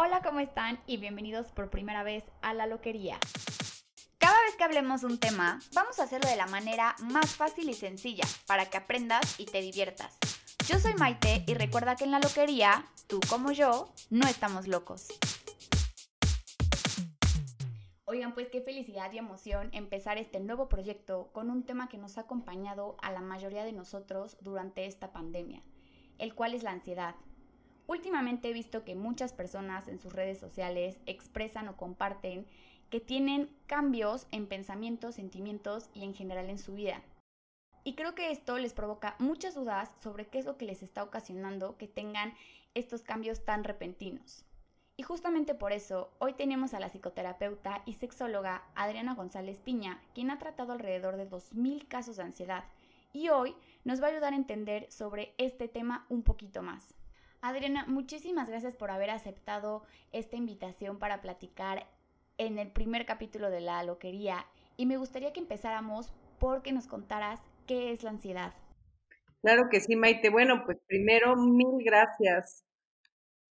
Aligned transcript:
Hola, 0.00 0.22
¿cómo 0.22 0.38
están? 0.38 0.78
Y 0.86 0.98
bienvenidos 0.98 1.48
por 1.48 1.70
primera 1.70 2.04
vez 2.04 2.22
a 2.40 2.54
La 2.54 2.68
Loquería. 2.68 3.18
Cada 4.18 4.40
vez 4.42 4.54
que 4.56 4.62
hablemos 4.62 5.02
un 5.02 5.18
tema, 5.18 5.58
vamos 5.74 5.98
a 5.98 6.04
hacerlo 6.04 6.30
de 6.30 6.36
la 6.36 6.46
manera 6.46 6.94
más 7.00 7.34
fácil 7.34 7.68
y 7.68 7.74
sencilla, 7.74 8.22
para 8.46 8.66
que 8.66 8.76
aprendas 8.76 9.40
y 9.40 9.46
te 9.46 9.60
diviertas. 9.60 10.16
Yo 10.68 10.78
soy 10.78 10.94
Maite 10.94 11.42
y 11.48 11.54
recuerda 11.54 11.96
que 11.96 12.04
en 12.04 12.12
La 12.12 12.20
Loquería, 12.20 12.86
tú 13.08 13.18
como 13.28 13.50
yo, 13.50 13.92
no 14.08 14.28
estamos 14.28 14.68
locos. 14.68 15.08
Oigan, 18.04 18.34
pues 18.34 18.50
qué 18.50 18.60
felicidad 18.60 19.10
y 19.10 19.18
emoción 19.18 19.68
empezar 19.72 20.16
este 20.16 20.38
nuevo 20.38 20.68
proyecto 20.68 21.30
con 21.32 21.50
un 21.50 21.64
tema 21.64 21.88
que 21.88 21.98
nos 21.98 22.18
ha 22.18 22.20
acompañado 22.20 22.96
a 23.02 23.10
la 23.10 23.20
mayoría 23.20 23.64
de 23.64 23.72
nosotros 23.72 24.36
durante 24.42 24.86
esta 24.86 25.10
pandemia, 25.10 25.64
el 26.18 26.36
cual 26.36 26.54
es 26.54 26.62
la 26.62 26.70
ansiedad. 26.70 27.16
Últimamente 27.88 28.50
he 28.50 28.52
visto 28.52 28.84
que 28.84 28.94
muchas 28.94 29.32
personas 29.32 29.88
en 29.88 29.98
sus 29.98 30.12
redes 30.12 30.38
sociales 30.38 31.00
expresan 31.06 31.68
o 31.68 31.76
comparten 31.78 32.46
que 32.90 33.00
tienen 33.00 33.48
cambios 33.66 34.26
en 34.30 34.46
pensamientos, 34.46 35.14
sentimientos 35.14 35.88
y 35.94 36.04
en 36.04 36.12
general 36.12 36.50
en 36.50 36.58
su 36.58 36.74
vida. 36.74 37.00
Y 37.84 37.94
creo 37.94 38.14
que 38.14 38.30
esto 38.30 38.58
les 38.58 38.74
provoca 38.74 39.16
muchas 39.18 39.54
dudas 39.54 39.90
sobre 40.02 40.26
qué 40.26 40.38
es 40.38 40.44
lo 40.44 40.58
que 40.58 40.66
les 40.66 40.82
está 40.82 41.02
ocasionando 41.02 41.78
que 41.78 41.88
tengan 41.88 42.34
estos 42.74 43.02
cambios 43.02 43.46
tan 43.46 43.64
repentinos. 43.64 44.44
Y 44.98 45.02
justamente 45.02 45.54
por 45.54 45.72
eso, 45.72 46.10
hoy 46.18 46.34
tenemos 46.34 46.74
a 46.74 46.80
la 46.80 46.90
psicoterapeuta 46.90 47.82
y 47.86 47.94
sexóloga 47.94 48.64
Adriana 48.74 49.14
González 49.14 49.60
Piña, 49.60 50.02
quien 50.12 50.30
ha 50.30 50.38
tratado 50.38 50.74
alrededor 50.74 51.16
de 51.16 51.30
2.000 51.30 51.88
casos 51.88 52.16
de 52.16 52.24
ansiedad, 52.24 52.64
y 53.14 53.30
hoy 53.30 53.54
nos 53.84 54.02
va 54.02 54.08
a 54.08 54.10
ayudar 54.10 54.34
a 54.34 54.36
entender 54.36 54.92
sobre 54.92 55.32
este 55.38 55.68
tema 55.68 56.04
un 56.10 56.22
poquito 56.22 56.60
más. 56.62 56.97
Adriana, 57.40 57.84
muchísimas 57.86 58.48
gracias 58.48 58.74
por 58.74 58.90
haber 58.90 59.10
aceptado 59.10 59.82
esta 60.12 60.36
invitación 60.36 60.98
para 60.98 61.20
platicar 61.20 61.86
en 62.36 62.58
el 62.58 62.70
primer 62.70 63.06
capítulo 63.06 63.50
de 63.50 63.60
La 63.60 63.82
Loquería 63.84 64.46
y 64.76 64.86
me 64.86 64.96
gustaría 64.96 65.32
que 65.32 65.40
empezáramos 65.40 66.12
porque 66.38 66.72
nos 66.72 66.86
contaras 66.86 67.40
qué 67.66 67.92
es 67.92 68.02
la 68.02 68.10
ansiedad. 68.10 68.54
Claro 69.42 69.68
que 69.70 69.80
sí, 69.80 69.94
Maite. 69.94 70.30
Bueno, 70.30 70.62
pues 70.64 70.78
primero 70.86 71.36
mil 71.36 71.84
gracias 71.84 72.64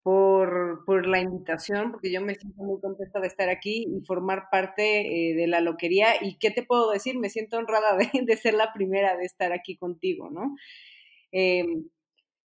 por, 0.03 0.83
por 0.85 1.07
la 1.07 1.19
invitación, 1.19 1.91
porque 1.91 2.11
yo 2.11 2.21
me 2.21 2.35
siento 2.35 2.61
muy 2.63 2.79
contenta 2.79 3.19
de 3.19 3.27
estar 3.27 3.49
aquí 3.49 3.87
y 3.87 4.05
formar 4.05 4.49
parte 4.51 5.31
eh, 5.31 5.35
de 5.35 5.47
la 5.47 5.59
loquería. 5.59 6.23
¿Y 6.23 6.37
qué 6.37 6.51
te 6.51 6.63
puedo 6.63 6.91
decir? 6.91 7.17
Me 7.17 7.29
siento 7.29 7.57
honrada 7.57 7.97
de, 7.97 8.09
de 8.23 8.37
ser 8.37 8.53
la 8.53 8.71
primera 8.73 9.17
de 9.17 9.25
estar 9.25 9.53
aquí 9.53 9.75
contigo, 9.75 10.29
¿no? 10.29 10.55
Eh, 11.31 11.65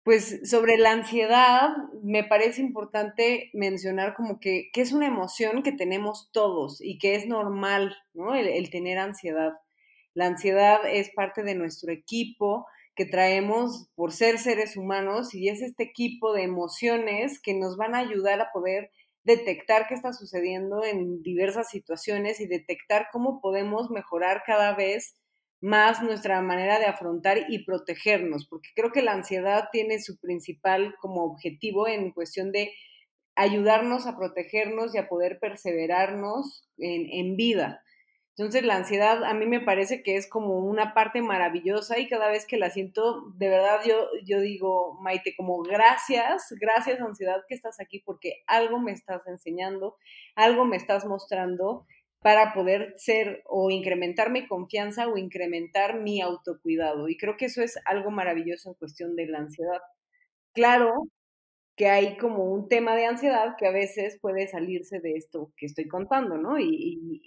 pues 0.03 0.49
sobre 0.49 0.77
la 0.77 0.91
ansiedad, 0.91 1.69
me 2.01 2.23
parece 2.23 2.61
importante 2.61 3.49
mencionar 3.53 4.15
como 4.15 4.39
que, 4.39 4.69
que, 4.73 4.81
es 4.81 4.91
una 4.93 5.07
emoción 5.07 5.61
que 5.61 5.71
tenemos 5.71 6.29
todos 6.31 6.81
y 6.81 6.97
que 6.97 7.15
es 7.15 7.27
normal, 7.27 7.95
¿no? 8.13 8.33
El, 8.33 8.69
tener 8.69 8.97
ansiedad. 8.97 9.53
La 10.13 10.25
ansiedad 10.27 10.79
es 10.85 11.11
parte 11.11 11.43
de 11.43 11.55
nuestro 11.55 11.91
equipo 11.91 12.65
que 12.95 13.05
traemos 13.05 13.87
por 13.95 14.11
ser 14.11 14.39
seres 14.39 14.77
humanos 14.77 15.33
y 15.33 15.49
es 15.49 15.61
este 15.61 15.83
equipo 15.83 16.33
de 16.33 16.43
emociones 16.43 17.39
que 17.41 17.53
nos 17.53 17.77
van 17.77 17.95
a 17.95 17.99
ayudar 17.99 18.41
a 18.41 18.51
poder 18.51 18.91
detectar 19.23 19.87
qué 19.87 19.93
está 19.93 20.13
sucediendo 20.13 20.83
en 20.83 21.21
diversas 21.21 21.69
situaciones 21.69 22.39
y 22.39 22.47
detectar 22.47 23.07
cómo 23.11 23.41
podemos 23.41 23.91
mejorar 23.91 24.43
cada 24.45 24.75
vez 24.75 25.15
más 25.61 26.01
nuestra 26.01 26.41
manera 26.41 26.79
de 26.79 26.85
afrontar 26.85 27.45
y 27.49 27.65
protegernos, 27.65 28.47
porque 28.47 28.69
creo 28.75 28.91
que 28.91 29.01
la 29.01 29.13
ansiedad 29.13 29.69
tiene 29.71 29.99
su 29.99 30.17
principal 30.17 30.95
como 31.01 31.23
objetivo 31.23 31.87
en 31.87 32.11
cuestión 32.11 32.51
de 32.51 32.73
ayudarnos 33.35 34.05
a 34.07 34.17
protegernos 34.17 34.95
y 34.95 34.97
a 34.97 35.07
poder 35.07 35.39
perseverarnos 35.39 36.67
en, 36.77 37.07
en 37.11 37.35
vida. 37.35 37.83
Entonces 38.39 38.63
la 38.63 38.77
ansiedad 38.77 39.25
a 39.25 39.33
mí 39.33 39.45
me 39.47 39.59
parece 39.59 40.01
que 40.01 40.15
es 40.15 40.29
como 40.29 40.59
una 40.59 40.93
parte 40.93 41.21
maravillosa 41.21 41.99
y 41.99 42.07
cada 42.07 42.29
vez 42.29 42.45
que 42.45 42.55
la 42.55 42.69
siento, 42.69 43.33
de 43.35 43.49
verdad 43.49 43.81
yo, 43.85 44.07
yo 44.23 44.39
digo, 44.39 44.97
Maite, 45.01 45.35
como 45.35 45.61
gracias, 45.61 46.45
gracias 46.57 47.01
ansiedad 47.01 47.43
que 47.49 47.55
estás 47.55 47.81
aquí 47.81 47.99
porque 47.99 48.41
algo 48.47 48.79
me 48.79 48.93
estás 48.93 49.27
enseñando, 49.27 49.97
algo 50.35 50.63
me 50.63 50.77
estás 50.77 51.05
mostrando 51.05 51.85
para 52.21 52.53
poder 52.53 52.93
ser 52.97 53.43
o 53.45 53.71
incrementar 53.71 54.31
mi 54.31 54.47
confianza 54.47 55.07
o 55.07 55.17
incrementar 55.17 55.99
mi 56.01 56.21
autocuidado. 56.21 57.07
Y 57.07 57.17
creo 57.17 57.37
que 57.37 57.45
eso 57.45 57.61
es 57.61 57.77
algo 57.85 58.11
maravilloso 58.11 58.69
en 58.69 58.75
cuestión 58.75 59.15
de 59.15 59.27
la 59.27 59.39
ansiedad. 59.39 59.81
Claro 60.53 61.09
que 61.77 61.87
hay 61.87 62.17
como 62.17 62.43
un 62.51 62.67
tema 62.67 62.93
de 62.95 63.05
ansiedad 63.05 63.55
que 63.57 63.65
a 63.65 63.71
veces 63.71 64.19
puede 64.21 64.49
salirse 64.49 64.99
de 64.99 65.13
esto 65.13 65.53
que 65.55 65.65
estoy 65.65 65.87
contando, 65.87 66.37
¿no? 66.37 66.59
Y, 66.59 67.21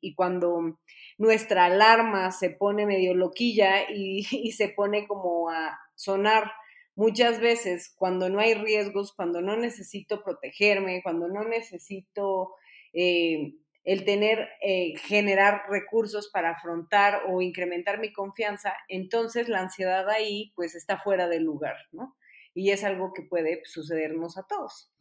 y, 0.00 0.14
cuando 0.14 0.78
nuestra 1.18 1.64
alarma 1.64 2.30
se 2.30 2.50
pone 2.50 2.86
medio 2.86 3.14
loquilla 3.14 3.90
y, 3.90 4.20
y 4.30 4.52
se 4.52 4.68
pone 4.68 5.08
como 5.08 5.50
a 5.50 5.76
sonar 5.96 6.52
muchas 6.94 7.40
veces 7.40 7.92
cuando 7.96 8.28
no 8.28 8.38
hay 8.38 8.54
riesgos, 8.54 9.12
cuando 9.12 9.40
no 9.42 9.56
necesito 9.56 10.22
protegerme, 10.22 11.02
cuando 11.02 11.26
no 11.28 11.42
necesito... 11.44 12.54
Eh, 12.92 13.54
el 13.86 14.04
tener, 14.04 14.48
eh, 14.60 14.94
generar 14.98 15.62
recursos 15.70 16.28
para 16.28 16.50
afrontar 16.50 17.22
o 17.28 17.40
incrementar 17.40 18.00
mi 18.00 18.12
confianza, 18.12 18.74
entonces 18.88 19.48
la 19.48 19.60
ansiedad 19.60 20.10
ahí 20.10 20.52
pues 20.56 20.74
está 20.74 20.98
fuera 20.98 21.28
del 21.28 21.44
lugar, 21.44 21.76
¿no? 21.92 22.16
Y 22.52 22.72
es 22.72 22.82
algo 22.82 23.12
que 23.14 23.22
puede 23.22 23.62
sucedernos 23.64 24.36
a 24.38 24.42
todos. 24.42 24.92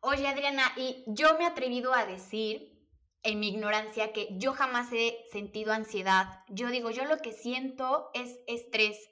Oye, 0.00 0.28
Adriana, 0.28 0.62
y 0.76 1.02
yo 1.08 1.36
me 1.36 1.44
he 1.44 1.46
atrevido 1.48 1.92
a 1.92 2.06
decir 2.06 2.78
en 3.24 3.40
mi 3.40 3.48
ignorancia 3.48 4.12
que 4.12 4.28
yo 4.38 4.52
jamás 4.52 4.92
he 4.92 5.16
sentido 5.32 5.72
ansiedad. 5.72 6.44
Yo 6.48 6.70
digo, 6.70 6.90
yo 6.90 7.04
lo 7.06 7.18
que 7.18 7.32
siento 7.32 8.08
es 8.14 8.38
estrés. 8.46 9.10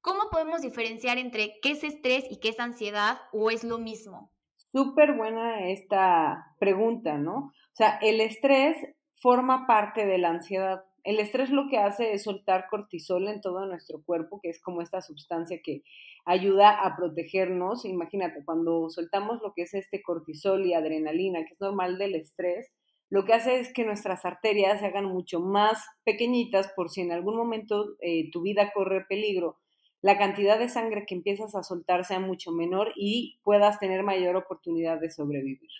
¿Cómo 0.00 0.30
podemos 0.30 0.62
diferenciar 0.62 1.18
entre 1.18 1.60
qué 1.62 1.70
es 1.70 1.84
estrés 1.84 2.24
y 2.28 2.40
qué 2.40 2.48
es 2.48 2.58
ansiedad 2.58 3.20
o 3.32 3.52
es 3.52 3.62
lo 3.62 3.78
mismo? 3.78 4.33
Súper 4.74 5.14
buena 5.14 5.68
esta 5.68 6.52
pregunta, 6.58 7.16
¿no? 7.16 7.36
O 7.36 7.74
sea, 7.74 7.96
el 8.02 8.20
estrés 8.20 8.76
forma 9.20 9.68
parte 9.68 10.04
de 10.04 10.18
la 10.18 10.30
ansiedad. 10.30 10.82
El 11.04 11.20
estrés 11.20 11.50
lo 11.50 11.68
que 11.68 11.78
hace 11.78 12.12
es 12.12 12.24
soltar 12.24 12.66
cortisol 12.68 13.28
en 13.28 13.40
todo 13.40 13.66
nuestro 13.66 14.02
cuerpo, 14.04 14.40
que 14.42 14.48
es 14.48 14.60
como 14.60 14.82
esta 14.82 15.00
sustancia 15.00 15.60
que 15.62 15.82
ayuda 16.24 16.70
a 16.70 16.96
protegernos. 16.96 17.84
Imagínate, 17.84 18.44
cuando 18.44 18.90
soltamos 18.90 19.40
lo 19.42 19.52
que 19.54 19.62
es 19.62 19.74
este 19.74 20.02
cortisol 20.02 20.66
y 20.66 20.74
adrenalina, 20.74 21.44
que 21.44 21.52
es 21.52 21.60
normal 21.60 21.96
del 21.96 22.16
estrés, 22.16 22.66
lo 23.10 23.24
que 23.24 23.34
hace 23.34 23.60
es 23.60 23.72
que 23.72 23.84
nuestras 23.84 24.24
arterias 24.24 24.80
se 24.80 24.86
hagan 24.86 25.04
mucho 25.04 25.38
más 25.38 25.86
pequeñitas 26.02 26.72
por 26.74 26.90
si 26.90 27.02
en 27.02 27.12
algún 27.12 27.36
momento 27.36 27.94
eh, 28.00 28.28
tu 28.32 28.42
vida 28.42 28.72
corre 28.74 29.04
peligro, 29.08 29.56
la 30.04 30.18
cantidad 30.18 30.58
de 30.58 30.68
sangre 30.68 31.06
que 31.06 31.14
empiezas 31.14 31.54
a 31.54 31.62
soltar 31.62 32.04
sea 32.04 32.20
mucho 32.20 32.52
menor 32.52 32.92
y 32.94 33.40
puedas 33.42 33.78
tener 33.78 34.02
mayor 34.02 34.36
oportunidad 34.36 35.00
de 35.00 35.10
sobrevivir. 35.10 35.70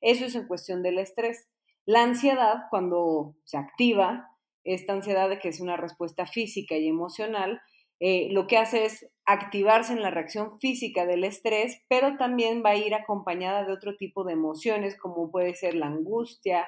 Eso 0.00 0.26
es 0.26 0.36
en 0.36 0.46
cuestión 0.46 0.84
del 0.84 1.00
estrés. 1.00 1.48
La 1.84 2.04
ansiedad, 2.04 2.66
cuando 2.70 3.34
se 3.42 3.56
activa, 3.58 4.28
esta 4.62 4.92
ansiedad 4.92 5.28
que 5.40 5.48
es 5.48 5.58
una 5.60 5.76
respuesta 5.76 6.24
física 6.24 6.76
y 6.76 6.86
emocional, 6.86 7.60
eh, 7.98 8.28
lo 8.30 8.46
que 8.46 8.58
hace 8.58 8.84
es 8.84 9.08
activarse 9.26 9.92
en 9.92 10.02
la 10.02 10.10
reacción 10.12 10.60
física 10.60 11.04
del 11.04 11.24
estrés, 11.24 11.82
pero 11.88 12.16
también 12.16 12.62
va 12.64 12.70
a 12.70 12.76
ir 12.76 12.94
acompañada 12.94 13.64
de 13.64 13.72
otro 13.72 13.96
tipo 13.96 14.22
de 14.22 14.34
emociones, 14.34 14.96
como 14.96 15.32
puede 15.32 15.56
ser 15.56 15.74
la 15.74 15.86
angustia, 15.86 16.64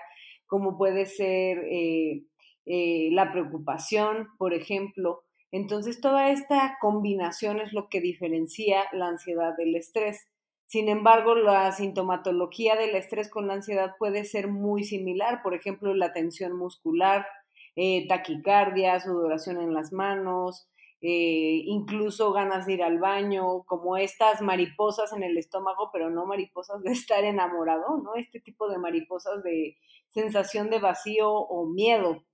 como 0.48 0.76
puede 0.76 1.06
ser 1.06 1.58
eh, 1.70 2.24
eh, 2.64 3.10
la 3.12 3.30
preocupación, 3.30 4.26
por 4.38 4.54
ejemplo. 4.54 5.22
Entonces, 5.56 6.02
toda 6.02 6.30
esta 6.30 6.76
combinación 6.82 7.60
es 7.60 7.72
lo 7.72 7.88
que 7.88 8.02
diferencia 8.02 8.84
la 8.92 9.08
ansiedad 9.08 9.56
del 9.56 9.74
estrés. 9.74 10.28
Sin 10.66 10.90
embargo, 10.90 11.34
la 11.34 11.72
sintomatología 11.72 12.76
del 12.76 12.94
estrés 12.94 13.30
con 13.30 13.46
la 13.46 13.54
ansiedad 13.54 13.92
puede 13.98 14.26
ser 14.26 14.48
muy 14.48 14.84
similar, 14.84 15.40
por 15.42 15.54
ejemplo, 15.54 15.94
la 15.94 16.12
tensión 16.12 16.58
muscular, 16.58 17.26
eh, 17.74 18.06
taquicardia, 18.06 19.00
sudoración 19.00 19.58
en 19.58 19.72
las 19.72 19.92
manos, 19.94 20.68
eh, 21.00 21.62
incluso 21.64 22.32
ganas 22.32 22.66
de 22.66 22.74
ir 22.74 22.82
al 22.82 22.98
baño, 22.98 23.62
como 23.62 23.96
estas 23.96 24.42
mariposas 24.42 25.14
en 25.14 25.22
el 25.22 25.38
estómago, 25.38 25.88
pero 25.90 26.10
no 26.10 26.26
mariposas 26.26 26.82
de 26.82 26.92
estar 26.92 27.24
enamorado, 27.24 27.96
¿no? 27.96 28.14
Este 28.16 28.40
tipo 28.40 28.68
de 28.68 28.76
mariposas 28.76 29.42
de 29.42 29.78
sensación 30.10 30.68
de 30.68 30.80
vacío 30.80 31.30
o 31.30 31.66
miedo. 31.66 32.24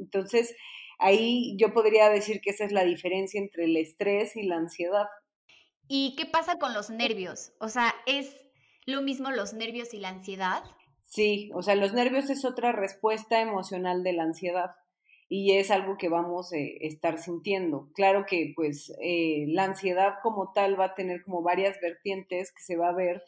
Entonces, 0.00 0.56
ahí 1.02 1.56
yo 1.58 1.72
podría 1.72 2.08
decir 2.08 2.40
que 2.40 2.50
esa 2.50 2.64
es 2.64 2.72
la 2.72 2.84
diferencia 2.84 3.40
entre 3.40 3.64
el 3.64 3.76
estrés 3.76 4.36
y 4.36 4.44
la 4.44 4.56
ansiedad. 4.56 5.06
¿Y 5.88 6.14
qué 6.16 6.26
pasa 6.26 6.58
con 6.58 6.74
los 6.74 6.90
nervios? 6.90 7.52
O 7.58 7.68
sea, 7.68 7.94
¿es 8.06 8.34
lo 8.86 9.02
mismo 9.02 9.30
los 9.30 9.52
nervios 9.52 9.92
y 9.94 9.98
la 9.98 10.08
ansiedad? 10.08 10.62
Sí, 11.04 11.50
o 11.54 11.62
sea, 11.62 11.74
los 11.74 11.92
nervios 11.92 12.30
es 12.30 12.44
otra 12.44 12.72
respuesta 12.72 13.40
emocional 13.40 14.02
de 14.02 14.14
la 14.14 14.22
ansiedad 14.22 14.70
y 15.28 15.52
es 15.52 15.70
algo 15.70 15.96
que 15.98 16.08
vamos 16.08 16.52
a 16.52 16.56
eh, 16.56 16.78
estar 16.80 17.18
sintiendo. 17.18 17.90
Claro 17.94 18.24
que 18.26 18.52
pues 18.56 18.92
eh, 19.02 19.46
la 19.48 19.64
ansiedad 19.64 20.14
como 20.22 20.52
tal 20.52 20.78
va 20.78 20.86
a 20.86 20.94
tener 20.94 21.22
como 21.22 21.42
varias 21.42 21.80
vertientes 21.80 22.52
que 22.52 22.62
se 22.62 22.76
va 22.76 22.88
a 22.88 22.94
ver 22.94 23.22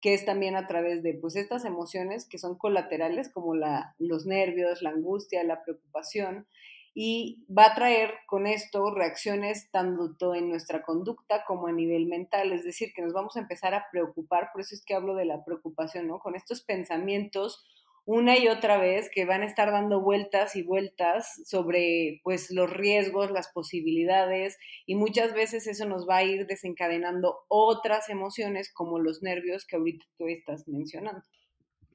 que 0.00 0.14
es 0.14 0.24
también 0.24 0.56
a 0.56 0.66
través 0.66 1.02
de 1.02 1.14
pues 1.14 1.36
estas 1.36 1.64
emociones 1.64 2.26
que 2.26 2.38
son 2.38 2.56
colaterales 2.56 3.28
como 3.28 3.54
la, 3.54 3.94
los 3.98 4.26
nervios, 4.26 4.82
la 4.82 4.90
angustia, 4.90 5.44
la 5.44 5.62
preocupación 5.62 6.46
y 6.94 7.44
va 7.56 7.66
a 7.66 7.74
traer 7.74 8.14
con 8.26 8.46
esto 8.46 8.92
reacciones 8.94 9.70
tanto 9.70 10.34
en 10.34 10.48
nuestra 10.48 10.82
conducta 10.82 11.44
como 11.44 11.68
a 11.68 11.72
nivel 11.72 12.06
mental, 12.06 12.52
es 12.52 12.64
decir, 12.64 12.92
que 12.94 13.02
nos 13.02 13.12
vamos 13.12 13.36
a 13.36 13.40
empezar 13.40 13.74
a 13.74 13.86
preocupar, 13.92 14.50
por 14.52 14.62
eso 14.62 14.74
es 14.74 14.84
que 14.84 14.94
hablo 14.94 15.14
de 15.14 15.24
la 15.24 15.44
preocupación, 15.44 16.08
¿no? 16.08 16.18
Con 16.18 16.34
estos 16.34 16.62
pensamientos 16.62 17.64
una 18.06 18.38
y 18.38 18.48
otra 18.48 18.78
vez 18.78 19.08
que 19.14 19.24
van 19.24 19.42
a 19.42 19.46
estar 19.46 19.70
dando 19.70 20.00
vueltas 20.00 20.56
y 20.56 20.62
vueltas 20.62 21.40
sobre 21.44 22.20
pues 22.24 22.50
los 22.50 22.68
riesgos, 22.68 23.30
las 23.30 23.52
posibilidades 23.52 24.58
y 24.86 24.96
muchas 24.96 25.32
veces 25.34 25.66
eso 25.66 25.86
nos 25.86 26.08
va 26.08 26.16
a 26.16 26.24
ir 26.24 26.46
desencadenando 26.46 27.44
otras 27.48 28.08
emociones 28.08 28.72
como 28.72 28.98
los 28.98 29.22
nervios 29.22 29.66
que 29.66 29.76
ahorita 29.76 30.06
tú 30.18 30.26
estás 30.26 30.66
mencionando. 30.66 31.22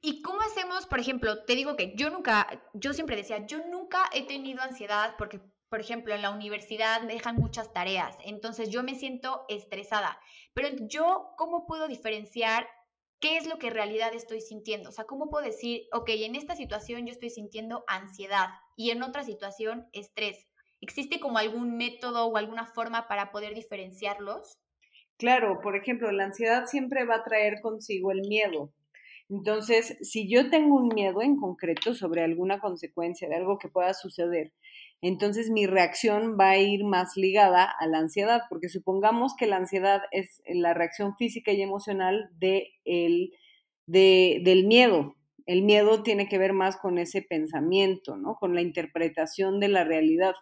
¿Y 0.08 0.22
cómo 0.22 0.40
hacemos, 0.40 0.86
por 0.86 1.00
ejemplo, 1.00 1.42
te 1.42 1.56
digo 1.56 1.74
que 1.74 1.96
yo 1.96 2.10
nunca, 2.10 2.62
yo 2.74 2.92
siempre 2.92 3.16
decía, 3.16 3.44
yo 3.44 3.66
nunca 3.66 4.08
he 4.12 4.24
tenido 4.24 4.62
ansiedad 4.62 5.16
porque, 5.18 5.40
por 5.68 5.80
ejemplo, 5.80 6.14
en 6.14 6.22
la 6.22 6.30
universidad 6.30 7.02
me 7.02 7.14
dejan 7.14 7.34
muchas 7.34 7.72
tareas, 7.72 8.16
entonces 8.24 8.70
yo 8.70 8.84
me 8.84 8.94
siento 8.94 9.44
estresada, 9.48 10.20
pero 10.54 10.68
yo, 10.82 11.34
¿cómo 11.36 11.66
puedo 11.66 11.88
diferenciar 11.88 12.68
qué 13.18 13.36
es 13.36 13.48
lo 13.48 13.58
que 13.58 13.66
en 13.66 13.74
realidad 13.74 14.14
estoy 14.14 14.40
sintiendo? 14.40 14.90
O 14.90 14.92
sea, 14.92 15.06
¿cómo 15.06 15.28
puedo 15.28 15.44
decir, 15.44 15.88
ok, 15.92 16.08
en 16.10 16.36
esta 16.36 16.54
situación 16.54 17.04
yo 17.04 17.10
estoy 17.10 17.30
sintiendo 17.30 17.82
ansiedad 17.88 18.50
y 18.76 18.92
en 18.92 19.02
otra 19.02 19.24
situación 19.24 19.88
estrés? 19.92 20.46
¿Existe 20.80 21.18
como 21.18 21.38
algún 21.38 21.76
método 21.76 22.26
o 22.26 22.36
alguna 22.36 22.66
forma 22.66 23.08
para 23.08 23.32
poder 23.32 23.54
diferenciarlos? 23.56 24.60
Claro, 25.16 25.58
por 25.60 25.74
ejemplo, 25.74 26.12
la 26.12 26.26
ansiedad 26.26 26.66
siempre 26.66 27.04
va 27.04 27.16
a 27.16 27.24
traer 27.24 27.54
consigo 27.60 28.12
el 28.12 28.20
miedo. 28.20 28.72
Entonces, 29.28 29.96
si 30.02 30.28
yo 30.28 30.50
tengo 30.50 30.76
un 30.76 30.88
miedo 30.88 31.20
en 31.20 31.36
concreto 31.36 31.94
sobre 31.94 32.22
alguna 32.22 32.60
consecuencia 32.60 33.28
de 33.28 33.34
algo 33.36 33.58
que 33.58 33.68
pueda 33.68 33.92
suceder, 33.92 34.52
entonces 35.02 35.50
mi 35.50 35.66
reacción 35.66 36.36
va 36.38 36.50
a 36.50 36.58
ir 36.58 36.84
más 36.84 37.16
ligada 37.16 37.64
a 37.64 37.86
la 37.86 37.98
ansiedad, 37.98 38.42
porque 38.48 38.68
supongamos 38.68 39.34
que 39.36 39.46
la 39.46 39.56
ansiedad 39.56 40.02
es 40.12 40.42
la 40.46 40.74
reacción 40.74 41.16
física 41.16 41.52
y 41.52 41.60
emocional 41.60 42.30
de 42.38 42.68
el, 42.84 43.32
de, 43.86 44.40
del 44.44 44.66
miedo. 44.66 45.16
El 45.44 45.62
miedo 45.62 46.02
tiene 46.02 46.28
que 46.28 46.38
ver 46.38 46.52
más 46.52 46.76
con 46.76 46.98
ese 46.98 47.22
pensamiento, 47.22 48.16
¿no? 48.16 48.36
Con 48.36 48.54
la 48.54 48.62
interpretación 48.62 49.60
de 49.60 49.68
la 49.68 49.84
realidad. 49.84 50.34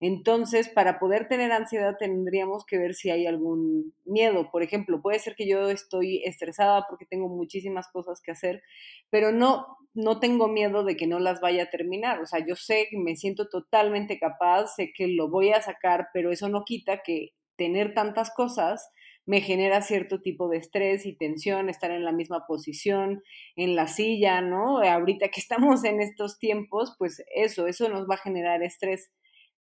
Entonces, 0.00 0.68
para 0.68 0.98
poder 0.98 1.28
tener 1.28 1.50
ansiedad 1.52 1.96
tendríamos 1.98 2.64
que 2.64 2.78
ver 2.78 2.94
si 2.94 3.10
hay 3.10 3.26
algún 3.26 3.94
miedo. 4.04 4.50
Por 4.50 4.62
ejemplo, 4.62 5.02
puede 5.02 5.18
ser 5.18 5.34
que 5.34 5.48
yo 5.48 5.68
estoy 5.68 6.22
estresada 6.24 6.86
porque 6.88 7.06
tengo 7.06 7.28
muchísimas 7.28 7.88
cosas 7.88 8.20
que 8.20 8.30
hacer, 8.30 8.62
pero 9.10 9.32
no, 9.32 9.66
no 9.94 10.20
tengo 10.20 10.48
miedo 10.48 10.84
de 10.84 10.96
que 10.96 11.06
no 11.06 11.18
las 11.18 11.40
vaya 11.40 11.64
a 11.64 11.70
terminar. 11.70 12.20
O 12.20 12.26
sea, 12.26 12.44
yo 12.46 12.54
sé 12.54 12.86
que 12.90 12.98
me 12.98 13.16
siento 13.16 13.48
totalmente 13.48 14.18
capaz, 14.18 14.74
sé 14.76 14.92
que 14.94 15.08
lo 15.08 15.28
voy 15.28 15.50
a 15.50 15.62
sacar, 15.62 16.08
pero 16.12 16.30
eso 16.30 16.48
no 16.48 16.64
quita 16.64 17.02
que 17.02 17.30
tener 17.56 17.94
tantas 17.94 18.30
cosas 18.30 18.88
me 19.28 19.42
genera 19.42 19.82
cierto 19.82 20.22
tipo 20.22 20.48
de 20.48 20.56
estrés 20.56 21.04
y 21.04 21.14
tensión, 21.14 21.68
estar 21.68 21.90
en 21.90 22.02
la 22.02 22.12
misma 22.12 22.46
posición, 22.46 23.22
en 23.56 23.76
la 23.76 23.86
silla, 23.86 24.40
¿no? 24.40 24.78
Ahorita 24.78 25.28
que 25.28 25.40
estamos 25.40 25.84
en 25.84 26.00
estos 26.00 26.38
tiempos, 26.38 26.94
pues 26.98 27.22
eso, 27.34 27.66
eso 27.66 27.90
nos 27.90 28.08
va 28.08 28.14
a 28.14 28.22
generar 28.24 28.62
estrés. 28.62 29.10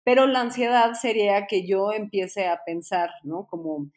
Pero 0.06 0.29
la 0.29 0.41
ansiedad 0.41 0.93
sería 0.94 1.49
que 1.49 1.67
yo 1.67 1.91
empiece 1.93 2.47
a 2.47 2.62
pensar, 2.64 3.11
¿no? 3.25 3.49
Como, 3.49 3.91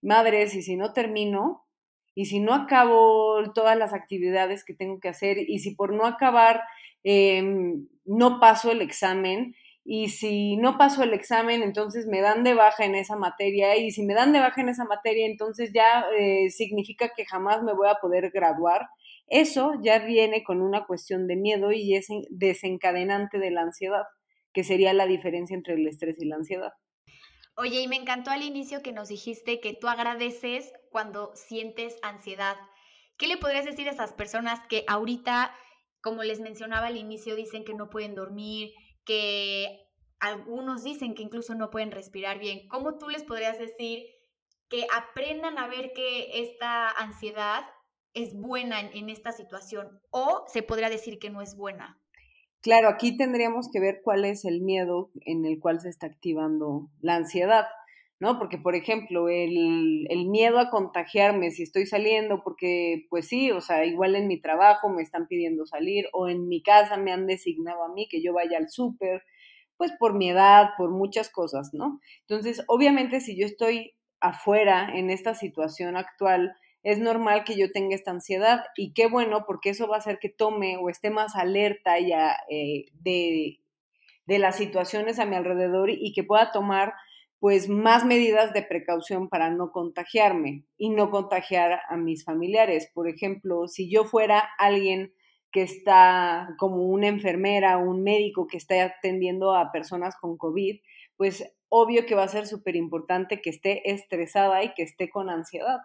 madres, 0.00 0.54
y 0.54 0.62
si 0.62 0.74
no 0.74 0.94
termino, 0.94 1.66
y 2.14 2.24
si 2.24 2.40
no 2.40 2.54
acabo 2.54 3.42
todas 3.52 3.76
las 3.76 3.92
actividades 3.92 4.64
que 4.64 4.72
tengo 4.72 5.00
que 5.00 5.10
hacer, 5.10 5.36
y 5.38 5.58
si 5.58 5.74
por 5.74 5.92
no 5.92 6.06
acabar 6.06 6.62
em, 7.04 7.88
no 8.06 8.40
paso 8.40 8.70
el 8.72 8.80
examen, 8.80 9.54
y 9.84 10.08
si 10.08 10.56
no 10.56 10.78
paso 10.78 11.02
el 11.02 11.12
examen, 11.12 11.62
entonces 11.62 12.06
me 12.06 12.22
dan 12.22 12.42
de 12.42 12.54
baja 12.54 12.86
en 12.86 12.94
esa 12.94 13.16
materia, 13.16 13.76
y 13.76 13.90
si 13.90 14.02
me 14.02 14.14
dan 14.14 14.32
de 14.32 14.40
baja 14.40 14.62
en 14.62 14.70
esa 14.70 14.86
materia, 14.86 15.26
entonces 15.26 15.72
ya 15.74 16.06
eh, 16.18 16.48
significa 16.48 17.10
que 17.14 17.26
jamás 17.26 17.62
me 17.62 17.74
voy 17.74 17.88
a 17.90 17.96
poder 17.96 18.30
graduar. 18.30 18.88
Eso 19.26 19.74
ya 19.82 19.98
viene 19.98 20.42
con 20.42 20.62
una 20.62 20.86
cuestión 20.86 21.26
de 21.26 21.36
miedo 21.36 21.70
y 21.70 21.96
es 21.96 22.08
desencadenante 22.30 23.38
de 23.38 23.50
la 23.50 23.62
ansiedad 23.62 24.06
que 24.52 24.64
sería 24.64 24.92
la 24.92 25.06
diferencia 25.06 25.54
entre 25.54 25.74
el 25.74 25.86
estrés 25.86 26.20
y 26.20 26.26
la 26.26 26.36
ansiedad. 26.36 26.72
Oye, 27.56 27.80
y 27.82 27.88
me 27.88 27.96
encantó 27.96 28.30
al 28.30 28.42
inicio 28.42 28.82
que 28.82 28.92
nos 28.92 29.08
dijiste 29.08 29.60
que 29.60 29.74
tú 29.74 29.88
agradeces 29.88 30.72
cuando 30.90 31.32
sientes 31.34 31.98
ansiedad. 32.02 32.56
¿Qué 33.18 33.26
le 33.26 33.36
podrías 33.36 33.66
decir 33.66 33.86
a 33.86 33.90
esas 33.90 34.14
personas 34.14 34.60
que 34.68 34.84
ahorita, 34.88 35.54
como 36.00 36.22
les 36.22 36.40
mencionaba 36.40 36.86
al 36.86 36.96
inicio, 36.96 37.36
dicen 37.36 37.64
que 37.64 37.74
no 37.74 37.90
pueden 37.90 38.14
dormir, 38.14 38.72
que 39.04 39.78
algunos 40.20 40.84
dicen 40.84 41.14
que 41.14 41.22
incluso 41.22 41.54
no 41.54 41.70
pueden 41.70 41.90
respirar 41.90 42.38
bien? 42.38 42.66
¿Cómo 42.68 42.96
tú 42.96 43.10
les 43.10 43.24
podrías 43.24 43.58
decir 43.58 44.06
que 44.70 44.86
aprendan 44.94 45.58
a 45.58 45.66
ver 45.66 45.92
que 45.92 46.40
esta 46.40 46.88
ansiedad 46.88 47.66
es 48.14 48.34
buena 48.34 48.80
en, 48.80 49.10
esta 49.10 49.32
situación 49.32 50.00
o 50.10 50.44
se 50.48 50.62
podría 50.62 50.88
decir 50.88 51.18
que 51.18 51.28
no 51.28 51.42
es 51.42 51.56
buena? 51.56 51.99
Claro, 52.62 52.88
aquí 52.88 53.16
tendríamos 53.16 53.70
que 53.72 53.80
ver 53.80 54.00
cuál 54.04 54.24
es 54.26 54.44
el 54.44 54.60
miedo 54.60 55.10
en 55.24 55.46
el 55.46 55.58
cual 55.58 55.80
se 55.80 55.88
está 55.88 56.06
activando 56.06 56.90
la 57.00 57.14
ansiedad, 57.16 57.64
¿no? 58.18 58.38
Porque, 58.38 58.58
por 58.58 58.74
ejemplo, 58.74 59.30
el, 59.30 60.06
el, 60.10 60.28
miedo 60.28 60.58
a 60.58 60.68
contagiarme 60.68 61.52
si 61.52 61.62
estoy 61.62 61.86
saliendo, 61.86 62.42
porque, 62.44 63.06
pues 63.08 63.28
sí, 63.28 63.50
o 63.50 63.62
sea, 63.62 63.86
igual 63.86 64.14
en 64.14 64.28
mi 64.28 64.38
trabajo 64.38 64.90
me 64.90 65.02
están 65.02 65.26
pidiendo 65.26 65.64
salir 65.64 66.06
o 66.12 66.28
en 66.28 66.48
mi 66.48 66.62
casa 66.62 66.98
me 66.98 67.12
han 67.12 67.26
designado 67.26 67.82
a 67.82 67.94
mí 67.94 68.06
que 68.08 68.20
yo 68.22 68.34
vaya 68.34 68.58
al 68.58 68.68
súper, 68.68 69.22
pues 69.78 69.92
por 69.98 70.14
mi 70.14 70.28
edad, 70.28 70.70
por 70.76 70.90
muchas 70.90 71.30
cosas, 71.30 71.70
¿no? 71.72 71.98
Entonces, 72.28 72.62
obviamente, 72.68 73.20
si 73.20 73.38
yo 73.40 73.46
estoy 73.46 73.94
afuera 74.20 74.90
en 74.94 75.08
esta 75.08 75.34
situación 75.34 75.96
actual, 75.96 76.54
es 76.82 76.98
normal 76.98 77.44
que 77.44 77.56
yo 77.56 77.70
tenga 77.72 77.94
esta 77.94 78.10
ansiedad 78.10 78.64
y 78.76 78.92
qué 78.92 79.06
bueno 79.06 79.44
porque 79.46 79.70
eso 79.70 79.86
va 79.88 79.96
a 79.96 79.98
hacer 79.98 80.18
que 80.18 80.28
tome 80.28 80.76
o 80.78 80.88
esté 80.88 81.10
más 81.10 81.36
alerta 81.36 81.98
ya 81.98 82.36
eh, 82.48 82.86
de, 82.94 83.60
de 84.26 84.38
las 84.38 84.56
situaciones 84.56 85.18
a 85.18 85.26
mi 85.26 85.36
alrededor 85.36 85.90
y 85.90 86.12
que 86.12 86.24
pueda 86.24 86.52
tomar 86.52 86.94
pues 87.40 87.70
más 87.70 88.04
medidas 88.04 88.52
de 88.52 88.62
precaución 88.62 89.28
para 89.28 89.50
no 89.50 89.72
contagiarme 89.72 90.64
y 90.76 90.90
no 90.90 91.10
contagiar 91.10 91.80
a 91.88 91.96
mis 91.96 92.22
familiares. 92.22 92.90
Por 92.92 93.08
ejemplo, 93.08 93.66
si 93.66 93.90
yo 93.90 94.04
fuera 94.04 94.46
alguien 94.58 95.14
que 95.50 95.62
está 95.62 96.54
como 96.58 96.84
una 96.84 97.08
enfermera 97.08 97.78
o 97.78 97.90
un 97.90 98.02
médico 98.02 98.46
que 98.46 98.58
está 98.58 98.84
atendiendo 98.84 99.56
a 99.56 99.72
personas 99.72 100.16
con 100.20 100.36
COVID, 100.36 100.80
pues 101.16 101.50
obvio 101.70 102.04
que 102.04 102.14
va 102.14 102.24
a 102.24 102.28
ser 102.28 102.46
súper 102.46 102.76
importante 102.76 103.40
que 103.40 103.50
esté 103.50 103.90
estresada 103.90 104.62
y 104.62 104.74
que 104.74 104.82
esté 104.82 105.08
con 105.08 105.30
ansiedad. 105.30 105.78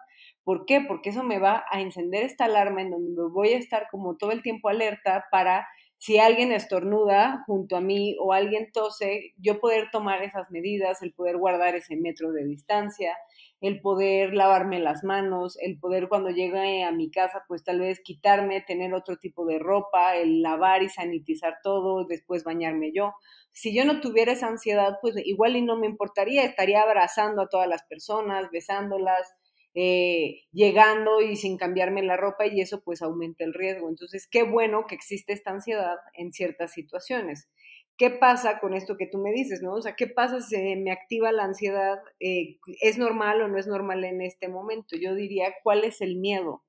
¿Por 0.46 0.64
qué? 0.64 0.80
Porque 0.80 1.10
eso 1.10 1.24
me 1.24 1.40
va 1.40 1.64
a 1.72 1.80
encender 1.80 2.22
esta 2.22 2.44
alarma 2.44 2.80
en 2.80 2.92
donde 2.92 3.10
me 3.10 3.28
voy 3.28 3.48
a 3.48 3.58
estar 3.58 3.88
como 3.90 4.16
todo 4.16 4.30
el 4.30 4.42
tiempo 4.42 4.68
alerta 4.68 5.24
para 5.32 5.66
si 5.98 6.18
alguien 6.18 6.52
estornuda 6.52 7.42
junto 7.46 7.76
a 7.76 7.80
mí 7.80 8.16
o 8.20 8.32
alguien 8.32 8.70
tose, 8.72 9.32
yo 9.38 9.58
poder 9.58 9.88
tomar 9.90 10.22
esas 10.22 10.48
medidas, 10.52 11.02
el 11.02 11.12
poder 11.12 11.36
guardar 11.36 11.74
ese 11.74 11.96
metro 11.96 12.30
de 12.30 12.44
distancia, 12.44 13.16
el 13.60 13.80
poder 13.80 14.34
lavarme 14.34 14.78
las 14.78 15.02
manos, 15.02 15.58
el 15.60 15.80
poder 15.80 16.08
cuando 16.08 16.30
llegue 16.30 16.84
a 16.84 16.92
mi 16.92 17.10
casa, 17.10 17.42
pues 17.48 17.64
tal 17.64 17.80
vez 17.80 17.98
quitarme, 18.04 18.60
tener 18.60 18.94
otro 18.94 19.16
tipo 19.16 19.46
de 19.46 19.58
ropa, 19.58 20.14
el 20.14 20.42
lavar 20.42 20.84
y 20.84 20.90
sanitizar 20.90 21.56
todo, 21.64 22.04
después 22.06 22.44
bañarme 22.44 22.92
yo. 22.94 23.14
Si 23.50 23.74
yo 23.74 23.84
no 23.84 24.00
tuviera 24.00 24.30
esa 24.30 24.46
ansiedad, 24.46 24.98
pues 25.02 25.16
igual 25.24 25.56
y 25.56 25.62
no 25.62 25.76
me 25.76 25.88
importaría, 25.88 26.44
estaría 26.44 26.82
abrazando 26.82 27.42
a 27.42 27.48
todas 27.48 27.66
las 27.66 27.82
personas, 27.82 28.48
besándolas, 28.52 29.32
eh, 29.76 30.44
llegando 30.52 31.20
y 31.20 31.36
sin 31.36 31.58
cambiarme 31.58 32.02
la 32.02 32.16
ropa 32.16 32.46
y 32.46 32.62
eso 32.62 32.82
pues 32.82 33.02
aumenta 33.02 33.44
el 33.44 33.52
riesgo. 33.52 33.90
Entonces, 33.90 34.26
qué 34.26 34.42
bueno 34.42 34.86
que 34.88 34.94
existe 34.94 35.34
esta 35.34 35.50
ansiedad 35.50 35.98
en 36.14 36.32
ciertas 36.32 36.72
situaciones. 36.72 37.50
¿Qué 37.98 38.08
pasa 38.10 38.58
con 38.58 38.72
esto 38.74 38.96
que 38.96 39.06
tú 39.06 39.18
me 39.18 39.32
dices, 39.32 39.60
no? 39.62 39.74
O 39.74 39.82
sea, 39.82 39.94
¿qué 39.94 40.06
pasa 40.06 40.40
si 40.40 40.56
me 40.76 40.92
activa 40.92 41.30
la 41.30 41.44
ansiedad? 41.44 41.98
Eh, 42.20 42.58
¿Es 42.80 42.96
normal 42.96 43.42
o 43.42 43.48
no 43.48 43.58
es 43.58 43.66
normal 43.66 44.04
en 44.04 44.22
este 44.22 44.48
momento? 44.48 44.96
Yo 44.96 45.14
diría, 45.14 45.52
¿cuál 45.62 45.84
es 45.84 46.00
el 46.00 46.16
miedo? 46.16 46.50
O 46.52 46.62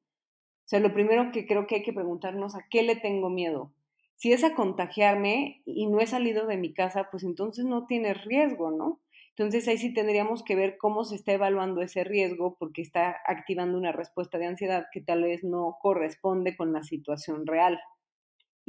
sea, 0.65 0.81
lo 0.81 0.93
primero 0.93 1.31
que 1.31 1.47
creo 1.47 1.65
que 1.65 1.75
hay 1.75 1.83
que 1.83 1.93
preguntarnos, 1.93 2.55
¿a 2.55 2.65
qué 2.69 2.83
le 2.83 2.97
tengo 2.97 3.29
miedo? 3.29 3.73
Si 4.15 4.33
es 4.33 4.43
a 4.43 4.53
contagiarme 4.53 5.61
y 5.65 5.87
no 5.87 6.01
he 6.01 6.07
salido 6.07 6.45
de 6.45 6.57
mi 6.57 6.73
casa, 6.73 7.07
pues 7.09 7.23
entonces 7.23 7.63
no 7.63 7.85
tiene 7.87 8.13
riesgo, 8.13 8.71
¿no? 8.71 8.99
Entonces 9.37 9.67
ahí 9.67 9.77
sí 9.77 9.93
tendríamos 9.93 10.43
que 10.43 10.55
ver 10.55 10.77
cómo 10.77 11.03
se 11.03 11.15
está 11.15 11.31
evaluando 11.33 11.81
ese 11.81 12.03
riesgo 12.03 12.55
porque 12.57 12.81
está 12.81 13.17
activando 13.27 13.77
una 13.77 13.91
respuesta 13.91 14.39
de 14.39 14.47
ansiedad 14.47 14.87
que 14.91 14.99
tal 14.99 15.21
vez 15.21 15.43
no 15.43 15.77
corresponde 15.79 16.57
con 16.57 16.73
la 16.73 16.81
situación 16.81 17.45
real. 17.45 17.79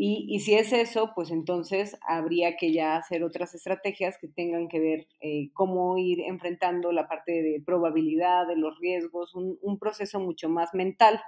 Y, 0.00 0.38
si 0.40 0.54
es 0.54 0.72
eso, 0.72 1.10
pues 1.16 1.32
entonces 1.32 1.98
habría 2.06 2.56
que 2.56 2.72
ya 2.72 2.96
hacer 2.96 3.24
otras 3.24 3.54
estrategias 3.54 4.16
que 4.20 4.28
tengan 4.28 4.68
que 4.68 4.78
ver 4.78 5.08
eh, 5.20 5.50
cómo 5.54 5.98
ir 5.98 6.20
enfrentando 6.20 6.92
la 6.92 7.08
parte 7.08 7.42
de 7.42 7.60
probabilidad, 7.66 8.46
de 8.46 8.54
los 8.54 8.78
riesgos, 8.78 9.34
un, 9.34 9.58
un 9.60 9.78
proceso 9.80 10.20
mucho 10.20 10.48
más 10.48 10.72
mental 10.72 11.20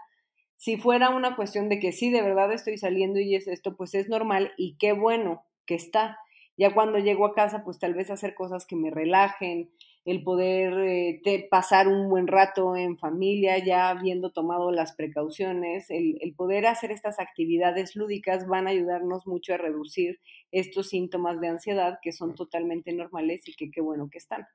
Si 0.57 0.77
fuera 0.77 1.11
una 1.11 1.35
cuestión 1.35 1.69
de 1.69 1.81
que 1.81 1.91
sí, 1.91 2.11
de 2.11 2.23
verdad 2.23 2.53
estoy 2.53 2.79
saliendo 2.79 3.19
y 3.19 3.35
es 3.35 3.49
esto, 3.49 3.77
pues 3.77 3.95
es 3.95 4.09
normal 4.09 4.53
y 4.57 4.77
qué 4.79 4.93
bueno 4.93 5.45
que 5.67 5.75
está. 5.75 6.19
Ya 6.61 6.75
cuando 6.75 6.99
llego 6.99 7.25
a 7.25 7.33
casa, 7.33 7.65
pues 7.65 7.79
tal 7.79 7.95
vez 7.95 8.11
hacer 8.11 8.35
cosas 8.35 8.67
que 8.67 8.77
me 8.77 8.91
relajen, 8.91 9.71
el 10.05 10.23
poder 10.23 10.75
eh, 10.79 11.49
pasar 11.51 11.89
un 11.89 12.11
buen 12.11 12.27
rato 12.27 12.77
en 12.77 12.99
familia, 12.99 13.57
ya 13.65 13.89
habiendo 13.89 14.31
tomado 14.31 14.71
las 14.71 14.95
precauciones, 14.95 15.89
el, 15.89 16.19
el, 16.21 16.35
poder 16.35 16.67
hacer 16.67 16.91
estas 16.91 17.19
actividades 17.19 17.97
lúdicas 17.97 18.47
van 18.47 18.67
a 18.67 18.73
ayudarnos 18.73 19.27
mucho 19.27 19.55
a 19.55 19.57
reducir 19.57 20.21
estos 20.51 20.91
síntomas 20.91 21.41
de 21.41 21.49
ansiedad 21.49 21.99
que 22.03 22.13
son 22.13 22.35
totalmente 22.35 22.93
normales 22.93 23.49
y 23.49 23.55
que 23.55 23.71
qué 23.71 23.81
bueno 23.81 24.11
que 24.11 24.19
están. 24.19 24.47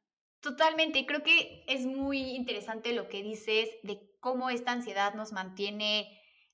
Totalmente, 0.41 1.07
creo 1.07 1.23
que 1.23 1.63
es 1.67 1.87
muy 1.87 2.19
interesante 2.35 2.93
lo 2.93 3.09
que 3.09 3.23
dices 3.23 3.67
de 3.81 3.99
cómo 4.19 4.51
esta 4.51 4.73
ansiedad 4.73 5.15
nos 5.15 5.33
mantiene 5.33 6.07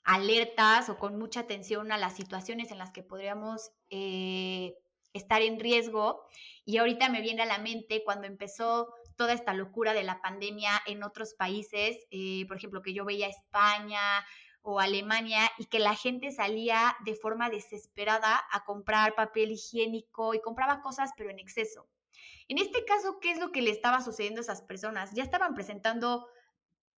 alertas 0.06 0.88
o 0.88 0.98
con 0.98 1.20
mucha 1.20 1.42
atención 1.42 1.92
a 1.92 1.98
las 1.98 2.16
situaciones 2.16 2.72
en 2.72 2.78
las 2.78 2.94
que 2.94 3.04
podríamos 3.04 3.74
eh, 3.90 4.78
estar 5.14 5.42
en 5.42 5.60
riesgo. 5.60 6.26
Y 6.66 6.78
ahorita 6.78 7.10
me 7.10 7.22
viene 7.22 7.44
a 7.44 7.46
la 7.46 7.58
mente 7.58 8.04
cuando 8.04 8.28
empezó 8.28 8.94
toda 9.16 9.34
esta 9.34 9.54
locura 9.54 9.94
de 9.94 10.04
la 10.04 10.22
pandemia 10.22 10.82
en 10.86 11.04
otros 11.04 11.34
países, 11.34 11.98
eh, 12.12 12.46
por 12.48 12.58
ejemplo, 12.58 12.82
que 12.82 12.94
yo 12.94 13.06
veía 13.06 13.28
España 13.28 14.26
o 14.64 14.80
Alemania 14.80 15.52
y 15.58 15.66
que 15.66 15.80
la 15.80 15.96
gente 15.96 16.32
salía 16.32 16.96
de 17.06 17.16
forma 17.16 17.50
desesperada 17.50 18.42
a 18.52 18.64
comprar 18.64 19.16
papel 19.16 19.52
higiénico 19.52 20.34
y 20.34 20.42
compraba 20.42 20.82
cosas 20.82 21.12
pero 21.18 21.30
en 21.30 21.40
exceso. 21.40 21.88
En 22.48 22.58
este 22.58 22.84
caso, 22.86 23.20
¿qué 23.20 23.32
es 23.32 23.40
lo 23.40 23.52
que 23.52 23.62
le 23.62 23.72
estaba 23.72 24.02
sucediendo 24.02 24.40
a 24.40 24.44
esas 24.44 24.62
personas? 24.62 25.12
Ya 25.14 25.24
estaban 25.24 25.54
presentando 25.56 26.28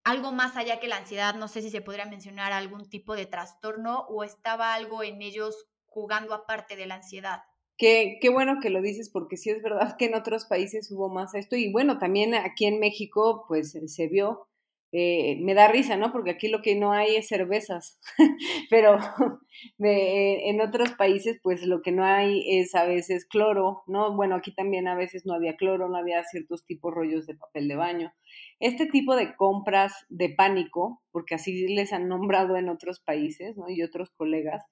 algo 0.02 0.32
más 0.32 0.56
allá 0.56 0.80
que 0.80 0.88
la 0.88 0.96
ansiedad, 0.96 1.34
no 1.34 1.48
sé 1.48 1.62
si 1.62 1.70
se 1.70 1.80
podría 1.80 2.04
mencionar 2.04 2.52
algún 2.52 2.88
tipo 2.88 3.14
de 3.14 3.26
trastorno 3.26 4.00
o 4.08 4.22
estaba 4.22 4.74
algo 4.74 5.02
en 5.02 5.22
ellos 5.22 5.66
jugando 5.86 6.34
aparte 6.34 6.76
de 6.76 6.86
la 6.86 6.96
ansiedad. 6.96 7.42
Qué, 7.76 8.18
qué, 8.20 8.28
bueno 8.28 8.60
que 8.60 8.70
lo 8.70 8.80
dices 8.82 9.10
porque 9.10 9.36
sí 9.36 9.50
es 9.50 9.60
verdad 9.62 9.96
que 9.98 10.04
en 10.06 10.14
otros 10.14 10.44
países 10.46 10.90
hubo 10.92 11.08
más 11.08 11.34
esto 11.34 11.56
y 11.56 11.72
bueno, 11.72 11.98
también 11.98 12.34
aquí 12.34 12.66
en 12.66 12.78
México 12.78 13.44
pues 13.48 13.72
se 13.86 14.08
vio, 14.08 14.46
eh, 14.92 15.38
me 15.42 15.54
da 15.54 15.66
risa, 15.66 15.96
¿no? 15.96 16.12
Porque 16.12 16.30
aquí 16.30 16.46
lo 16.46 16.62
que 16.62 16.76
no 16.76 16.92
hay 16.92 17.16
es 17.16 17.26
cervezas, 17.26 17.98
pero 18.70 18.96
en 19.80 20.60
otros 20.60 20.92
países 20.92 21.40
pues 21.42 21.64
lo 21.66 21.82
que 21.82 21.90
no 21.90 22.04
hay 22.04 22.44
es 22.60 22.76
a 22.76 22.84
veces 22.84 23.26
cloro, 23.26 23.82
¿no? 23.88 24.14
Bueno, 24.14 24.36
aquí 24.36 24.54
también 24.54 24.86
a 24.86 24.94
veces 24.94 25.26
no 25.26 25.34
había 25.34 25.56
cloro, 25.56 25.88
no 25.88 25.96
había 25.96 26.22
ciertos 26.22 26.64
tipos 26.64 26.94
rollos 26.94 27.26
de 27.26 27.34
papel 27.34 27.66
de 27.66 27.74
baño. 27.74 28.14
Este 28.60 28.86
tipo 28.86 29.16
de 29.16 29.34
compras 29.34 29.92
de 30.10 30.30
pánico, 30.30 31.02
porque 31.10 31.34
así 31.34 31.66
les 31.66 31.92
han 31.92 32.06
nombrado 32.06 32.56
en 32.56 32.68
otros 32.68 33.00
países, 33.00 33.56
¿no? 33.56 33.68
Y 33.68 33.82
otros 33.82 34.10
colegas, 34.12 34.62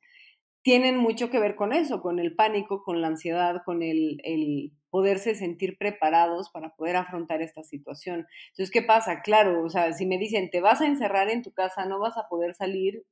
tienen 0.63 0.97
mucho 0.97 1.31
que 1.31 1.41
ver 1.41 1.57
con 1.57 1.73
eso, 1.73 2.01
con 2.03 2.19
el 2.19 2.35
pánico, 2.35 2.83
con 2.85 3.01
la 3.01 3.09
ansiedad, 3.09 3.63
con 3.65 3.83
el, 3.83 4.73
poderse 4.91 5.35
sentir 5.35 5.79
preparados 5.79 6.51
para 6.51 6.75
poder 6.77 6.97
afrontar 6.97 7.43
esta 7.43 7.63
situación. 7.65 8.27
Entonces, 8.51 8.71
¿qué 8.71 8.83
pasa? 8.83 9.23
Claro, 9.23 9.65
o 9.65 9.71
sea, 9.71 9.93
si 9.93 10.07
me 10.07 10.19
dicen, 10.19 10.51
te 10.51 10.61
vas 10.61 10.81
a 10.83 10.87
encerrar 10.87 11.31
en 11.31 11.43
tu 11.43 11.53
casa, 11.53 11.87
no 11.87 11.99
vas 11.99 12.17
a 12.19 12.29
poder 12.29 12.55
salir, 12.55 13.05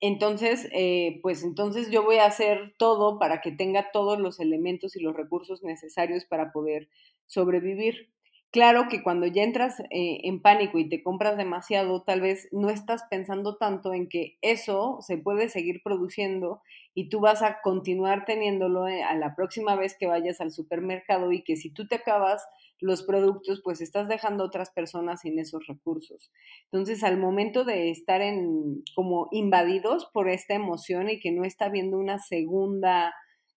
entonces, 0.00 0.68
eh, 0.72 1.20
pues 1.22 1.42
entonces 1.42 1.90
yo 1.90 2.02
voy 2.04 2.16
a 2.16 2.26
hacer 2.26 2.74
todo 2.78 3.18
para 3.18 3.40
que 3.40 3.50
tenga 3.52 3.90
todos 3.92 4.18
los 4.18 4.40
elementos 4.40 4.94
y 4.96 5.00
los 5.00 5.16
recursos 5.16 5.62
necesarios 5.62 6.26
para 6.26 6.52
poder 6.52 6.88
sobrevivir. 7.26 8.10
Claro 8.56 8.88
que 8.88 9.02
cuando 9.02 9.26
ya 9.26 9.42
entras 9.42 9.80
eh, 9.90 10.20
en 10.22 10.40
pánico 10.40 10.78
y 10.78 10.88
te 10.88 11.02
compras 11.02 11.36
demasiado, 11.36 12.00
tal 12.04 12.22
vez 12.22 12.48
no 12.52 12.70
estás 12.70 13.02
pensando 13.10 13.58
tanto 13.58 13.92
en 13.92 14.08
que 14.08 14.38
eso 14.40 14.96
se 15.02 15.18
puede 15.18 15.50
seguir 15.50 15.82
produciendo 15.84 16.62
y 16.94 17.10
tú 17.10 17.20
vas 17.20 17.42
a 17.42 17.60
continuar 17.60 18.24
teniéndolo 18.24 18.88
eh, 18.88 19.02
a 19.02 19.14
la 19.14 19.34
próxima 19.36 19.76
vez 19.76 19.94
que 20.00 20.06
vayas 20.06 20.40
al 20.40 20.52
supermercado 20.52 21.32
y 21.32 21.42
que 21.44 21.56
si 21.56 21.68
tú 21.68 21.86
te 21.86 21.96
acabas 21.96 22.46
los 22.80 23.02
productos, 23.02 23.60
pues 23.62 23.82
estás 23.82 24.08
dejando 24.08 24.44
otras 24.44 24.70
personas 24.70 25.20
sin 25.20 25.38
esos 25.38 25.66
recursos. 25.66 26.30
Entonces, 26.72 27.04
al 27.04 27.18
momento 27.18 27.62
de 27.64 27.90
estar 27.90 28.22
en 28.22 28.82
como 28.94 29.28
invadidos 29.32 30.06
por 30.14 30.30
esta 30.30 30.54
emoción 30.54 31.10
y 31.10 31.20
que 31.20 31.30
no 31.30 31.44
está 31.44 31.68
viendo 31.68 31.98
una 31.98 32.20
segunda 32.20 33.12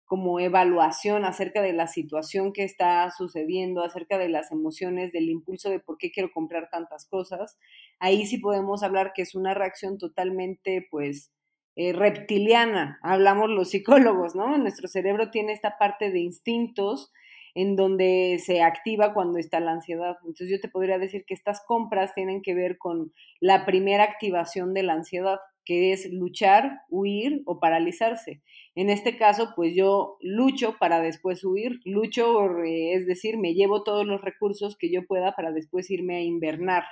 como 0.10 0.40
evaluación 0.40 1.24
acerca 1.24 1.62
de 1.62 1.72
la 1.72 1.86
situación 1.86 2.52
que 2.52 2.64
está 2.64 3.12
sucediendo, 3.12 3.84
acerca 3.84 4.18
de 4.18 4.28
las 4.28 4.52
emociones, 4.52 5.12
del 5.12 5.30
impulso 5.30 5.70
de 5.70 5.80
por 5.80 6.00
qué 6.00 6.10
quiero 6.10 6.32
comprar 6.32 6.68
tantas 6.72 7.06
cosas, 7.06 7.60
ahí 8.00 8.26
sí 8.26 8.40
podemos 8.40 8.82
hablar 8.82 9.12
que 9.14 9.22
es 9.22 9.36
una 9.36 9.54
reacción 9.54 10.00
totalmente, 10.00 10.88
pues, 10.90 11.32
eh, 11.76 11.94
reptiliana, 11.94 13.00
hablamos 13.04 13.52
los 13.52 13.70
psicólogos, 13.70 14.34
¿no? 14.34 14.58
Nuestro 14.58 14.88
cerebro 14.88 15.30
tiene 15.30 15.54
esta 15.54 15.78
parte 15.78 16.10
de 16.10 16.22
instintos 16.22 17.12
en 17.54 17.76
donde 17.76 18.40
se 18.44 18.64
activa 18.64 19.14
cuando 19.14 19.38
está 19.38 19.60
la 19.60 19.74
ansiedad. 19.74 20.18
Entonces 20.22 20.50
yo 20.50 20.60
te 20.60 20.70
podría 20.70 20.98
decir 20.98 21.24
que 21.26 21.36
estas 21.36 21.64
compras 21.64 22.16
tienen 22.16 22.42
que 22.42 22.56
ver 22.56 22.80
con 22.80 23.14
la 23.40 23.68
primera 23.68 24.06
activación 24.06 24.74
de 24.74 24.82
la 24.82 24.94
ansiedad, 24.94 25.38
que 25.66 25.94
es 25.94 26.12
luchar, 26.12 26.82
huir 26.90 27.44
o 27.46 27.60
paralizarse. 27.60 28.42
En 28.80 28.90
este 28.90 29.18
caso, 29.18 29.52
pues 29.58 29.76
yo 29.76 30.16
lucho 30.22 30.78
para 30.80 31.02
después 31.02 31.44
huir, 31.44 31.82
lucho, 31.84 32.64
eh, 32.64 32.94
es 32.94 33.06
decir, 33.06 33.38
me 33.38 33.54
llevo 33.54 33.84
todos 33.84 34.08
los 34.08 34.22
recursos 34.22 34.78
que 34.78 34.90
yo 34.90 35.06
pueda 35.06 35.36
para 35.36 35.52
después 35.52 35.92
irme 35.92 36.16
a 36.16 36.22
invernar 36.22 36.86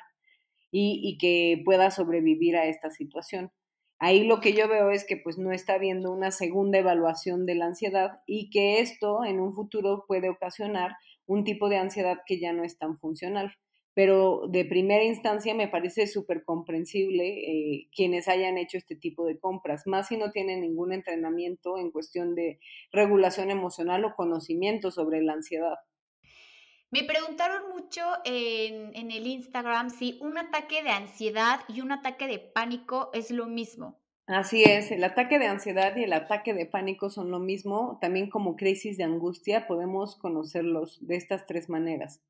y, 0.69 0.99
y 1.01 1.17
que 1.17 1.61
pueda 1.63 1.89
sobrevivir 1.89 2.57
a 2.57 2.65
esta 2.65 2.91
situación. 2.91 3.53
Ahí 3.99 4.25
lo 4.25 4.41
que 4.41 4.51
yo 4.51 4.67
veo 4.67 4.91
es 4.91 5.05
que 5.05 5.15
pues 5.15 5.37
no 5.37 5.53
está 5.53 5.75
habiendo 5.75 6.11
una 6.11 6.31
segunda 6.31 6.77
evaluación 6.77 7.45
de 7.45 7.55
la 7.55 7.67
ansiedad 7.67 8.19
y 8.25 8.49
que 8.49 8.81
esto 8.81 9.23
en 9.23 9.39
un 9.39 9.53
futuro 9.53 10.03
puede 10.09 10.27
ocasionar 10.27 10.91
un 11.25 11.45
tipo 11.45 11.69
de 11.69 11.77
ansiedad 11.77 12.17
que 12.25 12.37
ya 12.37 12.51
no 12.51 12.65
es 12.65 12.77
tan 12.77 12.99
funcional 12.99 13.53
pero 13.97 14.43
de 14.47 14.63
primera 14.63 15.03
instancia 15.03 15.55
me 15.55 15.67
parece 15.67 16.05
súper 16.05 16.43
comprensible 16.43 17.25
eh, 17.29 17.89
quienes 17.95 18.27
hayan 18.27 18.59
hecho 18.59 18.77
este 18.77 18.95
tipo 18.95 19.25
de 19.25 19.39
compras, 19.39 19.87
más 19.87 20.09
si 20.09 20.17
no 20.17 20.29
tienen 20.29 20.61
ningún 20.61 20.93
entrenamiento 20.93 21.79
en 21.79 21.89
cuestión 21.89 22.35
de 22.35 22.59
regulación 22.91 23.49
emocional 23.49 24.05
o 24.05 24.13
conocimiento 24.15 24.91
sobre 24.91 25.23
la 25.23 25.33
ansiedad. 25.33 25.79
Me 26.91 27.05
preguntaron 27.05 27.69
mucho 27.73 28.03
en, 28.23 28.95
en 28.95 29.09
el 29.09 29.25
Instagram 29.25 29.89
si 29.89 30.19
un 30.21 30.37
ataque 30.37 30.83
de 30.83 30.91
ansiedad 30.91 31.61
y 31.67 31.81
un 31.81 31.91
ataque 31.91 32.27
de 32.27 32.37
pánico 32.37 33.09
es 33.13 33.31
lo 33.31 33.47
mismo. 33.47 33.99
Así 34.27 34.61
es, 34.61 34.91
el 34.91 35.03
ataque 35.05 35.39
de 35.39 35.47
ansiedad 35.47 35.97
y 35.97 36.03
el 36.03 36.13
ataque 36.13 36.53
de 36.53 36.67
pánico 36.67 37.09
son 37.09 37.31
lo 37.31 37.39
mismo, 37.39 37.97
también 37.99 38.29
como 38.29 38.57
crisis 38.57 38.95
de 38.95 39.05
angustia 39.05 39.65
podemos 39.65 40.15
conocerlos 40.17 40.99
de 41.01 41.15
estas 41.15 41.47
tres 41.47 41.67
maneras 41.67 42.21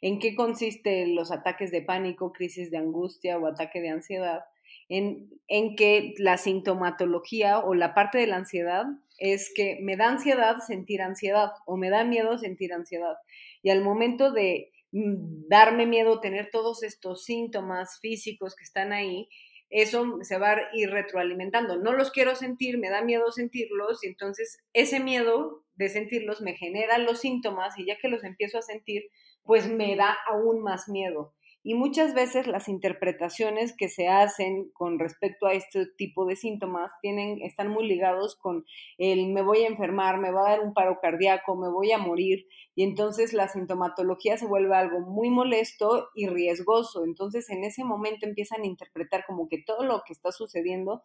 en 0.00 0.18
qué 0.18 0.34
consisten 0.34 1.14
los 1.14 1.30
ataques 1.30 1.70
de 1.70 1.82
pánico, 1.82 2.32
crisis 2.32 2.70
de 2.70 2.78
angustia 2.78 3.38
o 3.38 3.46
ataque 3.46 3.80
de 3.80 3.90
ansiedad, 3.90 4.44
en, 4.88 5.30
en 5.48 5.76
que 5.76 6.14
la 6.18 6.36
sintomatología 6.36 7.58
o 7.58 7.74
la 7.74 7.94
parte 7.94 8.18
de 8.18 8.26
la 8.26 8.36
ansiedad 8.36 8.86
es 9.18 9.52
que 9.54 9.78
me 9.82 9.96
da 9.96 10.08
ansiedad 10.08 10.56
sentir 10.66 11.02
ansiedad 11.02 11.50
o 11.66 11.76
me 11.76 11.90
da 11.90 12.04
miedo 12.04 12.38
sentir 12.38 12.72
ansiedad. 12.72 13.16
Y 13.62 13.70
al 13.70 13.82
momento 13.82 14.32
de 14.32 14.72
mm, 14.92 15.48
darme 15.48 15.86
miedo, 15.86 16.20
tener 16.20 16.50
todos 16.50 16.82
estos 16.82 17.24
síntomas 17.24 17.98
físicos 18.00 18.56
que 18.56 18.64
están 18.64 18.92
ahí, 18.92 19.28
eso 19.70 20.18
se 20.22 20.38
va 20.38 20.50
a 20.50 20.60
ir 20.72 20.90
retroalimentando. 20.90 21.76
No 21.76 21.92
los 21.92 22.10
quiero 22.10 22.34
sentir, 22.34 22.78
me 22.78 22.90
da 22.90 23.02
miedo 23.02 23.30
sentirlos 23.30 24.02
y 24.02 24.08
entonces 24.08 24.58
ese 24.72 24.98
miedo 24.98 25.64
de 25.76 25.88
sentirlos 25.88 26.40
me 26.40 26.54
genera 26.54 26.98
los 26.98 27.20
síntomas 27.20 27.78
y 27.78 27.86
ya 27.86 27.96
que 27.96 28.08
los 28.08 28.24
empiezo 28.24 28.58
a 28.58 28.62
sentir, 28.62 29.04
pues 29.44 29.68
me 29.70 29.96
da 29.96 30.16
aún 30.26 30.62
más 30.62 30.88
miedo. 30.88 31.34
Y 31.62 31.74
muchas 31.74 32.14
veces 32.14 32.46
las 32.46 32.68
interpretaciones 32.68 33.74
que 33.76 33.90
se 33.90 34.08
hacen 34.08 34.70
con 34.72 34.98
respecto 34.98 35.46
a 35.46 35.52
este 35.52 35.84
tipo 35.98 36.24
de 36.24 36.34
síntomas 36.34 36.90
tienen, 37.02 37.42
están 37.42 37.68
muy 37.68 37.86
ligados 37.86 38.34
con 38.36 38.64
el 38.96 39.28
me 39.28 39.42
voy 39.42 39.64
a 39.64 39.68
enfermar, 39.68 40.18
me 40.18 40.30
va 40.30 40.40
a 40.40 40.50
dar 40.52 40.60
un 40.60 40.72
paro 40.72 40.98
cardíaco, 41.02 41.56
me 41.56 41.68
voy 41.70 41.92
a 41.92 41.98
morir. 41.98 42.46
Y 42.74 42.82
entonces 42.82 43.34
la 43.34 43.48
sintomatología 43.48 44.38
se 44.38 44.46
vuelve 44.46 44.74
algo 44.74 45.00
muy 45.00 45.28
molesto 45.28 46.08
y 46.14 46.28
riesgoso. 46.28 47.04
Entonces 47.04 47.50
en 47.50 47.62
ese 47.64 47.84
momento 47.84 48.26
empiezan 48.26 48.62
a 48.62 48.66
interpretar 48.66 49.24
como 49.26 49.46
que 49.46 49.62
todo 49.62 49.84
lo 49.84 50.02
que 50.06 50.14
está 50.14 50.32
sucediendo 50.32 51.02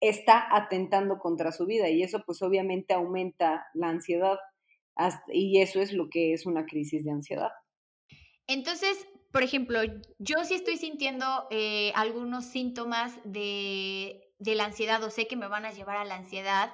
está 0.00 0.46
atentando 0.56 1.18
contra 1.18 1.52
su 1.52 1.66
vida 1.66 1.88
y 1.90 2.02
eso 2.02 2.22
pues 2.26 2.42
obviamente 2.42 2.94
aumenta 2.94 3.66
la 3.74 3.88
ansiedad 3.90 4.38
y 5.28 5.60
eso 5.60 5.80
es 5.80 5.92
lo 5.92 6.08
que 6.10 6.32
es 6.32 6.46
una 6.46 6.66
crisis 6.66 7.04
de 7.04 7.12
ansiedad. 7.12 7.50
Entonces, 8.52 9.06
por 9.32 9.42
ejemplo, 9.42 9.80
yo 10.18 10.44
sí 10.44 10.54
estoy 10.54 10.76
sintiendo 10.76 11.26
eh, 11.50 11.90
algunos 11.94 12.44
síntomas 12.44 13.18
de, 13.24 14.30
de 14.38 14.54
la 14.54 14.64
ansiedad 14.64 15.02
o 15.02 15.10
sé 15.10 15.26
que 15.26 15.36
me 15.36 15.48
van 15.48 15.64
a 15.64 15.72
llevar 15.72 15.96
a 15.96 16.04
la 16.04 16.16
ansiedad, 16.16 16.72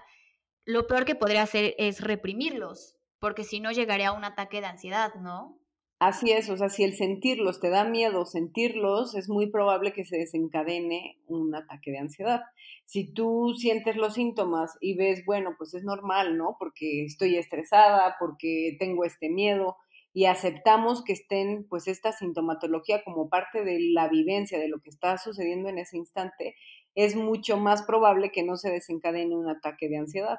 lo 0.64 0.86
peor 0.86 1.04
que 1.04 1.14
podría 1.14 1.42
hacer 1.42 1.74
es 1.78 2.00
reprimirlos, 2.00 2.96
porque 3.20 3.44
si 3.44 3.60
no 3.60 3.70
llegaría 3.70 4.08
a 4.08 4.12
un 4.12 4.24
ataque 4.24 4.60
de 4.60 4.66
ansiedad, 4.66 5.14
¿no? 5.14 5.58
Así 6.00 6.30
es, 6.30 6.48
o 6.48 6.56
sea, 6.56 6.68
si 6.68 6.84
el 6.84 6.94
sentirlos 6.94 7.58
te 7.58 7.70
da 7.70 7.84
miedo, 7.84 8.24
sentirlos, 8.24 9.16
es 9.16 9.28
muy 9.28 9.50
probable 9.50 9.92
que 9.92 10.04
se 10.04 10.16
desencadene 10.16 11.18
un 11.26 11.54
ataque 11.56 11.90
de 11.90 11.98
ansiedad. 11.98 12.42
Si 12.84 13.12
tú 13.12 13.54
sientes 13.56 13.96
los 13.96 14.14
síntomas 14.14 14.76
y 14.80 14.96
ves, 14.96 15.24
bueno, 15.26 15.56
pues 15.58 15.74
es 15.74 15.82
normal, 15.82 16.36
¿no? 16.36 16.56
Porque 16.58 17.04
estoy 17.04 17.36
estresada, 17.36 18.14
porque 18.20 18.76
tengo 18.78 19.04
este 19.04 19.28
miedo, 19.28 19.76
y 20.12 20.24
aceptamos 20.24 21.04
que 21.04 21.12
estén, 21.12 21.66
pues, 21.68 21.86
esta 21.86 22.12
sintomatología 22.12 23.02
como 23.04 23.28
parte 23.28 23.64
de 23.64 23.78
la 23.92 24.08
vivencia 24.08 24.58
de 24.58 24.68
lo 24.68 24.80
que 24.80 24.90
está 24.90 25.18
sucediendo 25.18 25.68
en 25.68 25.78
ese 25.78 25.96
instante, 25.96 26.56
es 26.94 27.14
mucho 27.14 27.56
más 27.56 27.82
probable 27.82 28.30
que 28.32 28.42
no 28.42 28.56
se 28.56 28.70
desencadene 28.70 29.36
un 29.36 29.48
ataque 29.48 29.88
de 29.88 29.98
ansiedad. 29.98 30.38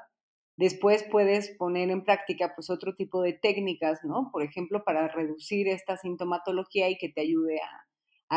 Después 0.56 1.06
puedes 1.10 1.56
poner 1.56 1.90
en 1.90 2.04
práctica 2.04 2.52
pues 2.54 2.68
otro 2.68 2.94
tipo 2.94 3.22
de 3.22 3.32
técnicas, 3.32 4.00
¿no? 4.04 4.28
Por 4.30 4.42
ejemplo, 4.42 4.84
para 4.84 5.08
reducir 5.08 5.68
esta 5.68 5.96
sintomatología 5.96 6.90
y 6.90 6.98
que 6.98 7.08
te 7.08 7.22
ayude 7.22 7.60
a, 7.62 7.86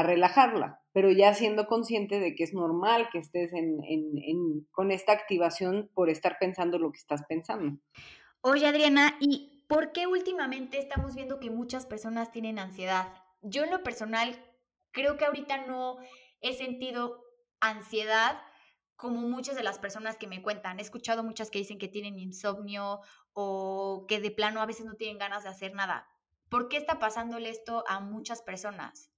relajarla, 0.04 0.82
pero 0.92 1.12
ya 1.12 1.36
siendo 1.36 1.68
consciente 1.68 2.20
de 2.20 2.34
que 2.34 2.44
es 2.46 2.54
normal 2.54 3.10
que 3.12 3.20
estés 3.20 3.52
con 4.72 4.90
esta 4.90 5.12
activación 5.12 5.92
por 5.94 6.10
estar 6.10 6.38
pensando 6.40 6.80
lo 6.80 6.92
que 6.92 6.98
estás 6.98 7.22
pensando. 7.30 7.78
Oye, 8.42 8.66
Adriana, 8.66 9.16
¿y 9.20 9.53
por 9.74 9.92
qué 9.92 10.06
últimamente 10.06 10.78
estamos 10.78 11.16
viendo 11.16 11.40
que 11.40 11.50
muchas 11.50 11.88
personas 11.88 12.32
tienen 12.32 12.60
ansiedad? 12.60 13.12
Yo 13.42 13.64
en 13.64 13.72
lo 13.72 13.82
personal 13.82 14.38
creo 14.92 15.18
que 15.18 15.26
ahorita 15.26 15.66
no 15.66 15.98
he 16.42 16.54
sentido 16.54 17.24
ansiedad, 17.60 18.40
como 18.96 19.22
muchas 19.22 19.56
de 19.56 19.64
las 19.64 19.80
personas 19.80 20.18
que 20.18 20.28
me 20.28 20.44
cuentan. 20.44 20.78
He 20.78 20.84
escuchado 20.84 21.24
muchas 21.24 21.50
que 21.50 21.58
dicen 21.58 21.80
que 21.80 21.88
tienen 21.88 22.20
insomnio 22.20 23.00
o 23.34 24.06
que 24.08 24.20
de 24.20 24.30
plano 24.30 24.62
a 24.62 24.68
veces 24.68 24.86
no 24.86 24.94
tienen 24.94 25.18
ganas 25.18 25.44
de 25.44 25.50
hacer 25.50 25.74
nada. 25.74 26.08
¿Por 26.50 26.70
qué 26.70 26.78
está 26.78 27.00
pasándole 27.00 27.50
esto 27.50 27.84
a 27.88 28.00
muchas 28.00 28.44
personas? 28.44 29.12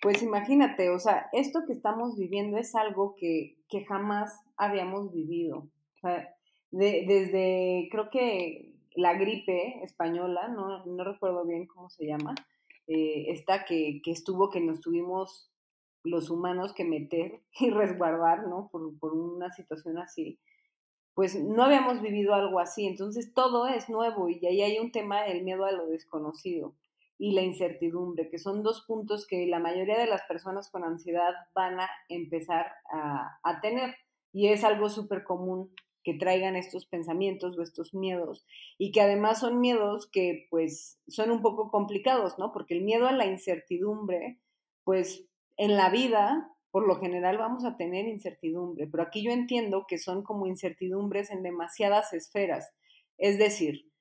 Pues 0.00 0.22
imagínate, 0.22 0.90
o 0.90 0.98
sea, 1.00 1.28
esto 1.32 1.64
que 1.66 1.72
estamos 1.72 2.16
viviendo 2.16 2.56
es 2.56 2.76
algo 2.76 3.16
que, 3.16 3.58
que 3.68 3.84
jamás 3.84 4.32
habíamos 4.56 5.12
vivido. 5.12 5.68
O 5.96 6.00
sea, 6.00 6.36
desde, 6.70 7.88
creo 7.90 8.10
que 8.10 8.77
la 8.98 9.14
gripe 9.14 9.80
española, 9.84 10.48
no, 10.48 10.84
no 10.84 11.04
recuerdo 11.04 11.44
bien 11.44 11.68
cómo 11.68 11.88
se 11.88 12.04
llama, 12.04 12.34
eh, 12.88 13.26
esta 13.28 13.64
que, 13.64 14.00
que 14.02 14.10
estuvo, 14.10 14.50
que 14.50 14.60
nos 14.60 14.80
tuvimos 14.80 15.52
los 16.02 16.30
humanos 16.30 16.72
que 16.72 16.84
meter 16.84 17.40
y 17.60 17.70
resguardar, 17.70 18.48
¿no? 18.48 18.68
Por, 18.72 18.98
por 18.98 19.14
una 19.14 19.52
situación 19.52 19.98
así, 19.98 20.40
pues 21.14 21.40
no 21.40 21.62
habíamos 21.62 22.02
vivido 22.02 22.34
algo 22.34 22.58
así, 22.58 22.88
entonces 22.88 23.32
todo 23.34 23.68
es 23.68 23.88
nuevo 23.88 24.28
y 24.28 24.44
ahí 24.44 24.62
hay 24.62 24.80
un 24.80 24.90
tema 24.90 25.22
del 25.22 25.44
miedo 25.44 25.64
a 25.64 25.70
lo 25.70 25.86
desconocido 25.86 26.74
y 27.18 27.34
la 27.34 27.42
incertidumbre, 27.42 28.28
que 28.28 28.38
son 28.38 28.64
dos 28.64 28.84
puntos 28.84 29.28
que 29.28 29.46
la 29.46 29.60
mayoría 29.60 29.96
de 29.96 30.06
las 30.06 30.22
personas 30.22 30.70
con 30.70 30.82
ansiedad 30.82 31.34
van 31.54 31.78
a 31.78 31.88
empezar 32.08 32.66
a, 32.92 33.38
a 33.44 33.60
tener 33.60 33.94
y 34.32 34.48
es 34.48 34.64
algo 34.64 34.88
súper 34.88 35.22
común 35.22 35.72
que 36.08 36.14
traigan 36.14 36.56
estos 36.56 36.86
pensamientos 36.86 37.58
o 37.58 37.62
estos 37.62 37.92
miedos 37.92 38.46
y 38.78 38.92
que 38.92 39.02
además 39.02 39.40
son 39.40 39.60
miedos 39.60 40.06
que 40.06 40.46
pues 40.48 40.98
son 41.06 41.30
un 41.30 41.42
poco 41.42 41.70
complicados, 41.70 42.38
¿no? 42.38 42.50
Porque 42.50 42.72
el 42.72 42.80
miedo 42.80 43.06
a 43.06 43.12
la 43.12 43.26
incertidumbre 43.26 44.38
pues 44.84 45.26
en 45.58 45.76
la 45.76 45.90
vida, 45.90 46.50
por 46.70 46.86
lo 46.88 46.96
general, 46.96 47.36
vamos 47.36 47.66
a 47.66 47.76
tener 47.76 48.06
incertidumbre, 48.06 48.86
pero 48.86 49.02
aquí 49.02 49.22
yo 49.22 49.32
entiendo 49.32 49.84
que 49.86 49.98
son 49.98 50.22
como 50.22 50.46
incertidumbres 50.46 51.28
en 51.30 51.42
demasiadas 51.42 52.14
esferas. 52.14 52.70
Es 53.18 53.38
decir, 53.38 53.92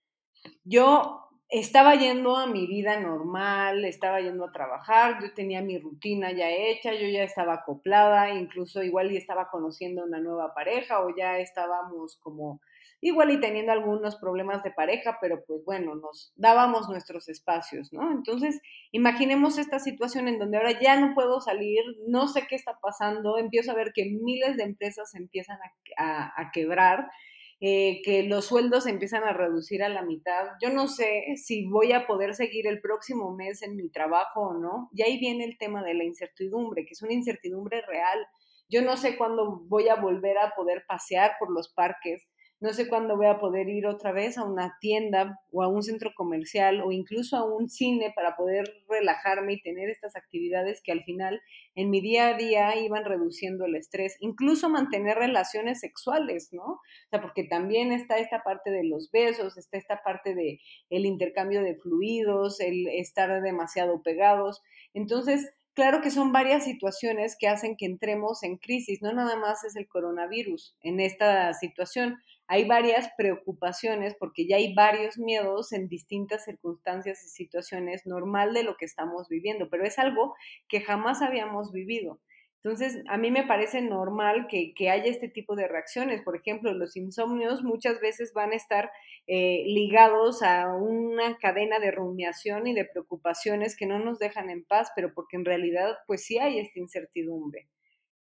yo 0.63 1.26
estaba 1.49 1.95
yendo 1.95 2.35
a 2.35 2.47
mi 2.47 2.67
vida 2.67 2.99
normal, 2.99 3.85
estaba 3.85 4.19
yendo 4.19 4.45
a 4.45 4.51
trabajar, 4.51 5.21
yo 5.21 5.33
tenía 5.33 5.61
mi 5.61 5.77
rutina 5.77 6.31
ya 6.31 6.49
hecha, 6.49 6.93
yo 6.93 7.07
ya 7.07 7.23
estaba 7.23 7.55
acoplada, 7.55 8.33
incluso 8.33 8.83
igual 8.83 9.11
y 9.11 9.17
estaba 9.17 9.49
conociendo 9.49 10.03
una 10.03 10.19
nueva 10.19 10.53
pareja 10.53 11.01
o 11.01 11.15
ya 11.15 11.39
estábamos 11.39 12.17
como 12.21 12.59
igual 13.01 13.31
y 13.31 13.39
teniendo 13.39 13.71
algunos 13.71 14.15
problemas 14.15 14.63
de 14.63 14.71
pareja, 14.71 15.17
pero 15.21 15.43
pues 15.45 15.63
bueno, 15.65 15.95
nos 15.95 16.33
dábamos 16.35 16.89
nuestros 16.89 17.29
espacios, 17.29 17.93
¿no? 17.93 18.11
Entonces, 18.11 18.59
imaginemos 18.91 19.57
esta 19.57 19.79
situación 19.79 20.27
en 20.27 20.39
donde 20.39 20.57
ahora 20.57 20.79
ya 20.79 20.99
no 20.99 21.13
puedo 21.13 21.39
salir, 21.39 21.81
no 22.07 22.27
sé 22.27 22.47
qué 22.47 22.55
está 22.55 22.79
pasando, 22.81 23.37
empiezo 23.37 23.71
a 23.71 23.75
ver 23.75 23.91
que 23.93 24.05
miles 24.05 24.57
de 24.57 24.63
empresas 24.63 25.13
empiezan 25.15 25.59
a, 25.97 26.51
quebrar. 26.51 27.09
Eh, 27.59 28.01
que 28.03 28.21
los 28.21 28.45
sueldos 28.45 28.83
se 28.83 28.91
empiezan 28.91 29.23
a 29.23 29.33
reducir 29.33 29.81
a 29.81 29.89
la 29.89 30.03
mitad. 30.03 30.45
Yo 30.61 30.69
no 30.69 30.87
sé 30.87 31.23
si 31.37 31.65
voy 31.67 31.91
a 31.91 32.05
poder 32.05 32.35
seguir 32.35 32.67
el 32.67 32.81
próximo 32.81 33.35
mes 33.35 33.63
en 33.63 33.75
mi 33.75 33.89
trabajo 33.89 34.41
o 34.41 34.53
no. 34.53 34.89
Y 34.93 35.01
ahí 35.01 35.19
viene 35.19 35.43
el 35.43 35.57
tema 35.57 35.83
de 35.83 35.95
la 35.95 36.03
incertidumbre, 36.03 36.85
que 36.85 36.93
es 36.93 37.01
una 37.01 37.13
incertidumbre 37.13 37.81
real. 37.81 38.27
Yo 38.69 38.83
no 38.83 38.95
sé 38.95 39.17
cuándo 39.17 39.61
voy 39.67 39.87
a 39.87 39.95
volver 39.95 40.37
a 40.37 40.53
poder 40.55 40.83
pasear 40.87 41.31
por 41.39 41.51
los 41.51 41.73
parques 41.73 42.27
no 42.59 42.73
sé 42.73 42.87
cuándo 42.87 43.15
voy 43.15 43.27
a 43.27 43.39
poder 43.39 43.69
ir 43.69 43.85
otra 43.85 44.11
vez 44.11 44.37
a 44.37 44.43
una 44.43 44.77
tienda 44.81 45.39
o 45.51 45.61
a 45.61 45.67
un 45.67 45.83
centro 45.83 46.11
comercial 46.15 46.81
o 46.81 46.91
incluso 46.91 47.37
a 47.37 47.45
un 47.45 47.69
cine 47.69 48.11
para 48.15 48.35
poder 48.35 48.65
relajarme 48.89 49.53
y 49.53 49.61
tener 49.61 49.89
estas 49.89 50.15
actividades 50.15 50.81
que 50.81 50.91
al 50.91 51.03
final 51.03 51.39
en 51.75 51.91
mi 51.91 52.01
día 52.01 52.29
a 52.29 52.33
día 52.37 52.75
iban 52.77 53.05
reduciendo 53.05 53.65
el 53.65 53.75
estrés, 53.75 54.17
incluso 54.21 54.69
mantener 54.69 55.17
relaciones 55.17 55.79
sexuales, 55.79 56.49
¿no? 56.51 56.63
O 56.63 56.81
sea, 57.11 57.21
porque 57.21 57.43
también 57.43 57.91
está 57.91 58.17
esta 58.17 58.41
parte 58.41 58.71
de 58.71 58.83
los 58.83 59.11
besos, 59.11 59.57
está 59.57 59.77
esta 59.77 60.01
parte 60.03 60.33
de 60.33 60.59
el 60.89 61.05
intercambio 61.05 61.61
de 61.61 61.75
fluidos, 61.75 62.59
el 62.59 62.87
estar 62.87 63.41
demasiado 63.43 64.01
pegados. 64.01 64.63
Entonces, 64.95 65.53
Claro 65.77 66.01
que 66.01 66.09
son 66.09 66.31
varias 66.31 66.63
situaciones 66.63 67.37
que 67.39 67.47
hacen 67.47 67.77
que 67.77 67.85
entremos 67.85 68.41
en 68.41 68.57
crisis, 68.57 69.03
no 69.03 69.13
nada 69.13 69.35
más 69.35 69.63
es 69.63 69.75
el 69.75 69.87
coronavirus 69.87 70.75
en 70.81 70.99
esta 70.99 71.53
situación, 71.53 72.17
hay 72.47 72.65
varias 72.65 73.11
preocupaciones 73.15 74.15
porque 74.17 74.47
ya 74.47 74.55
hay 74.55 74.73
varios 74.73 75.19
miedos 75.19 75.73
en 75.73 75.87
distintas 75.87 76.45
circunstancias 76.45 77.23
y 77.23 77.29
situaciones 77.29 78.07
normal 78.07 78.55
de 78.55 78.63
lo 78.63 78.75
que 78.75 78.85
estamos 78.85 79.29
viviendo, 79.29 79.69
pero 79.69 79.85
es 79.85 79.99
algo 79.99 80.33
que 80.67 80.81
jamás 80.81 81.21
habíamos 81.21 81.71
vivido. 81.71 82.19
Entonces, 82.67 83.01
a 83.07 83.17
mí 83.17 83.31
me 83.31 83.47
parece 83.47 83.81
normal 83.81 84.47
que, 84.49 84.73
haya 84.89 85.05
este 85.05 85.29
tipo 85.29 85.55
de 85.55 85.69
reacciones. 85.69 86.21
Por 86.21 86.35
ejemplo, 86.35 86.73
los 86.73 86.97
insomnios 86.97 87.63
muchas 87.63 88.01
veces 88.01 88.33
van 88.33 88.51
a 88.51 88.57
estar 88.57 88.91
eh, 89.25 89.63
ligados 89.67 90.43
a 90.43 90.75
una 90.75 91.37
cadena 91.37 91.79
de 91.79 91.91
rumiación 91.91 92.67
y 92.67 92.73
de 92.73 92.83
preocupaciones 92.83 93.77
que 93.77 93.85
no 93.85 93.99
nos 93.99 94.19
dejan 94.19 94.49
en 94.49 94.65
paz, 94.65 94.89
pero 94.97 95.13
porque 95.13 95.37
en 95.37 95.45
realidad, 95.45 95.95
pues 96.07 96.25
sí 96.25 96.39
hay 96.39 96.59
esta 96.59 96.77
incertidumbre. 96.79 97.69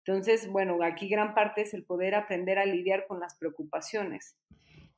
Entonces, 0.04 0.46
bueno, 0.46 0.76
aquí 0.82 1.08
gran 1.08 1.34
parte 1.34 1.62
es 1.62 1.72
el 1.72 1.86
poder 1.86 2.14
aprender 2.14 2.58
a 2.58 2.66
lidiar 2.66 3.06
con 3.06 3.20
las 3.20 3.36
preocupaciones. 3.38 4.36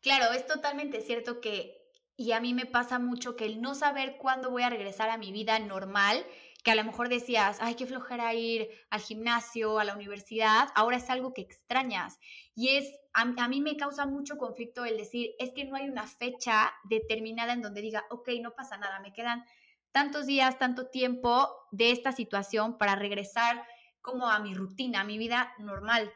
Claro, 0.03 0.33
es 0.35 0.45
totalmente 0.49 1.03
cierto 1.03 1.41
que, 1.41 1.87
y 2.17 2.33
a 2.33 2.41
mí 2.41 2.53
me 2.53 2.67
pasa 2.67 2.99
mucho 2.99 3.37
que 3.37 3.45
el 3.45 3.61
no 3.61 3.77
saber 3.77 4.17
cuándo 4.17 4.51
voy 4.51 4.65
a 4.65 4.71
regresar 4.71 5.09
a 5.09 5.19
mi 5.19 5.31
vida 5.31 5.61
normal, 5.61 6.27
que 6.67 6.73
a 6.73 6.75
lo 6.75 6.83
mejor 6.83 7.09
decías, 7.09 7.59
ay, 7.61 7.77
qué 7.77 7.87
flojera 7.87 8.35
ir 8.35 8.69
al 8.91 9.01
gimnasio, 9.01 9.79
a 9.79 9.85
la 9.85 9.95
universidad, 9.95 10.69
ahora 10.75 10.97
es 10.97 11.09
algo 11.11 11.33
que 11.33 11.41
extrañas. 11.41 12.19
Y 12.57 12.71
es, 12.71 12.93
a, 13.13 13.25
mí 13.47 13.61
me 13.61 13.77
causa 13.77 14.05
mucho 14.05 14.37
conflicto 14.37 14.85
el 14.85 14.97
decir, 14.97 15.31
es 15.39 15.53
que 15.53 15.65
no 15.65 15.77
hay 15.77 15.89
una 15.89 16.09
fecha 16.09 16.75
determinada 16.83 17.53
en 17.53 17.63
donde 17.63 17.83
diga, 17.83 18.05
ok, 18.11 18.31
no 18.43 18.57
pasa 18.57 18.79
nada, 18.79 18.99
me 18.99 19.13
quedan 19.13 19.45
tantos 19.93 20.27
días, 20.27 20.59
tanto 20.59 20.89
tiempo 20.89 21.49
de 21.71 21.93
esta 21.93 22.11
situación 22.11 22.79
para 22.79 22.97
regresar 22.97 23.65
como 24.03 24.29
a 24.29 24.41
mi 24.41 24.53
rutina, 24.53 25.03
a 25.03 25.05
mi 25.05 25.19
vida 25.19 25.55
normal. 25.61 26.13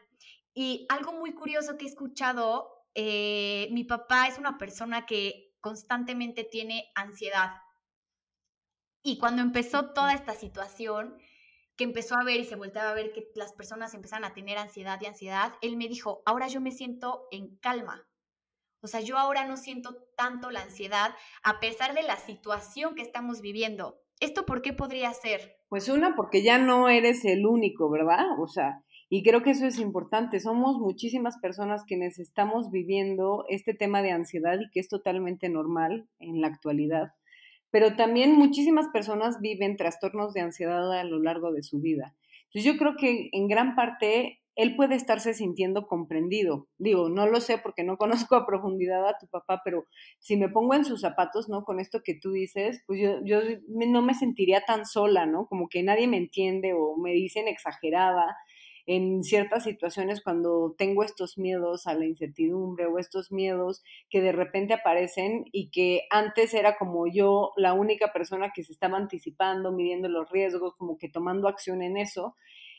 Y 0.53 0.85
algo 0.89 1.13
muy 1.13 1.33
curioso 1.33 1.77
que 1.77 1.85
he 1.85 1.87
escuchado, 1.87 2.87
eh, 2.93 3.69
mi 3.71 3.85
papá 3.85 4.27
es 4.27 4.37
una 4.37 4.57
persona 4.57 5.05
que 5.05 5.55
constantemente 5.61 6.43
tiene 6.43 6.91
ansiedad 6.93 7.51
y 9.03 9.17
cuando 9.17 9.41
empezó 9.41 9.91
toda 9.93 10.13
esta 10.13 10.33
situación, 10.33 11.17
que 11.75 11.83
empezó 11.83 12.15
a 12.15 12.23
ver 12.23 12.39
y 12.39 12.45
se 12.45 12.55
volteaba 12.55 12.91
a 12.91 12.95
ver 12.95 13.11
que 13.11 13.27
las 13.35 13.53
personas 13.53 13.93
empezaban 13.93 14.25
a 14.25 14.33
tener 14.33 14.57
ansiedad 14.57 14.99
y 15.01 15.07
ansiedad, 15.07 15.53
él 15.61 15.77
me 15.77 15.87
dijo, 15.87 16.21
ahora 16.25 16.47
yo 16.47 16.61
me 16.61 16.71
siento 16.71 17.27
en 17.31 17.55
calma. 17.57 18.07
O 18.81 18.87
sea, 18.87 19.01
yo 19.01 19.17
ahora 19.17 19.45
no 19.45 19.57
siento 19.57 19.95
tanto 20.15 20.51
la 20.51 20.61
ansiedad 20.61 21.15
a 21.43 21.59
pesar 21.59 21.93
de 21.93 22.03
la 22.03 22.17
situación 22.17 22.95
que 22.95 23.01
estamos 23.01 23.41
viviendo. 23.41 23.99
¿Esto 24.19 24.45
por 24.45 24.61
qué 24.61 24.73
podría 24.73 25.13
ser? 25.13 25.55
Pues 25.69 25.89
una, 25.89 26.15
porque 26.15 26.43
ya 26.43 26.59
no 26.59 26.89
eres 26.89 27.25
el 27.25 27.45
único, 27.45 27.89
¿verdad? 27.89 28.25
O 28.39 28.47
sea, 28.47 28.83
y 29.09 29.23
creo 29.23 29.41
que 29.41 29.51
eso 29.51 29.65
es 29.65 29.79
importante. 29.79 30.39
Somos 30.39 30.77
muchísimas 30.77 31.37
personas 31.39 31.83
quienes 31.85 32.19
estamos 32.19 32.69
viviendo 32.69 33.45
este 33.49 33.73
tema 33.73 34.01
de 34.01 34.11
ansiedad 34.11 34.59
y 34.59 34.69
que 34.71 34.79
es 34.79 34.87
totalmente 34.87 35.49
normal 35.49 36.07
en 36.19 36.41
la 36.41 36.47
actualidad 36.47 37.13
pero 37.71 37.95
también 37.95 38.33
muchísimas 38.33 38.87
personas 38.89 39.39
viven 39.41 39.77
trastornos 39.77 40.33
de 40.33 40.41
ansiedad 40.41 40.91
a 40.91 41.03
lo 41.03 41.21
largo 41.21 41.51
de 41.51 41.63
su 41.63 41.79
vida. 41.79 42.15
Entonces 42.45 42.65
yo 42.65 42.77
creo 42.77 42.95
que 42.97 43.29
en 43.31 43.47
gran 43.47 43.75
parte 43.75 44.41
él 44.55 44.75
puede 44.75 44.95
estarse 44.95 45.33
sintiendo 45.33 45.87
comprendido. 45.87 46.67
Digo, 46.77 47.09
no 47.09 47.25
lo 47.25 47.39
sé 47.39 47.57
porque 47.57 47.83
no 47.83 47.97
conozco 48.27 48.35
a 48.35 48.45
profundidad 48.45 49.07
a 49.07 49.17
tu 49.17 49.27
papá, 49.27 49.61
pero 49.63 49.85
si 50.19 50.37
me 50.37 50.49
pongo 50.49 50.73
en 50.73 50.85
sus 50.85 51.01
zapatos, 51.01 51.49
¿no? 51.49 51.63
Con 51.63 51.79
esto 51.79 52.01
que 52.03 52.15
tú 52.15 52.31
dices, 52.31 52.83
pues 52.85 52.99
yo, 53.01 53.19
yo 53.23 53.39
no 53.67 54.01
me 54.01 54.13
sentiría 54.13 54.61
tan 54.61 54.85
sola, 54.85 55.25
¿no? 55.25 55.47
Como 55.47 55.69
que 55.69 55.83
nadie 55.83 56.07
me 56.07 56.17
entiende 56.17 56.73
o 56.73 56.97
me 56.97 57.11
dicen 57.13 57.47
exagerada 57.47 58.35
en 58.85 59.23
ciertas 59.23 59.63
situaciones 59.63 60.21
cuando 60.23 60.75
tengo 60.77 61.03
estos 61.03 61.37
miedos 61.37 61.87
a 61.87 61.93
la 61.93 62.05
incertidumbre 62.05 62.85
o 62.85 62.99
estos 62.99 63.31
miedos 63.31 63.83
que 64.09 64.21
de 64.21 64.31
repente 64.31 64.73
aparecen 64.73 65.45
y 65.51 65.69
que 65.69 66.03
antes 66.09 66.53
era 66.53 66.77
como 66.77 67.07
yo 67.07 67.51
la 67.55 67.73
única 67.73 68.11
persona 68.13 68.51
que 68.53 68.63
se 68.63 68.73
estaba 68.73 68.97
anticipando, 68.97 69.71
midiendo 69.71 70.09
los 70.09 70.29
riesgos, 70.29 70.75
como 70.75 70.97
que 70.97 71.09
tomando 71.09 71.47
acción 71.47 71.81
en 71.81 71.97
eso. 71.97 72.35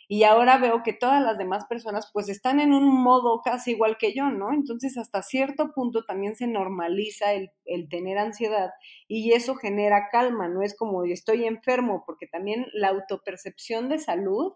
Y 0.08 0.24
ahora 0.24 0.58
veo 0.58 0.82
que 0.82 0.92
todas 0.92 1.22
las 1.22 1.38
demás 1.38 1.64
personas 1.66 2.10
pues 2.12 2.28
están 2.28 2.60
en 2.60 2.74
un 2.74 2.84
modo 3.02 3.40
casi 3.42 3.70
igual 3.70 3.96
que 3.98 4.12
yo, 4.12 4.30
¿no? 4.30 4.52
Entonces 4.52 4.98
hasta 4.98 5.22
cierto 5.22 5.72
punto 5.72 6.04
también 6.04 6.36
se 6.36 6.46
normaliza 6.46 7.32
el, 7.32 7.50
el 7.64 7.88
tener 7.88 8.18
ansiedad 8.18 8.72
y 9.08 9.32
eso 9.32 9.54
genera 9.54 10.08
calma, 10.10 10.48
no 10.48 10.62
es 10.62 10.76
como 10.76 11.04
estoy 11.04 11.46
enfermo, 11.46 12.02
porque 12.04 12.26
también 12.26 12.66
la 12.74 12.88
autopercepción 12.88 13.88
de 13.88 13.98
salud 13.98 14.52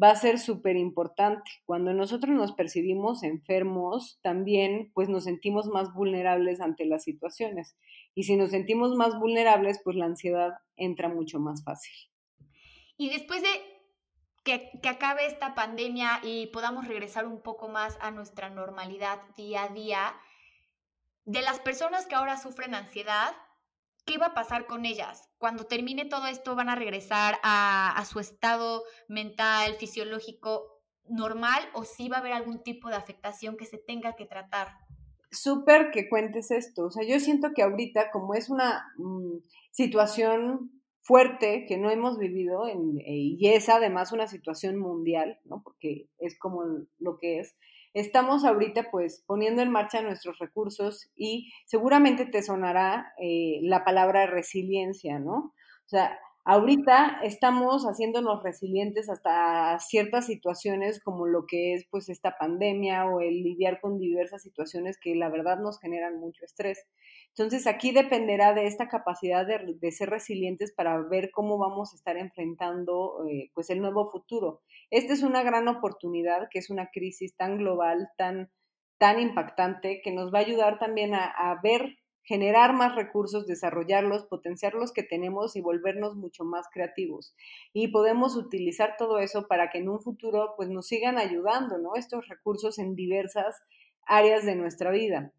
va 0.00 0.10
a 0.10 0.16
ser 0.16 0.38
súper 0.38 0.76
importante. 0.76 1.50
Cuando 1.64 1.92
nosotros 1.92 2.34
nos 2.34 2.52
percibimos 2.52 3.22
enfermos, 3.22 4.18
también 4.22 4.90
pues 4.94 5.08
nos 5.08 5.24
sentimos 5.24 5.68
más 5.68 5.92
vulnerables 5.94 6.60
ante 6.60 6.84
las 6.84 7.04
situaciones. 7.04 7.76
Y 8.14 8.24
si 8.24 8.36
nos 8.36 8.50
sentimos 8.50 8.94
más 8.94 9.18
vulnerables, 9.18 9.80
pues 9.82 9.96
la 9.96 10.06
ansiedad 10.06 10.52
entra 10.76 11.08
mucho 11.08 11.40
más 11.40 11.64
fácil. 11.64 11.94
Y 12.98 13.10
después 13.10 13.42
de 13.42 13.48
que, 14.44 14.70
que, 14.82 14.88
acabe 14.88 15.26
esta 15.26 15.54
pandemia 15.54 16.20
y 16.22 16.46
podamos 16.48 16.86
regresar 16.86 17.26
un 17.26 17.42
poco 17.42 17.68
más 17.68 17.98
a 18.00 18.10
nuestra 18.10 18.48
normalidad 18.48 19.20
día 19.36 19.64
a 19.64 19.68
día, 19.68 20.14
de 21.24 21.42
las 21.42 21.58
personas 21.58 22.06
que 22.06 22.14
ahora 22.14 22.38
sufren 22.38 22.74
ansiedad, 22.74 23.34
¿qué 24.06 24.18
va 24.18 24.26
a 24.26 24.34
pasar 24.34 24.66
con 24.66 24.86
ellas? 24.86 25.28
Cuando 25.38 25.66
termine 25.66 26.06
todo 26.06 26.26
esto, 26.26 26.54
¿van 26.54 26.68
a 26.68 26.76
regresar 26.76 27.38
a, 27.42 28.02
su 28.08 28.20
estado 28.20 28.84
mental, 29.08 29.74
fisiológico 29.74 30.80
normal 31.08 31.62
o 31.74 31.84
sí 31.84 32.08
va 32.08 32.16
a 32.16 32.20
haber 32.20 32.32
algún 32.32 32.62
tipo 32.62 32.88
de 32.88 32.96
afectación 32.96 33.56
que 33.56 33.66
se 33.66 33.78
tenga 33.78 34.16
que 34.16 34.24
tratar? 34.24 34.68
Súper 35.30 35.90
que 35.90 36.08
cuentes 36.08 36.50
esto. 36.50 36.86
O 36.86 36.90
sea, 36.90 37.06
yo 37.06 37.20
siento 37.20 37.50
que 37.54 37.62
ahorita, 37.62 38.10
como 38.10 38.34
es 38.34 38.48
una 38.48 38.86
mm, 38.96 39.38
situación 39.72 40.70
fuerte 41.02 41.66
que 41.68 41.76
no 41.76 41.90
hemos 41.90 42.18
vivido 42.18 42.66
en, 42.66 43.00
y 43.04 43.48
es 43.48 43.68
además 43.68 44.12
una 44.12 44.26
situación 44.26 44.76
mundial, 44.76 45.38
¿no? 45.44 45.62
Porque 45.62 46.08
es 46.18 46.38
como 46.38 46.62
lo 46.98 47.18
que 47.18 47.40
es 47.40 47.56
estamos 47.96 48.44
ahorita 48.44 48.90
pues 48.90 49.24
poniendo 49.26 49.62
en 49.62 49.70
marcha 49.70 50.02
nuestros 50.02 50.38
recursos 50.38 51.10
y 51.16 51.50
seguramente 51.64 52.26
te 52.26 52.42
sonará 52.42 53.14
eh, 53.18 53.60
la 53.62 53.84
palabra 53.84 54.26
resiliencia, 54.26 55.18
¿no? 55.18 55.54
O 55.86 55.88
sea, 55.88 56.18
ahorita 56.44 57.20
estamos 57.22 57.84
haciéndonos 57.84 58.42
resilientes 58.42 59.08
hasta 59.08 59.78
ciertas 59.78 60.26
situaciones 60.26 61.02
como 61.02 61.26
lo 61.26 61.46
que 61.46 61.72
es 61.72 61.86
pues 61.90 62.10
esta 62.10 62.36
pandemia 62.38 63.06
o 63.06 63.20
el 63.20 63.42
lidiar 63.42 63.80
con 63.80 63.98
diversas 63.98 64.42
situaciones 64.42 64.98
que 65.00 65.14
la 65.14 65.30
verdad 65.30 65.58
nos 65.58 65.80
generan 65.80 66.20
mucho 66.20 66.44
estrés. 66.44 66.84
Entonces 67.38 67.66
aquí 67.66 67.92
dependerá 67.92 68.54
de 68.54 68.66
esta 68.66 68.88
capacidad 68.88 69.46
de, 69.46 69.92
ser 69.92 70.08
resilientes 70.08 70.72
para 70.72 70.98
ver 71.02 71.30
cómo 71.30 71.58
vamos 71.58 71.92
a 71.92 71.96
estar 71.96 72.16
enfrentando 72.16 73.26
eh, 73.28 73.50
pues 73.52 73.68
el 73.68 73.82
nuevo 73.82 74.10
futuro. 74.10 74.62
Esta 74.90 75.12
es 75.12 75.22
una 75.22 75.42
gran 75.42 75.68
oportunidad, 75.68 76.48
que 76.50 76.60
es 76.60 76.70
una 76.70 76.88
crisis 76.90 77.36
tan 77.36 77.58
global, 77.58 78.08
tan, 78.16 78.50
tan 78.96 79.20
impactante, 79.20 80.00
que 80.02 80.12
nos 80.12 80.32
va 80.32 80.38
a 80.38 80.42
ayudar 80.46 80.78
también 80.78 81.14
a, 81.14 81.60
ver, 81.62 81.98
generar 82.22 82.72
más 82.72 82.94
recursos, 82.94 83.46
desarrollarlos, 83.46 84.24
potenciar 84.24 84.72
los 84.72 84.94
que 84.94 85.02
tenemos 85.02 85.56
y 85.56 85.60
volvernos 85.60 86.16
mucho 86.16 86.42
más 86.42 86.66
creativos. 86.72 87.34
Y 87.74 87.88
podemos 87.88 88.34
utilizar 88.34 88.94
todo 88.96 89.18
eso 89.18 89.46
para 89.46 89.68
que 89.68 89.80
en 89.80 89.90
un 89.90 90.00
futuro 90.00 90.54
pues 90.56 90.70
nos 90.70 90.86
sigan 90.86 91.18
ayudando. 91.18 91.76
Estos 91.96 92.28
recursos 92.28 92.78
en 92.78 92.94
diversas 92.96 93.60
áreas 94.06 94.46
de 94.46 94.56
nuestra 94.56 94.90
vida 94.90 95.34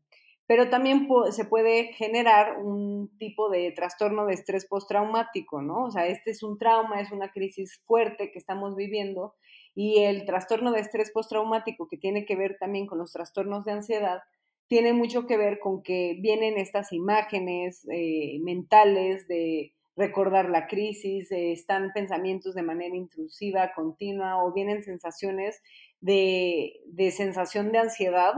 pero 0.47 0.69
también 0.69 1.09
se 1.31 1.43
puede 1.43 1.91
generar 1.93 2.57
un 2.57 3.11
tipo 3.19 3.49
de 3.49 3.71
trastorno 3.73 4.25
de 4.25 4.33
estrés 4.33 4.65
postraumático, 4.65 5.61
¿no? 5.61 5.83
O 5.83 5.91
sea, 5.91 6.07
este 6.07 6.31
es 6.31 6.41
un 6.41 6.57
trauma, 6.57 7.01
es 7.01 7.11
una 7.11 7.31
crisis 7.31 7.83
fuerte 7.85 8.31
que 8.31 8.39
estamos 8.39 8.75
viviendo 8.77 9.35
y 9.75 10.03
el 10.03 10.25
trastorno 10.25 10.71
de 10.71 10.79
estrés 10.79 11.11
postraumático 11.11 11.89
que 11.89 11.97
tiene 11.97 12.25
que 12.25 12.37
ver 12.37 12.55
también 12.59 12.87
con 12.87 12.97
los 12.97 13.11
trastornos 13.11 13.65
de 13.65 13.73
ansiedad, 13.73 14.21
tiene 14.67 14.93
mucho 14.93 15.27
que 15.27 15.37
ver 15.37 15.59
con 15.59 15.83
que 15.83 16.17
vienen 16.21 16.57
estas 16.57 16.93
imágenes 16.93 17.85
eh, 17.91 18.39
mentales 18.41 19.27
de 19.27 19.73
recordar 19.97 20.49
la 20.49 20.67
crisis, 20.67 21.27
están 21.31 21.91
pensamientos 21.93 22.55
de 22.55 22.63
manera 22.63 22.95
intrusiva, 22.95 23.73
continua, 23.73 24.43
o 24.43 24.53
vienen 24.53 24.81
sensaciones 24.83 25.61
de 25.99 27.11
sensación 27.11 27.71
de 27.71 27.79
ansiedad 27.79 28.33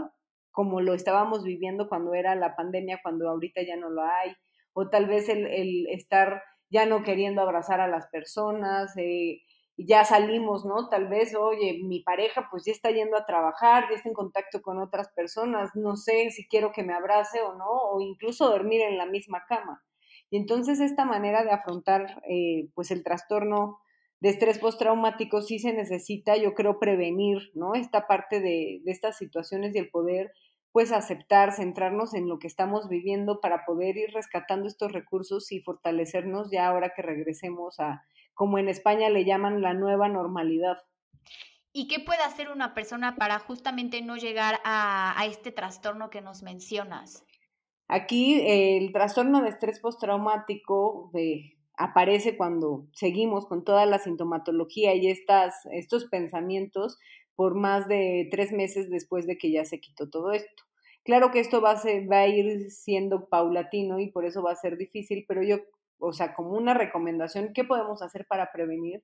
como 0.52 0.82
lo 0.82 0.94
estábamos 0.94 1.44
viviendo 1.44 1.90
cuando 1.90 2.14
era 2.14 2.36
la 2.36 2.56
pandemia, 2.56 3.00
cuando 3.04 3.30
ahorita 3.30 3.62
ya 3.64 3.78
no 3.78 3.90
lo 3.90 4.04
hay, 4.04 4.34
o 4.74 4.90
tal 4.90 5.08
vez 5.08 5.30
el, 5.30 5.48
el 5.48 5.88
estar 5.90 6.42
ya 6.70 6.86
no 6.86 7.04
queriendo 7.04 7.42
abrazar 7.42 7.82
a 7.82 7.88
las 7.88 8.08
personas, 8.08 8.96
eh, 8.98 9.42
ya 9.78 10.04
salimos, 10.04 10.66
¿no? 10.66 10.90
Tal 10.90 11.08
vez, 11.08 11.34
oye, 11.36 11.80
mi 11.84 12.02
pareja 12.04 12.48
pues 12.52 12.64
ya 12.66 12.74
está 12.74 12.92
yendo 12.92 13.18
a 13.18 13.26
trabajar, 13.26 13.86
ya 13.90 13.96
está 13.96 14.10
en 14.10 14.16
contacto 14.16 14.62
con 14.62 14.80
otras 14.80 15.10
personas, 15.16 15.72
no 15.74 15.96
sé 15.96 16.32
si 16.32 16.48
quiero 16.48 16.72
que 16.74 16.84
me 16.84 16.94
abrace 16.94 17.42
o 17.42 17.56
no, 17.56 17.70
o 17.70 18.02
incluso 18.02 18.50
dormir 18.50 18.82
en 18.82 18.98
la 18.98 19.06
misma 19.06 19.44
cama. 19.48 19.82
Y 20.30 20.38
entonces 20.38 20.80
esta 20.80 21.06
manera 21.06 21.44
de 21.44 21.52
afrontar 21.52 22.22
eh, 22.30 22.70
pues 22.76 22.92
el 22.92 23.04
trastorno 23.04 23.80
de 24.22 24.30
estrés 24.30 24.60
postraumático 24.60 25.42
sí 25.42 25.60
se 25.60 25.74
necesita, 25.74 26.36
yo 26.36 26.54
creo, 26.54 26.80
prevenir, 26.80 27.52
¿no? 27.54 27.74
Esta 27.74 28.08
parte 28.08 28.42
de, 28.42 28.82
de 28.84 28.92
estas 28.92 29.18
situaciones 29.18 29.76
y 29.76 29.80
el 29.80 29.90
poder 29.90 30.32
pues 30.72 30.92
aceptar, 30.92 31.52
centrarnos 31.52 32.14
en 32.14 32.28
lo 32.28 32.38
que 32.38 32.48
estamos 32.48 32.90
viviendo 32.90 33.42
para 33.42 33.66
poder 33.66 33.98
ir 33.98 34.12
rescatando 34.14 34.68
estos 34.68 34.92
recursos 34.92 35.52
y 35.52 35.62
fortalecernos 35.62 36.52
ya 36.52 36.68
ahora 36.68 36.94
que 36.96 37.02
regresemos 37.02 37.80
a, 37.80 38.04
como 38.36 38.58
en 38.60 38.70
España 38.70 39.10
le 39.10 39.26
llaman, 39.26 39.62
la 39.62 39.74
nueva 39.74 40.10
normalidad. 40.10 40.78
¿Y 41.74 41.88
qué 41.88 42.00
puede 42.00 42.22
hacer 42.22 42.50
una 42.50 42.74
persona 42.74 43.16
para 43.16 43.40
justamente 43.40 44.02
no 44.02 44.16
llegar 44.16 44.60
a, 44.64 45.20
a 45.20 45.26
este 45.26 45.52
trastorno 45.52 46.10
que 46.10 46.22
nos 46.22 46.44
mencionas? 46.44 47.26
Aquí 47.88 48.42
el 48.46 48.92
trastorno 48.92 49.42
de 49.42 49.50
estrés 49.50 49.80
postraumático 49.80 51.10
de, 51.14 51.59
aparece 51.80 52.36
cuando 52.36 52.86
seguimos 52.92 53.48
con 53.48 53.64
toda 53.64 53.86
la 53.86 54.00
sintomatología 54.00 54.94
y 54.96 55.08
estas, 55.08 55.66
estos 55.72 56.06
pensamientos 56.06 57.00
por 57.36 57.56
más 57.56 57.88
de 57.88 58.28
tres 58.30 58.52
meses 58.52 58.90
después 58.90 59.26
de 59.26 59.38
que 59.38 59.50
ya 59.50 59.64
se 59.64 59.80
quitó 59.80 60.10
todo 60.10 60.34
esto. 60.34 60.64
Claro 61.06 61.32
que 61.32 61.40
esto 61.40 61.62
va 61.62 61.82
a, 61.82 62.28
ir 62.28 62.70
siendo 62.70 63.30
paulatino 63.30 63.98
y 64.00 64.12
por 64.12 64.26
eso 64.26 64.44
va 64.44 64.52
a 64.52 64.58
ser 64.58 64.76
difícil, 64.76 65.24
pero 65.26 65.42
yo, 65.42 65.60
o 66.00 66.12
sea, 66.12 66.34
como 66.34 66.52
una 66.52 66.74
recomendación, 66.74 67.54
¿qué 67.54 67.64
podemos 67.64 68.02
hacer 68.02 68.28
para 68.28 68.52
prevenir? 68.52 69.02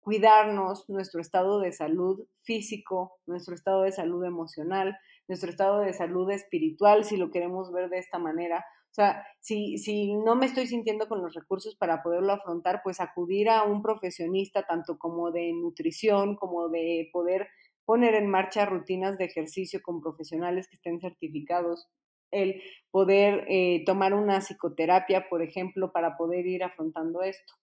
Cuidarnos, 0.00 0.90
nuestro 0.90 1.22
estado 1.22 1.58
de 1.58 1.72
salud 1.72 2.26
físico, 2.42 3.18
nuestro 3.26 3.54
estado 3.54 3.82
de 3.82 3.92
salud 3.92 4.22
emocional, 4.26 4.94
nuestro 5.30 5.48
estado 5.48 5.78
de 5.78 5.92
salud 5.92 6.28
espiritual, 6.32 7.04
si 7.04 7.16
lo 7.16 7.30
queremos 7.30 7.72
ver 7.72 7.88
de 7.88 7.98
esta 7.98 8.18
manera. 8.18 8.66
O 8.90 8.94
sea, 8.94 9.24
si, 9.38 9.78
si 9.78 10.12
no 10.16 10.34
me 10.34 10.46
estoy 10.46 10.66
sintiendo 10.66 11.06
con 11.06 11.22
los 11.22 11.34
recursos 11.34 11.76
para 11.76 12.02
poderlo 12.02 12.32
afrontar, 12.32 12.80
pues 12.82 13.00
acudir 13.00 13.48
a 13.48 13.62
un 13.62 13.80
profesionista, 13.80 14.66
tanto 14.66 14.98
como 14.98 15.30
de 15.30 15.52
nutrición, 15.52 16.34
como 16.34 16.68
de 16.68 17.10
poder 17.12 17.46
poner 17.84 18.16
en 18.16 18.28
marcha 18.28 18.66
rutinas 18.66 19.18
de 19.18 19.26
ejercicio 19.26 19.80
con 19.82 20.00
profesionales 20.00 20.66
que 20.66 20.74
estén 20.74 20.98
certificados, 20.98 21.88
el 22.32 22.60
poder 22.90 23.44
eh, 23.48 23.84
tomar 23.86 24.14
una 24.14 24.40
psicoterapia, 24.40 25.28
por 25.28 25.42
ejemplo, 25.42 25.92
para 25.92 26.16
poder 26.16 26.44
ir 26.48 26.64
afrontando 26.64 27.22
esto. 27.22 27.54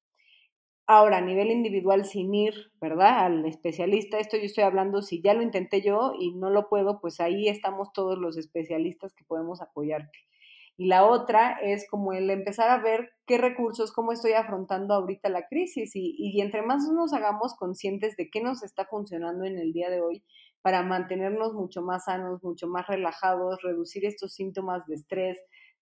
Ahora, 0.90 1.18
a 1.18 1.22
nivel 1.22 1.52
individual, 1.52 2.06
sin 2.06 2.34
ir, 2.34 2.72
¿verdad? 2.80 3.26
Al 3.26 3.46
especialista, 3.46 4.20
esto 4.20 4.38
yo 4.38 4.44
estoy 4.44 4.64
hablando, 4.64 5.02
si 5.02 5.22
ya 5.22 5.34
lo 5.34 5.42
intenté 5.42 5.82
yo 5.82 6.14
y 6.18 6.34
no 6.34 6.50
lo 6.50 6.70
puedo, 6.70 7.02
pues 7.02 7.20
ahí 7.20 7.50
estamos 7.50 7.92
todos 7.92 8.18
los 8.18 8.38
especialistas 8.38 9.14
que 9.14 9.26
podemos 9.26 9.62
apoyarte. 9.62 10.18
Y 10.78 10.86
la 10.88 11.06
otra 11.06 11.54
es 11.62 11.90
como 11.90 12.14
el 12.14 12.30
empezar 12.30 12.70
a 12.70 12.78
ver 12.82 13.10
qué 13.26 13.38
recursos, 13.38 13.92
cómo 13.92 14.14
estoy 14.14 14.34
afrontando 14.34 14.94
ahorita 14.94 15.28
la 15.28 15.48
crisis 15.48 15.94
y, 15.96 16.16
y 16.18 16.40
entre 16.40 16.62
más 16.62 16.88
nos 16.88 17.12
hagamos 17.14 17.56
conscientes 17.56 18.16
de 18.16 18.30
qué 18.30 18.42
nos 18.42 18.64
está 18.64 18.86
funcionando 18.86 19.44
en 19.44 19.58
el 19.58 19.74
día 19.74 19.90
de 19.90 20.02
hoy 20.02 20.24
para 20.62 20.84
mantenernos 20.84 21.54
mucho 21.54 21.82
más 21.82 22.06
sanos, 22.06 22.44
mucho 22.44 22.68
más 22.68 22.88
relajados, 22.88 23.62
reducir 23.62 24.06
estos 24.06 24.34
síntomas 24.34 24.86
de 24.86 24.96
estrés, 24.96 25.38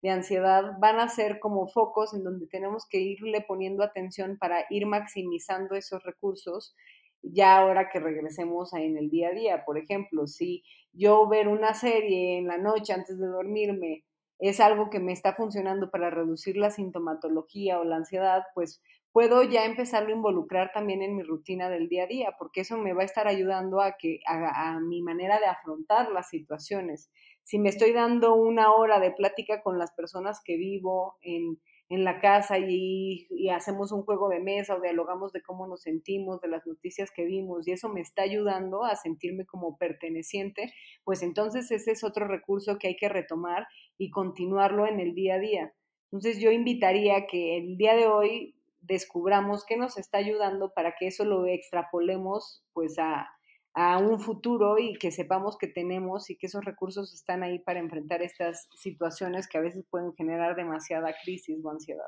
de 0.05 0.11
ansiedad, 0.11 0.73
van 0.79 0.99
a 0.99 1.09
ser 1.09 1.39
como 1.39 1.67
focos 1.67 2.13
en 2.13 2.23
donde 2.23 2.45
tenemos 2.45 2.85
que 2.87 2.99
irle 2.99 3.41
poniendo 3.41 3.83
atención 3.83 4.37
para 4.37 4.63
ir 4.69 4.85
maximizando 4.85 5.73
esos 5.73 6.03
recursos 6.03 6.75
ya 7.23 7.57
ahora 7.57 7.89
que 7.89 7.99
regresemos 7.99 8.71
en 8.73 8.99
el 8.99 9.09
día 9.09 9.29
a 9.29 9.31
día. 9.31 9.65
Por 9.65 9.79
ejemplo, 9.79 10.27
si 10.27 10.63
yo 10.93 11.27
ver 11.27 11.47
una 11.47 11.73
serie 11.73 12.37
en 12.37 12.45
la 12.45 12.59
noche 12.59 12.93
antes 12.93 13.17
de 13.17 13.25
dormirme 13.25 14.03
es 14.37 14.59
algo 14.59 14.91
que 14.91 14.99
me 14.99 15.11
está 15.11 15.33
funcionando 15.33 15.89
para 15.89 16.11
reducir 16.11 16.55
la 16.55 16.69
sintomatología 16.69 17.79
o 17.79 17.83
la 17.83 17.95
ansiedad, 17.95 18.43
pues 18.53 18.83
puedo 19.11 19.41
ya 19.41 19.65
empezarlo 19.65 20.09
a 20.09 20.17
involucrar 20.17 20.71
también 20.71 21.01
en 21.01 21.15
mi 21.15 21.23
rutina 21.23 21.67
del 21.67 21.89
día 21.89 22.03
a 22.03 22.07
día, 22.07 22.35
porque 22.37 22.61
eso 22.61 22.77
me 22.77 22.93
va 22.93 23.01
a 23.01 23.05
estar 23.05 23.27
ayudando 23.27 23.81
a 23.81 23.93
que 23.97 24.19
a, 24.27 24.75
a 24.75 24.79
mi 24.81 25.01
manera 25.01 25.39
de 25.39 25.47
afrontar 25.47 26.11
las 26.11 26.29
situaciones. 26.29 27.09
Si 27.45 27.57
me 27.57 27.69
estoy 27.69 27.93
dando 27.93 28.35
una 28.35 28.73
hora 28.73 28.99
de 28.99 29.11
plática 29.11 29.63
con 29.63 29.79
las 29.79 29.93
personas 29.93 30.41
que 30.43 30.57
vivo 30.57 31.17
en 31.21 31.57
en 31.89 32.03
la 32.03 32.19
casa 32.19 32.57
y, 32.57 33.27
hacemos 33.51 33.91
un 33.91 34.03
juego 34.03 34.27
de 34.27 34.39
mesa 34.39 34.75
o 34.75 34.81
dialogamos 34.81 35.31
de 35.31 35.41
cómo 35.41 35.67
nos 35.67 35.81
sentimos, 35.83 36.41
de 36.41 36.47
las 36.47 36.65
noticias 36.65 37.11
que 37.11 37.23
vimos 37.23 37.67
y 37.67 37.71
eso 37.71 37.89
me 37.89 38.01
está 38.01 38.23
ayudando 38.23 38.83
a 38.83 38.95
sentirme 38.95 39.45
como 39.45 39.77
perteneciente, 39.77 40.73
pues 41.03 41.21
entonces 41.21 41.69
ese 41.71 41.91
es 41.91 42.03
otro 42.03 42.27
recurso 42.27 42.77
que 42.79 42.87
hay 42.87 42.95
que 42.95 43.07
retomar 43.07 43.67
y 43.97 44.09
continuarlo 44.09 44.87
en 44.87 44.99
el 44.99 45.13
día 45.13 45.35
a 45.35 45.39
día. 45.39 45.73
Entonces 46.05 46.39
yo 46.39 46.51
invitaría 46.51 47.27
que 47.27 47.57
el 47.57 47.77
día 47.77 47.95
de 47.95 48.07
hoy 48.07 48.55
descubramos 48.81 49.63
qué 49.65 49.77
nos 49.77 49.97
está 49.97 50.17
ayudando 50.17 50.73
para 50.73 50.95
que 50.95 51.07
eso 51.07 51.23
lo 51.23 51.45
extrapolemos 51.45 52.63
pues 52.73 52.97
a, 52.99 53.29
a 53.75 53.97
un 53.97 54.21
futuro 54.21 54.79
y 54.79 54.93
que 54.93 55.11
sepamos 55.11 55.57
que 55.57 55.67
tenemos 55.67 56.29
y 56.29 56.37
que 56.37 56.47
esos 56.47 56.63
recursos 56.63 57.13
están 57.13 57.43
ahí 57.43 57.59
para 57.59 57.79
enfrentar 57.79 58.21
estas 58.21 58.69
situaciones 58.73 59.49
que 59.49 59.57
a 59.57 59.61
veces 59.61 59.83
pueden 59.89 60.13
generar 60.15 60.55
demasiada 60.55 61.13
crisis 61.23 61.57
o 61.61 61.69
ansiedad. 61.69 62.07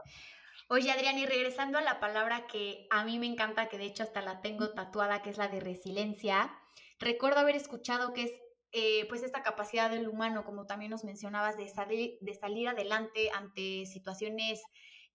Oye, 0.69 0.91
Adrián, 0.91 1.17
y 1.17 1.25
regresando 1.25 1.77
a 1.77 1.81
la 1.81 1.99
palabra 1.99 2.47
que 2.47 2.87
a 2.89 3.03
mí 3.03 3.19
me 3.19 3.25
encanta, 3.25 3.67
que 3.67 3.77
de 3.77 3.85
hecho 3.85 4.03
hasta 4.03 4.21
la 4.21 4.41
tengo 4.41 4.73
tatuada, 4.73 5.21
que 5.21 5.29
es 5.29 5.37
la 5.37 5.49
de 5.49 5.59
resiliencia, 5.59 6.57
recuerdo 6.99 7.41
haber 7.41 7.55
escuchado 7.55 8.13
que 8.13 8.23
es 8.23 8.31
eh, 8.71 9.05
pues 9.09 9.23
esta 9.23 9.43
capacidad 9.43 9.89
del 9.89 10.07
humano, 10.07 10.45
como 10.45 10.65
también 10.65 10.91
nos 10.91 11.03
mencionabas, 11.03 11.57
de 11.57 11.67
salir, 11.67 12.17
de 12.21 12.33
salir 12.33 12.69
adelante 12.69 13.29
ante 13.33 13.85
situaciones 13.85 14.61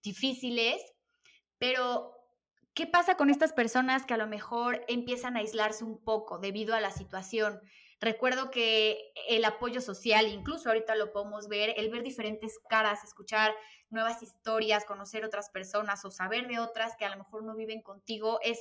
difíciles, 0.03 0.83
pero 1.59 2.13
¿Qué 2.75 2.87
pasa 2.87 3.17
con 3.17 3.29
estas 3.29 3.53
personas 3.53 4.07
que 4.07 4.15
a 4.15 4.19
lo 4.19 4.27
mejor 4.27 4.85
empiezan 4.89 5.37
a 5.37 5.41
aislarse 5.41 5.85
un 5.85 6.03
poco 6.03 6.39
debido 6.39 6.75
a 6.75 6.81
la 6.81 6.91
situación? 6.91 7.61
Recuerdo 8.01 8.51
que 8.51 9.13
el 9.29 9.45
apoyo 9.45 9.81
social, 9.81 10.27
incluso 10.27 10.69
ahorita 10.69 10.97
lo 10.97 11.13
podemos 11.13 11.49
ver, 11.49 11.75
el 11.77 11.91
ver 11.91 12.03
diferentes 12.03 12.59
caras, 12.69 13.05
escuchar 13.05 13.55
nuevas 13.91 14.23
historias, 14.23 14.87
conocer 14.87 15.25
otras 15.25 15.51
personas 15.51 16.05
o 16.05 16.11
saber 16.11 16.49
de 16.49 16.59
otras 16.59 16.97
que 16.97 17.05
a 17.05 17.11
lo 17.11 17.19
mejor 17.19 17.45
no 17.45 17.55
viven 17.55 17.83
contigo, 17.83 18.41
es 18.43 18.59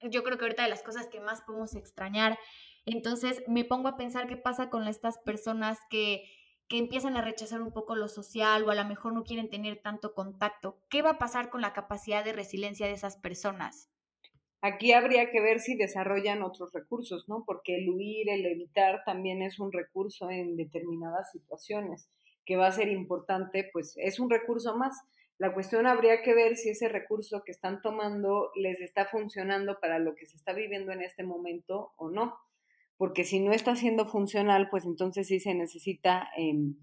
yo 0.00 0.22
creo 0.22 0.36
que 0.36 0.44
ahorita 0.44 0.64
de 0.64 0.68
las 0.68 0.82
cosas 0.82 1.08
que 1.08 1.20
más 1.20 1.42
podemos 1.42 1.74
extrañar. 1.74 2.38
Entonces 2.84 3.42
me 3.46 3.64
pongo 3.64 3.88
a 3.88 3.96
pensar 3.96 4.28
qué 4.28 4.36
pasa 4.36 4.70
con 4.70 4.86
estas 4.86 5.18
personas 5.18 5.78
que 5.90 6.24
que 6.68 6.78
empiezan 6.78 7.16
a 7.16 7.22
rechazar 7.22 7.62
un 7.62 7.72
poco 7.72 7.96
lo 7.96 8.08
social 8.08 8.62
o 8.64 8.70
a 8.70 8.74
lo 8.74 8.84
mejor 8.84 9.14
no 9.14 9.24
quieren 9.24 9.48
tener 9.48 9.80
tanto 9.80 10.14
contacto. 10.14 10.78
¿Qué 10.90 11.02
va 11.02 11.10
a 11.10 11.18
pasar 11.18 11.48
con 11.48 11.62
la 11.62 11.72
capacidad 11.72 12.24
de 12.24 12.34
resiliencia 12.34 12.86
de 12.86 12.92
esas 12.92 13.16
personas? 13.16 13.90
Aquí 14.60 14.92
habría 14.92 15.30
que 15.30 15.40
ver 15.40 15.60
si 15.60 15.76
desarrollan 15.76 16.42
otros 16.42 16.72
recursos, 16.72 17.28
¿no? 17.28 17.44
Porque 17.46 17.76
el 17.76 17.88
huir, 17.88 18.28
el 18.28 18.44
evitar 18.44 19.02
también 19.04 19.40
es 19.40 19.58
un 19.60 19.72
recurso 19.72 20.30
en 20.30 20.56
determinadas 20.56 21.30
situaciones 21.30 22.10
que 22.44 22.56
va 22.56 22.66
a 22.66 22.72
ser 22.72 22.88
importante, 22.88 23.70
pues 23.72 23.94
es 23.96 24.18
un 24.18 24.28
recurso 24.28 24.76
más. 24.76 24.94
La 25.38 25.54
cuestión 25.54 25.86
habría 25.86 26.22
que 26.22 26.34
ver 26.34 26.56
si 26.56 26.70
ese 26.70 26.88
recurso 26.88 27.42
que 27.44 27.52
están 27.52 27.80
tomando 27.80 28.50
les 28.56 28.80
está 28.80 29.06
funcionando 29.06 29.78
para 29.80 30.00
lo 30.00 30.16
que 30.16 30.26
se 30.26 30.36
está 30.36 30.52
viviendo 30.52 30.90
en 30.90 31.02
este 31.02 31.22
momento 31.22 31.92
o 31.96 32.10
no 32.10 32.36
porque 32.98 33.24
si 33.24 33.40
no 33.40 33.52
está 33.52 33.76
siendo 33.76 34.06
funcional, 34.06 34.68
pues 34.70 34.84
entonces 34.84 35.28
sí 35.28 35.40
se 35.40 35.54
necesita 35.54 36.28
em, 36.36 36.74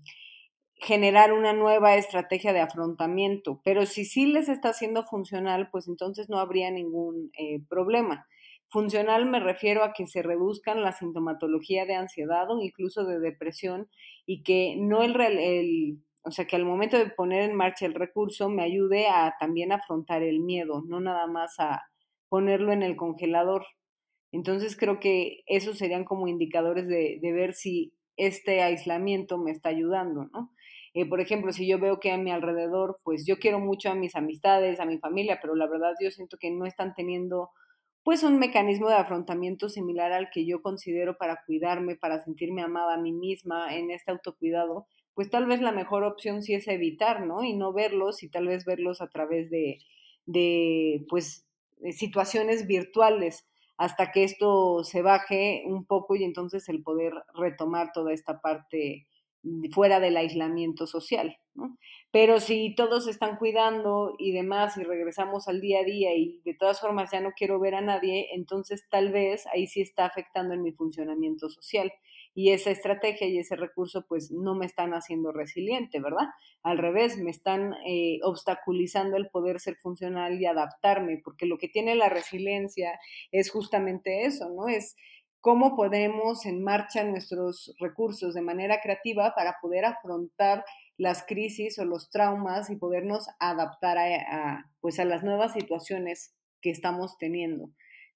generar 0.77 1.33
una 1.33 1.53
nueva 1.53 1.95
estrategia 1.95 2.53
de 2.53 2.61
afrontamiento, 2.61 3.61
pero 3.63 3.85
si 3.85 4.05
sí 4.05 4.25
les 4.25 4.49
está 4.49 4.73
siendo 4.73 5.03
funcional, 5.03 5.69
pues 5.71 5.87
entonces 5.87 6.29
no 6.29 6.39
habría 6.39 6.71
ningún 6.71 7.31
eh, 7.37 7.61
problema. 7.69 8.27
Funcional 8.69 9.25
me 9.25 9.39
refiero 9.39 9.83
a 9.83 9.93
que 9.93 10.07
se 10.07 10.21
reduzcan 10.21 10.81
la 10.81 10.91
sintomatología 10.91 11.85
de 11.85 11.95
ansiedad 11.95 12.49
o 12.49 12.61
incluso 12.61 13.05
de 13.05 13.19
depresión 13.19 13.89
y 14.25 14.43
que 14.43 14.75
no 14.77 15.03
el, 15.03 15.19
el, 15.21 15.99
o 16.23 16.31
sea, 16.31 16.45
que 16.45 16.55
al 16.55 16.65
momento 16.65 16.97
de 16.97 17.09
poner 17.09 17.43
en 17.43 17.55
marcha 17.55 17.85
el 17.85 17.93
recurso 17.93 18.49
me 18.49 18.63
ayude 18.63 19.07
a 19.07 19.35
también 19.39 19.71
afrontar 19.71 20.23
el 20.23 20.39
miedo, 20.39 20.83
no 20.87 20.99
nada 20.99 21.27
más 21.27 21.59
a 21.59 21.83
ponerlo 22.29 22.73
en 22.73 22.83
el 22.83 22.95
congelador. 22.95 23.65
Entonces 24.35 24.75
creo 24.75 24.99
que 24.99 25.43
esos 25.47 25.77
serían 25.77 26.03
como 26.03 26.27
indicadores 26.27 26.89
de, 26.89 27.19
ver 27.21 27.53
si 27.53 27.93
este 28.17 28.61
aislamiento 28.61 29.37
me 29.37 29.51
está 29.51 29.69
ayudando, 29.69 30.25
¿no? 30.33 30.51
Eh, 30.93 31.05
por 31.05 31.21
ejemplo, 31.21 31.53
si 31.53 31.65
yo 31.65 31.79
veo 31.79 32.01
que 32.01 32.11
a 32.11 32.17
mi 32.17 32.31
alrededor, 32.31 32.97
pues 33.05 33.25
yo 33.25 33.39
quiero 33.39 33.61
mucho 33.61 33.89
a 33.89 33.95
mis 33.95 34.13
amistades, 34.13 34.81
a 34.81 34.85
mi 34.85 34.97
familia, 34.97 35.39
pero 35.41 35.55
la 35.55 35.67
verdad 35.67 35.93
yo 36.01 36.11
siento 36.11 36.37
que 36.37 36.51
no 36.51 36.65
están 36.65 36.93
teniendo 36.95 37.51
pues 38.03 38.23
un 38.23 38.37
mecanismo 38.37 38.89
de 38.89 38.95
afrontamiento 38.95 39.69
similar 39.69 40.11
al 40.11 40.29
que 40.29 40.45
yo 40.45 40.61
considero 40.61 41.17
para 41.17 41.39
cuidarme, 41.45 41.95
para 41.95 42.21
sentirme 42.21 42.61
amada 42.61 42.95
a 42.95 43.01
mí 43.01 43.13
misma 43.13 43.73
en 43.73 43.89
este 43.89 44.11
autocuidado, 44.11 44.85
pues 45.13 45.29
tal 45.29 45.45
vez 45.45 45.61
la 45.61 45.71
mejor 45.71 46.03
opción 46.03 46.43
sí 46.43 46.53
es 46.53 46.67
evitar, 46.67 47.25
¿no? 47.25 47.41
Y 47.45 47.55
no 47.55 47.71
verlos 47.71 48.21
y 48.21 48.29
tal 48.29 48.47
vez 48.47 48.65
verlos 48.65 48.99
a 48.99 49.07
través 49.07 49.49
de, 49.49 49.79
de 50.25 51.05
pues, 51.09 51.47
situaciones 51.91 52.67
virtuales 52.67 53.45
hasta 53.77 54.11
que 54.11 54.23
esto 54.23 54.83
se 54.83 55.01
baje 55.01 55.63
un 55.65 55.85
poco 55.85 56.15
y 56.15 56.23
entonces 56.23 56.69
el 56.69 56.83
poder 56.83 57.13
retomar 57.33 57.91
toda 57.93 58.13
esta 58.13 58.41
parte 58.41 59.07
fuera 59.71 59.99
del 59.99 60.17
aislamiento 60.17 60.87
social, 60.87 61.37
¿no? 61.53 61.77
Pero 62.11 62.39
si 62.39 62.73
todos 62.75 63.07
están 63.07 63.37
cuidando 63.37 64.15
y 64.17 64.31
demás 64.31 64.77
y 64.77 64.83
regresamos 64.83 65.47
al 65.47 65.61
día 65.61 65.81
a 65.81 65.83
día 65.83 66.15
y 66.15 66.41
de 66.43 66.55
todas 66.55 66.81
formas 66.81 67.11
ya 67.11 67.21
no 67.21 67.33
quiero 67.37 67.59
ver 67.59 67.75
a 67.75 67.81
nadie, 67.81 68.29
entonces 68.33 68.87
tal 68.89 69.11
vez 69.11 69.45
ahí 69.53 69.67
sí 69.67 69.81
está 69.81 70.05
afectando 70.05 70.53
en 70.53 70.63
mi 70.63 70.71
funcionamiento 70.71 71.49
social 71.49 71.91
y 72.35 72.51
esa 72.51 72.69
estrategia 72.69 73.27
y 73.27 73.39
ese 73.39 73.55
recurso 73.55 74.05
pues 74.07 74.29
no 74.29 74.55
me 74.55 74.65
están 74.65 74.93
haciendo 74.93 75.31
resiliente, 75.31 76.01
¿verdad? 76.01 76.27
Al 76.61 76.77
revés, 76.77 77.17
me 77.17 77.31
están 77.31 77.73
eh, 77.87 78.19
obstaculizando 78.23 79.15
el 79.15 79.29
poder 79.29 79.61
ser 79.61 79.77
funcional 79.77 80.39
y 80.39 80.45
adaptarme, 80.45 81.21
porque 81.23 81.45
lo 81.45 81.57
que 81.57 81.69
tiene 81.69 81.95
la 81.95 82.09
resiliencia 82.09 82.99
es 83.31 83.49
justamente 83.49 84.25
eso, 84.25 84.49
¿no? 84.49 84.67
Es 84.67 84.97
cómo 85.39 85.77
podemos 85.77 86.45
en 86.45 86.61
marcha 86.61 87.05
nuestros 87.05 87.73
recursos 87.79 88.33
de 88.33 88.41
manera 88.41 88.81
creativa 88.81 89.33
para 89.33 89.55
poder 89.61 89.85
afrontar 89.85 90.65
las 90.97 91.23
crisis 91.25 91.79
o 91.79 91.85
los 91.85 92.09
traumas 92.09 92.69
y 92.69 92.75
podernos 92.75 93.27
adaptar 93.39 93.97
a, 93.97 94.71
pues 94.81 94.99
a 94.99 95.05
las 95.05 95.23
nuevas 95.23 95.53
situaciones 95.53 96.33
que 96.61 96.71
estamos 96.71 97.17
teniendo. 97.17 97.69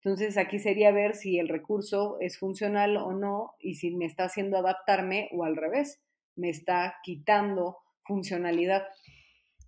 Entonces 0.03 0.38
aquí 0.38 0.59
sería 0.59 0.91
ver 0.91 1.13
si 1.13 1.39
el 1.39 1.49
recurso 1.49 2.17
es 2.21 2.39
funcional 2.39 2.97
o 2.97 3.12
no 3.12 3.55
y 3.59 3.75
si 3.75 3.91
me 3.91 4.05
está 4.05 4.25
haciendo 4.25 4.57
adaptarme 4.57 5.29
o 5.33 5.43
al 5.43 5.57
revés, 5.57 5.99
me 6.35 6.49
está 6.49 6.95
quitando 7.03 7.77
funcionalidad. 8.05 8.83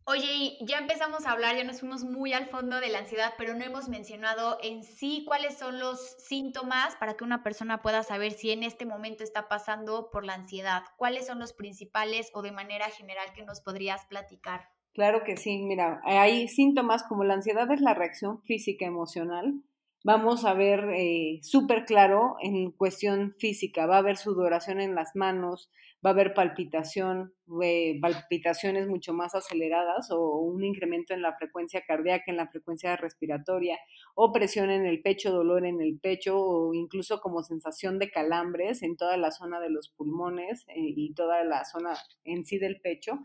Oye, 0.06 0.58
ya 0.62 0.80
empezamos 0.80 1.26
a 1.26 1.32
hablar, 1.32 1.56
ya 1.56 1.64
nos 1.64 1.80
fuimos 1.80 2.04
muy 2.04 2.34
al 2.34 2.48
fondo 2.48 2.80
de 2.80 2.90
la 2.90 3.00
ansiedad, 3.00 3.34
pero 3.38 3.54
no 3.54 3.64
hemos 3.64 3.88
mencionado 3.88 4.58
en 4.64 4.84
sí 4.84 5.24
cuáles 5.28 5.58
son 5.58 5.80
los 5.80 6.00
síntomas 6.18 6.96
para 6.96 7.16
que 7.16 7.24
una 7.24 7.44
persona 7.44 7.82
pueda 7.82 8.02
saber 8.02 8.32
si 8.32 8.52
en 8.52 8.64
este 8.64 8.86
momento 8.86 9.24
está 9.24 9.48
pasando 9.48 10.10
por 10.12 10.26
la 10.26 10.34
ansiedad. 10.34 10.84
¿Cuáles 10.98 11.28
son 11.28 11.40
los 11.40 11.54
principales 11.54 12.32
o 12.34 12.42
de 12.42 12.52
manera 12.52 12.90
general 12.90 13.32
que 13.36 13.44
nos 13.44 13.62
podrías 13.62 14.06
platicar? 14.06 14.70
Claro 14.94 15.24
que 15.24 15.38
sí, 15.38 15.60
mira, 15.60 16.02
hay 16.04 16.48
síntomas 16.48 17.04
como 17.04 17.24
la 17.24 17.36
ansiedad 17.36 17.72
es 17.72 17.80
la 17.80 17.94
reacción 17.94 18.42
física 18.42 18.86
emocional 18.86 19.62
vamos 20.04 20.46
a 20.46 20.54
ver 20.54 20.90
eh, 20.96 21.40
súper 21.42 21.86
claro 21.86 22.36
en 22.42 22.72
cuestión 22.72 23.34
física. 23.40 23.86
Va 23.86 23.96
a 23.96 24.00
haber 24.00 24.18
sudoración 24.18 24.82
en 24.82 24.96
las 24.96 25.16
manos, 25.16 25.70
va 26.06 26.10
a 26.10 26.14
haber 26.14 26.34
palpitación, 26.34 27.34
eh, 27.62 28.00
palpitaciones 28.02 28.88
mucho 28.88 29.14
más 29.14 29.36
aceleradas 29.36 30.10
o 30.12 30.38
un 30.40 30.64
incremento 30.64 31.14
en 31.14 31.22
la 31.22 31.36
frecuencia 31.38 31.84
cardíaca, 31.86 32.26
en 32.28 32.38
la 32.38 32.48
frecuencia 32.48 32.96
respiratoria, 32.96 33.78
o 34.16 34.32
presión 34.32 34.72
en 34.72 34.86
el 34.86 35.02
pecho, 35.02 35.32
dolor 35.32 35.66
en 35.66 35.82
el 35.82 36.00
pecho, 36.00 36.40
o 36.40 36.74
incluso 36.74 37.22
como 37.22 37.44
sensación 37.44 38.00
de 38.00 38.10
calambres 38.10 38.82
en 38.82 38.98
toda 38.98 39.18
la 39.18 39.32
zona 39.32 39.60
de 39.60 39.70
los 39.70 39.90
pulmones 39.90 40.66
eh, 40.70 40.74
y 40.78 41.14
toda 41.14 41.44
la 41.44 41.66
zona 41.66 41.96
en 42.24 42.46
sí 42.46 42.58
del 42.58 42.82
pecho. 42.82 43.20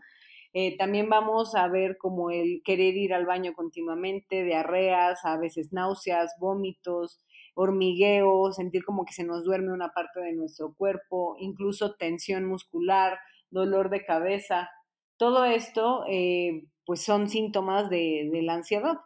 Eh, 0.59 0.75
también 0.75 1.07
vamos 1.07 1.53
a 1.53 1.67
ver 1.67 1.97
como 1.99 2.31
el 2.31 2.61
querer 2.65 2.95
ir 2.97 3.13
al 3.13 3.27
baño 3.27 3.53
continuamente, 3.53 4.43
diarreas, 4.43 5.23
a 5.23 5.37
veces 5.37 5.71
náuseas, 5.71 6.33
vómitos, 6.39 7.21
hormigueo, 7.53 8.51
sentir 8.51 8.83
como 8.83 9.05
que 9.05 9.13
se 9.13 9.23
nos 9.23 9.43
duerme 9.43 9.71
una 9.71 9.89
parte 9.89 10.19
de 10.19 10.33
nuestro 10.33 10.73
cuerpo, 10.75 11.35
incluso 11.39 11.95
tensión 11.95 12.45
muscular, 12.45 13.19
dolor 13.51 13.91
de 13.91 14.03
cabeza. 14.03 14.67
Todo 15.17 15.45
esto, 15.45 16.03
eh, 16.09 16.63
pues 16.87 17.01
son 17.03 17.29
síntomas 17.29 17.89
de, 17.91 18.27
de 18.31 18.41
la 18.41 18.55
ansiedad. 18.55 18.97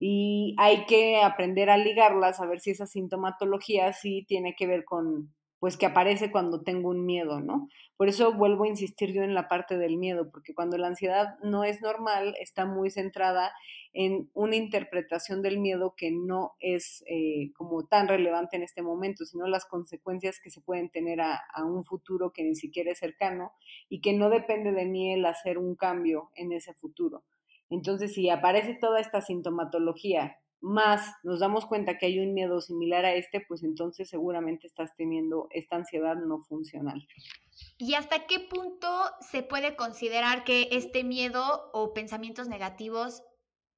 y 0.00 0.54
hay 0.58 0.86
que 0.86 1.22
aprender 1.22 1.70
a 1.70 1.78
ligarlas, 1.78 2.40
a 2.40 2.46
ver 2.46 2.60
si 2.60 2.70
esa 2.72 2.86
sintomatología 2.86 3.92
sí 3.94 4.24
tiene 4.28 4.54
que 4.56 4.66
ver 4.66 4.84
con, 4.84 5.34
pues 5.60 5.76
que 5.76 5.86
aparece 5.86 6.32
cuando 6.32 6.62
tengo 6.62 6.88
un 6.88 7.04
miedo, 7.04 7.38
¿no? 7.40 7.68
Por 7.98 8.08
eso 8.08 8.32
vuelvo 8.32 8.64
a 8.64 8.68
insistir 8.68 9.12
yo 9.12 9.22
en 9.22 9.34
la 9.34 9.46
parte 9.46 9.76
del 9.76 9.98
miedo, 9.98 10.30
porque 10.30 10.54
cuando 10.54 10.78
la 10.78 10.86
ansiedad 10.86 11.38
no 11.42 11.64
es 11.64 11.82
normal, 11.82 12.34
está 12.40 12.64
muy 12.64 12.90
centrada 12.90 13.52
en 13.92 14.30
una 14.32 14.56
interpretación 14.56 15.42
del 15.42 15.58
miedo 15.58 15.94
que 15.96 16.10
no 16.10 16.52
es 16.60 17.04
eh, 17.06 17.52
como 17.54 17.86
tan 17.86 18.08
relevante 18.08 18.56
en 18.56 18.62
este 18.62 18.80
momento, 18.80 19.26
sino 19.26 19.46
las 19.46 19.66
consecuencias 19.66 20.40
que 20.42 20.48
se 20.48 20.62
pueden 20.62 20.88
tener 20.88 21.20
a, 21.20 21.38
a 21.52 21.64
un 21.64 21.84
futuro 21.84 22.32
que 22.32 22.42
ni 22.42 22.54
siquiera 22.54 22.90
es 22.90 22.98
cercano 22.98 23.52
y 23.90 24.00
que 24.00 24.14
no 24.14 24.30
depende 24.30 24.72
de 24.72 24.86
mí 24.86 25.12
el 25.12 25.26
hacer 25.26 25.58
un 25.58 25.76
cambio 25.76 26.30
en 26.36 26.52
ese 26.52 26.72
futuro. 26.72 27.24
Entonces, 27.68 28.14
si 28.14 28.30
aparece 28.30 28.78
toda 28.80 28.98
esta 28.98 29.20
sintomatología, 29.20 30.38
más 30.60 31.14
nos 31.22 31.40
damos 31.40 31.66
cuenta 31.66 31.96
que 31.98 32.06
hay 32.06 32.18
un 32.18 32.34
miedo 32.34 32.60
similar 32.60 33.04
a 33.04 33.14
este, 33.14 33.40
pues 33.40 33.62
entonces 33.62 34.08
seguramente 34.08 34.66
estás 34.66 34.94
teniendo 34.94 35.48
esta 35.50 35.76
ansiedad 35.76 36.16
no 36.16 36.42
funcional. 36.42 37.06
¿Y 37.78 37.94
hasta 37.94 38.26
qué 38.26 38.40
punto 38.40 38.88
se 39.20 39.42
puede 39.42 39.76
considerar 39.76 40.44
que 40.44 40.68
este 40.72 41.04
miedo 41.04 41.70
o 41.72 41.94
pensamientos 41.94 42.48
negativos 42.48 43.22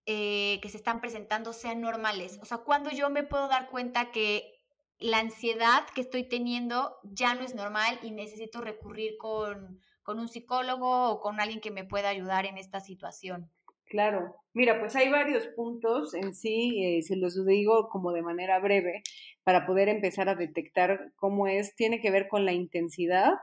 eh, 0.07 0.59
que 0.61 0.69
se 0.69 0.77
están 0.77 1.01
presentando 1.01 1.53
sean 1.53 1.81
normales? 1.81 2.39
O 2.43 2.45
sea, 2.45 2.59
¿cuándo 2.59 2.91
yo 2.91 3.11
me 3.11 3.23
puedo 3.23 3.49
dar 3.49 3.71
cuenta 3.71 4.11
que 4.11 4.53
la 4.99 5.19
ansiedad 5.19 5.85
que 5.95 6.01
estoy 6.01 6.29
teniendo 6.29 6.97
ya 7.05 7.35
no 7.35 7.43
es 7.43 7.55
normal 7.55 7.99
y 8.03 8.11
necesito 8.11 8.61
recurrir 8.61 9.17
con, 9.19 9.81
con 10.03 10.19
un 10.19 10.29
psicólogo 10.29 11.11
o 11.11 11.21
con 11.21 11.41
alguien 11.41 11.61
que 11.61 11.71
me 11.71 11.85
pueda 11.85 12.09
ayudar 12.09 12.47
en 12.47 12.59
esta 12.59 12.81
situación? 12.81 13.51
Claro, 13.93 14.37
mira, 14.55 14.81
pues 14.81 14.97
hay 14.97 15.11
varios 15.11 15.47
puntos 15.49 16.15
en 16.15 16.35
sí, 16.35 16.83
eh, 16.83 17.03
se 17.03 17.15
los 17.17 17.45
digo 17.45 17.91
como 17.91 18.13
de 18.13 18.23
manera 18.23 18.59
breve, 18.59 19.03
para 19.45 19.67
poder 19.67 19.91
empezar 19.91 20.31
a 20.31 20.35
detectar 20.35 21.13
cómo 21.17 21.47
es, 21.47 21.75
tiene 21.75 22.01
que 22.01 22.11
ver 22.11 22.27
con 22.29 22.47
la 22.47 22.53
intensidad 22.55 23.35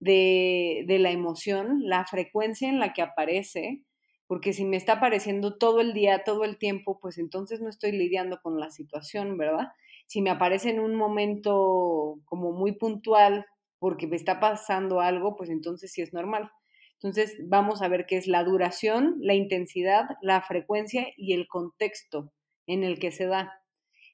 de, 0.00 0.84
de 0.88 0.98
la 0.98 1.10
emoción, 1.12 1.80
la 1.88 2.04
frecuencia 2.06 2.68
en 2.68 2.80
la 2.80 2.92
que 2.92 3.02
aparece, 3.02 3.82
porque 4.26 4.52
si 4.52 4.64
me 4.64 4.76
está 4.78 4.94
apareciendo 4.94 5.58
todo 5.58 5.80
el 5.80 5.92
día, 5.94 6.24
todo 6.24 6.44
el 6.44 6.58
tiempo, 6.58 6.98
pues 7.00 7.18
entonces 7.18 7.60
no 7.60 7.68
estoy 7.68 7.92
lidiando 7.92 8.40
con 8.42 8.60
la 8.60 8.70
situación, 8.70 9.38
¿verdad? 9.38 9.68
Si 10.06 10.22
me 10.22 10.30
aparece 10.30 10.70
en 10.70 10.80
un 10.80 10.96
momento 10.96 12.18
como 12.26 12.52
muy 12.52 12.72
puntual, 12.72 13.46
porque 13.78 14.06
me 14.08 14.16
está 14.16 14.40
pasando 14.40 15.00
algo, 15.00 15.36
pues 15.36 15.50
entonces 15.50 15.92
sí 15.92 16.02
es 16.02 16.12
normal. 16.14 16.50
Entonces, 17.02 17.36
vamos 17.48 17.82
a 17.82 17.88
ver 17.88 18.06
qué 18.06 18.16
es 18.16 18.26
la 18.26 18.44
duración, 18.44 19.16
la 19.20 19.34
intensidad, 19.34 20.04
la 20.22 20.40
frecuencia 20.42 21.08
y 21.16 21.32
el 21.34 21.48
contexto 21.48 22.32
en 22.66 22.84
el 22.84 22.98
que 22.98 23.10
se 23.10 23.26
da. 23.26 23.52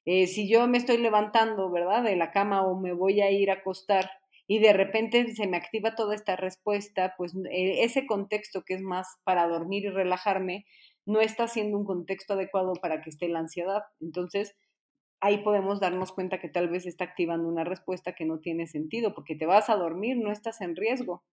Eh, 0.06 0.26
si 0.26 0.48
yo 0.48 0.66
me 0.68 0.78
estoy 0.78 0.98
levantando, 0.98 1.70
¿verdad?, 1.70 2.02
de 2.02 2.16
la 2.16 2.30
cama 2.32 2.66
o 2.66 2.78
me 2.80 2.92
voy 2.94 3.20
a 3.20 3.30
ir 3.30 3.50
a 3.50 3.54
acostar 3.54 4.10
y 4.46 4.58
de 4.60 4.72
repente 4.72 5.34
se 5.34 5.46
me 5.46 5.58
activa 5.58 5.94
toda 5.94 6.14
esta 6.14 6.36
respuesta, 6.36 7.14
pues 7.18 7.34
eh, 7.50 7.84
ese 7.84 8.06
contexto 8.06 8.62
que 8.64 8.74
es 8.74 8.82
más 8.82 9.06
para 9.24 9.46
dormir 9.46 9.84
y 9.84 9.90
relajarme, 9.90 10.64
no 11.06 11.20
está 11.20 11.48
siendo 11.48 11.76
un 11.78 11.84
contexto 11.84 12.34
adecuado 12.34 12.72
para 12.80 13.02
que 13.02 13.10
esté 13.10 13.28
la 13.28 13.40
ansiedad. 13.40 13.82
Entonces, 14.00 14.56
ahí 15.20 15.38
podemos 15.38 15.80
darnos 15.80 16.12
cuenta 16.12 16.40
que 16.40 16.48
tal 16.48 16.68
vez 16.68 16.86
está 16.86 17.04
activando 17.04 17.48
una 17.48 17.64
respuesta 17.64 18.14
que 18.14 18.24
no 18.26 18.40
tiene 18.40 18.66
sentido, 18.66 19.14
porque 19.14 19.36
te 19.36 19.46
vas 19.46 19.70
a 19.70 19.76
dormir, 19.76 20.16
no 20.18 20.32
estás 20.32 20.60
en 20.60 20.76
riesgo. 20.76 21.24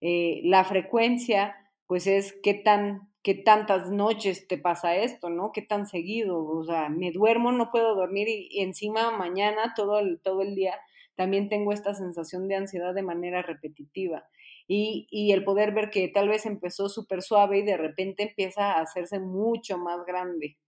Eh, 0.00 0.40
la 0.44 0.64
frecuencia, 0.64 1.56
pues 1.86 2.06
es 2.06 2.34
qué 2.42 2.54
tan, 2.54 3.10
qué 3.22 3.34
tantas 3.34 3.90
noches 3.90 4.46
te 4.48 4.58
pasa 4.58 4.96
esto, 4.96 5.30
¿no? 5.30 5.52
Qué 5.52 5.62
tan 5.62 5.86
seguido, 5.86 6.44
o 6.44 6.64
sea, 6.64 6.88
me 6.88 7.10
duermo, 7.12 7.52
no 7.52 7.70
puedo 7.70 7.94
dormir 7.94 8.28
y, 8.28 8.60
encima 8.60 9.10
mañana 9.10 9.74
todo 9.76 9.98
el, 9.98 10.20
todo 10.20 10.42
el 10.42 10.54
día 10.54 10.74
también 11.16 11.48
tengo 11.48 11.72
esta 11.72 11.94
sensación 11.94 12.46
de 12.48 12.56
ansiedad 12.56 12.94
de 12.94 13.02
manera 13.02 13.42
repetitiva. 13.42 14.24
Y, 14.68 15.08
y 15.10 15.32
el 15.32 15.44
poder 15.44 15.72
ver 15.72 15.90
que 15.90 16.08
tal 16.08 16.28
vez 16.28 16.46
empezó 16.46 16.88
súper 16.88 17.22
suave 17.22 17.58
y 17.58 17.62
de 17.62 17.76
repente 17.76 18.22
empieza 18.22 18.72
a 18.74 18.82
hacerse 18.82 19.18
mucho 19.18 19.78
más 19.78 20.04
grande. 20.06 20.58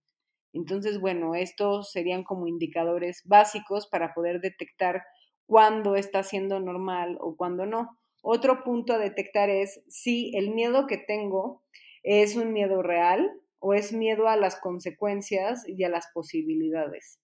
Entonces, 0.53 1.01
bueno, 1.01 1.35
estos 1.35 1.93
serían 1.93 2.25
como 2.25 2.49
indicadores 2.49 3.23
básicos 3.25 3.87
para 3.87 4.15
poder 4.15 4.41
detectar 4.41 5.05
cuándo 5.47 5.97
está 5.97 6.23
siendo 6.23 6.61
normal 6.61 7.17
o 7.21 7.37
cuándo 7.37 7.67
no. 7.67 8.00
Otro 8.23 8.65
punto 8.65 8.93
a 8.93 8.99
detectar 8.99 9.51
es 9.51 9.83
si 9.89 10.37
el 10.37 10.51
miedo 10.51 10.87
que 10.87 10.99
tengo 10.99 11.63
es 12.03 12.37
un 12.37 12.53
miedo 12.53 12.83
real 12.83 13.31
o 13.59 13.75
es 13.75 13.93
miedo 13.93 14.29
a 14.29 14.37
las 14.37 14.57
consecuencias 14.57 15.67
y 15.69 15.85
a 15.85 15.89
las 15.89 16.09
posibilidades. 16.13 17.21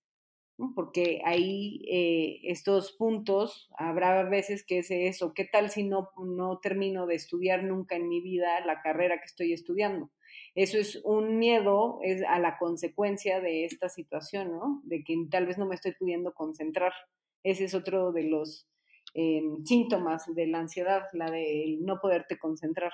Porque 0.75 1.21
ahí 1.25 1.83
eh, 1.91 2.41
estos 2.45 2.93
puntos, 2.93 3.69
habrá 3.77 4.23
veces 4.23 4.65
que 4.65 4.79
es 4.79 4.91
eso, 4.91 5.35
¿qué 5.35 5.45
tal 5.45 5.69
si 5.71 5.85
no, 5.85 6.11
no 6.17 6.61
termino 6.61 7.07
de 7.07 7.15
estudiar 7.15 7.63
nunca 7.63 7.97
en 7.97 8.09
mi 8.09 8.23
vida 8.23 8.65
la 8.65 8.81
carrera 8.81 9.19
que 9.19 9.27
estoy 9.27 9.53
estudiando? 9.53 10.11
Eso 10.55 10.79
es 10.79 11.03
un 11.05 11.39
miedo 11.39 11.99
es 12.03 12.23
a 12.23 12.39
la 12.39 12.57
consecuencia 12.57 13.41
de 13.41 13.67
esta 13.67 13.91
situación, 13.91 14.53
¿no? 14.53 14.81
De 14.85 15.05
que 15.05 15.15
tal 15.31 15.47
vez 15.47 15.59
no 15.59 15.67
me 15.67 15.75
estoy 15.75 15.93
pudiendo 15.93 16.33
concentrar. 16.33 16.93
Ese 17.43 17.65
es 17.65 17.75
otro 17.75 18.13
de 18.13 18.25
los 18.25 18.67
síntomas 19.65 20.25
de 20.35 20.47
la 20.47 20.59
ansiedad, 20.61 21.05
la 21.13 21.31
de 21.31 21.79
no 21.81 22.01
poderte 22.01 22.39
concentrar. 22.39 22.93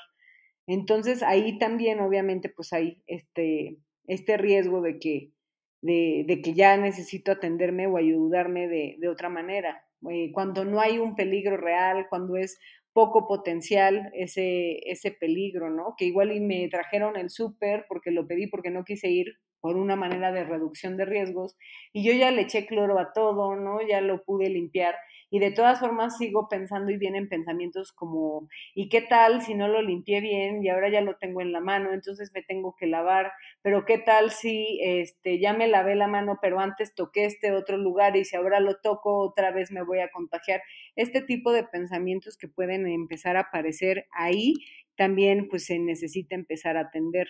Entonces 0.67 1.23
ahí 1.23 1.59
también 1.59 2.01
obviamente 2.01 2.49
pues 2.49 2.73
hay 2.73 3.03
este, 3.07 3.79
este 4.07 4.37
riesgo 4.37 4.81
de 4.81 4.99
que, 4.99 5.33
de, 5.81 6.41
que 6.43 6.55
ya 6.55 6.77
necesito 6.77 7.33
atenderme 7.33 7.87
o 7.89 7.97
ayudarme 7.97 8.69
de, 8.69 8.97
de 8.99 9.09
otra 9.09 9.29
manera. 9.29 9.85
Eh, 10.11 10.31
cuando 10.33 10.65
no 10.65 10.81
hay 10.81 10.99
un 10.99 11.15
peligro 11.17 11.57
real, 11.57 12.07
cuando 12.09 12.37
es 12.37 12.59
poco 12.93 13.27
potencial 13.27 14.11
ese, 14.15 14.79
ese 14.91 15.13
peligro, 15.13 15.71
¿no? 15.71 15.95
Que 15.97 16.05
igual 16.05 16.33
y 16.33 16.41
me 16.41 16.69
trajeron 16.69 17.17
el 17.17 17.31
súper 17.31 17.87
porque 17.89 18.11
lo 18.11 18.27
pedí 18.27 18.47
porque 18.47 18.71
no 18.71 18.85
quise 18.85 19.09
ir 19.09 19.35
por 19.63 19.77
una 19.79 19.97
manera 19.97 20.33
de 20.33 20.45
reducción 20.45 20.99
de 20.99 21.07
riesgos 21.07 21.57
y 21.95 22.05
yo 22.05 22.13
ya 22.13 22.31
le 22.31 22.43
eché 22.43 22.67
cloro 22.67 22.99
a 22.99 23.15
todo, 23.15 23.57
¿no? 23.57 23.79
Ya 23.89 24.03
lo 24.03 24.23
pude 24.25 24.51
limpiar 24.51 24.95
y 25.31 25.39
de 25.39 25.51
todas 25.51 25.81
formas 25.81 26.19
sigo 26.19 26.49
pensando 26.51 26.91
y 26.93 26.99
vienen 26.99 27.31
pensamientos 27.31 27.91
como, 27.93 28.49
¿y 28.75 28.91
qué 28.91 29.01
tal 29.01 29.41
si 29.41 29.55
no 29.55 29.67
lo 29.67 29.81
limpié 29.81 30.21
bien 30.21 30.63
y 30.63 30.69
ahora 30.69 30.91
ya 30.91 31.01
lo 31.01 31.17
tengo 31.17 31.41
en 31.41 31.53
la 31.53 31.61
mano, 31.61 31.95
entonces 31.95 32.31
me 32.35 32.43
tengo 32.43 32.77
que 32.77 32.87
lavar? 32.87 33.33
Pero 33.63 33.87
¿qué 33.87 33.97
tal 33.97 34.31
si 34.31 34.79
este, 34.83 35.39
ya 35.41 35.55
me 35.55 35.69
lavé 35.69 35.95
la 35.95 36.07
mano, 36.07 36.39
pero 36.43 36.61
antes 36.61 36.95
toqué 36.95 37.25
este 37.25 37.53
otro 37.53 37.79
lugar 37.79 38.15
y 38.17 38.27
si 38.27 38.37
ahora 38.37 38.61
lo 38.61 38.77
toco 38.83 39.21
otra 39.21 39.53
vez 39.53 39.71
me 39.71 39.83
voy 39.83 40.01
a 40.01 40.11
contagiar? 40.11 40.61
Este 40.97 41.23
tipo 41.23 41.53
de 41.53 41.65
pensamientos 41.65 42.37
que 42.37 42.49
pueden 42.49 42.87
empezar 42.87 43.37
a 43.37 43.41
aparecer 43.43 44.07
ahí, 44.13 44.57
también 44.97 45.49
pues 45.49 45.65
se 45.65 45.79
necesita 45.79 46.35
empezar 46.35 46.77
a 46.77 46.81
atender. 46.83 47.29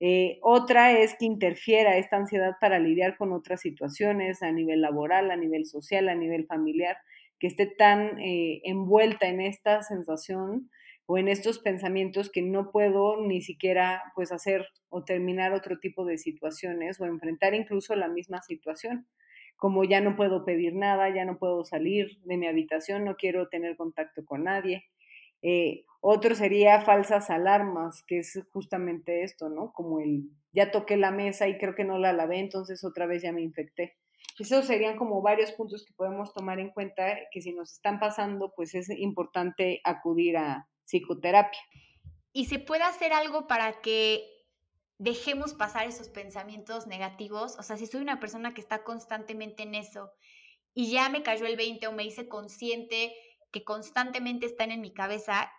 Eh, 0.00 0.38
otra 0.42 0.92
es 0.98 1.14
que 1.18 1.26
interfiera 1.26 1.96
esta 1.98 2.16
ansiedad 2.16 2.54
para 2.60 2.78
lidiar 2.78 3.16
con 3.18 3.32
otras 3.32 3.60
situaciones 3.60 4.42
a 4.42 4.50
nivel 4.52 4.80
laboral, 4.80 5.30
a 5.30 5.36
nivel 5.36 5.66
social, 5.66 6.08
a 6.08 6.14
nivel 6.14 6.46
familiar, 6.46 6.96
que 7.38 7.46
esté 7.46 7.66
tan 7.66 8.18
eh, 8.18 8.60
envuelta 8.64 9.26
en 9.28 9.40
esta 9.40 9.82
sensación 9.82 10.70
o 11.06 11.18
en 11.18 11.28
estos 11.28 11.58
pensamientos 11.58 12.30
que 12.30 12.42
no 12.42 12.70
puedo 12.70 13.20
ni 13.26 13.42
siquiera 13.42 14.02
pues 14.14 14.32
hacer 14.32 14.66
o 14.88 15.04
terminar 15.04 15.52
otro 15.52 15.78
tipo 15.78 16.04
de 16.04 16.18
situaciones 16.18 17.00
o 17.00 17.06
enfrentar 17.06 17.54
incluso 17.54 17.94
la 17.96 18.08
misma 18.08 18.40
situación. 18.42 19.06
Como 19.56 19.84
ya 19.84 20.00
no 20.00 20.16
puedo 20.16 20.44
pedir 20.44 20.74
nada, 20.74 21.14
ya 21.14 21.24
no 21.24 21.38
puedo 21.38 21.64
salir 21.64 22.18
de 22.24 22.36
mi 22.38 22.46
habitación, 22.46 23.04
no 23.04 23.16
quiero 23.16 23.48
tener 23.48 23.76
contacto 23.76 24.24
con 24.24 24.44
nadie, 24.44 24.84
eh, 25.42 25.84
otro 26.00 26.34
sería 26.34 26.80
falsas 26.80 27.30
alarmas, 27.30 28.02
que 28.06 28.18
es 28.20 28.38
justamente 28.52 29.22
esto, 29.22 29.48
¿no? 29.48 29.72
Como 29.72 30.00
el, 30.00 30.30
ya 30.52 30.70
toqué 30.70 30.96
la 30.96 31.10
mesa 31.10 31.48
y 31.48 31.58
creo 31.58 31.74
que 31.74 31.84
no 31.84 31.98
la 31.98 32.12
lavé, 32.12 32.38
entonces 32.38 32.84
otra 32.84 33.06
vez 33.06 33.22
ya 33.22 33.32
me 33.32 33.42
infecté. 33.42 33.96
Esos 34.38 34.66
serían 34.66 34.96
como 34.96 35.20
varios 35.20 35.52
puntos 35.52 35.84
que 35.84 35.92
podemos 35.92 36.32
tomar 36.32 36.58
en 36.58 36.70
cuenta 36.70 37.18
que 37.30 37.42
si 37.42 37.52
nos 37.52 37.72
están 37.72 38.00
pasando, 38.00 38.52
pues 38.54 38.74
es 38.74 38.88
importante 38.88 39.80
acudir 39.84 40.38
a 40.38 40.66
psicoterapia. 40.84 41.60
¿Y 42.32 42.46
se 42.46 42.58
puede 42.58 42.84
hacer 42.84 43.12
algo 43.12 43.46
para 43.46 43.80
que 43.80 44.24
dejemos 44.98 45.52
pasar 45.52 45.86
esos 45.86 46.08
pensamientos 46.08 46.86
negativos? 46.86 47.58
O 47.58 47.62
sea, 47.62 47.76
si 47.76 47.86
soy 47.86 48.00
una 48.00 48.20
persona 48.20 48.54
que 48.54 48.60
está 48.60 48.82
constantemente 48.82 49.62
en 49.64 49.74
eso 49.74 50.10
y 50.72 50.90
ya 50.90 51.08
me 51.10 51.22
cayó 51.22 51.46
el 51.46 51.56
20 51.56 51.86
o 51.88 51.92
me 51.92 52.04
hice 52.04 52.28
consciente 52.28 53.12
que 53.50 53.64
constantemente 53.64 54.46
están 54.46 54.70
en 54.70 54.80
mi 54.80 54.92
cabeza, 54.92 55.52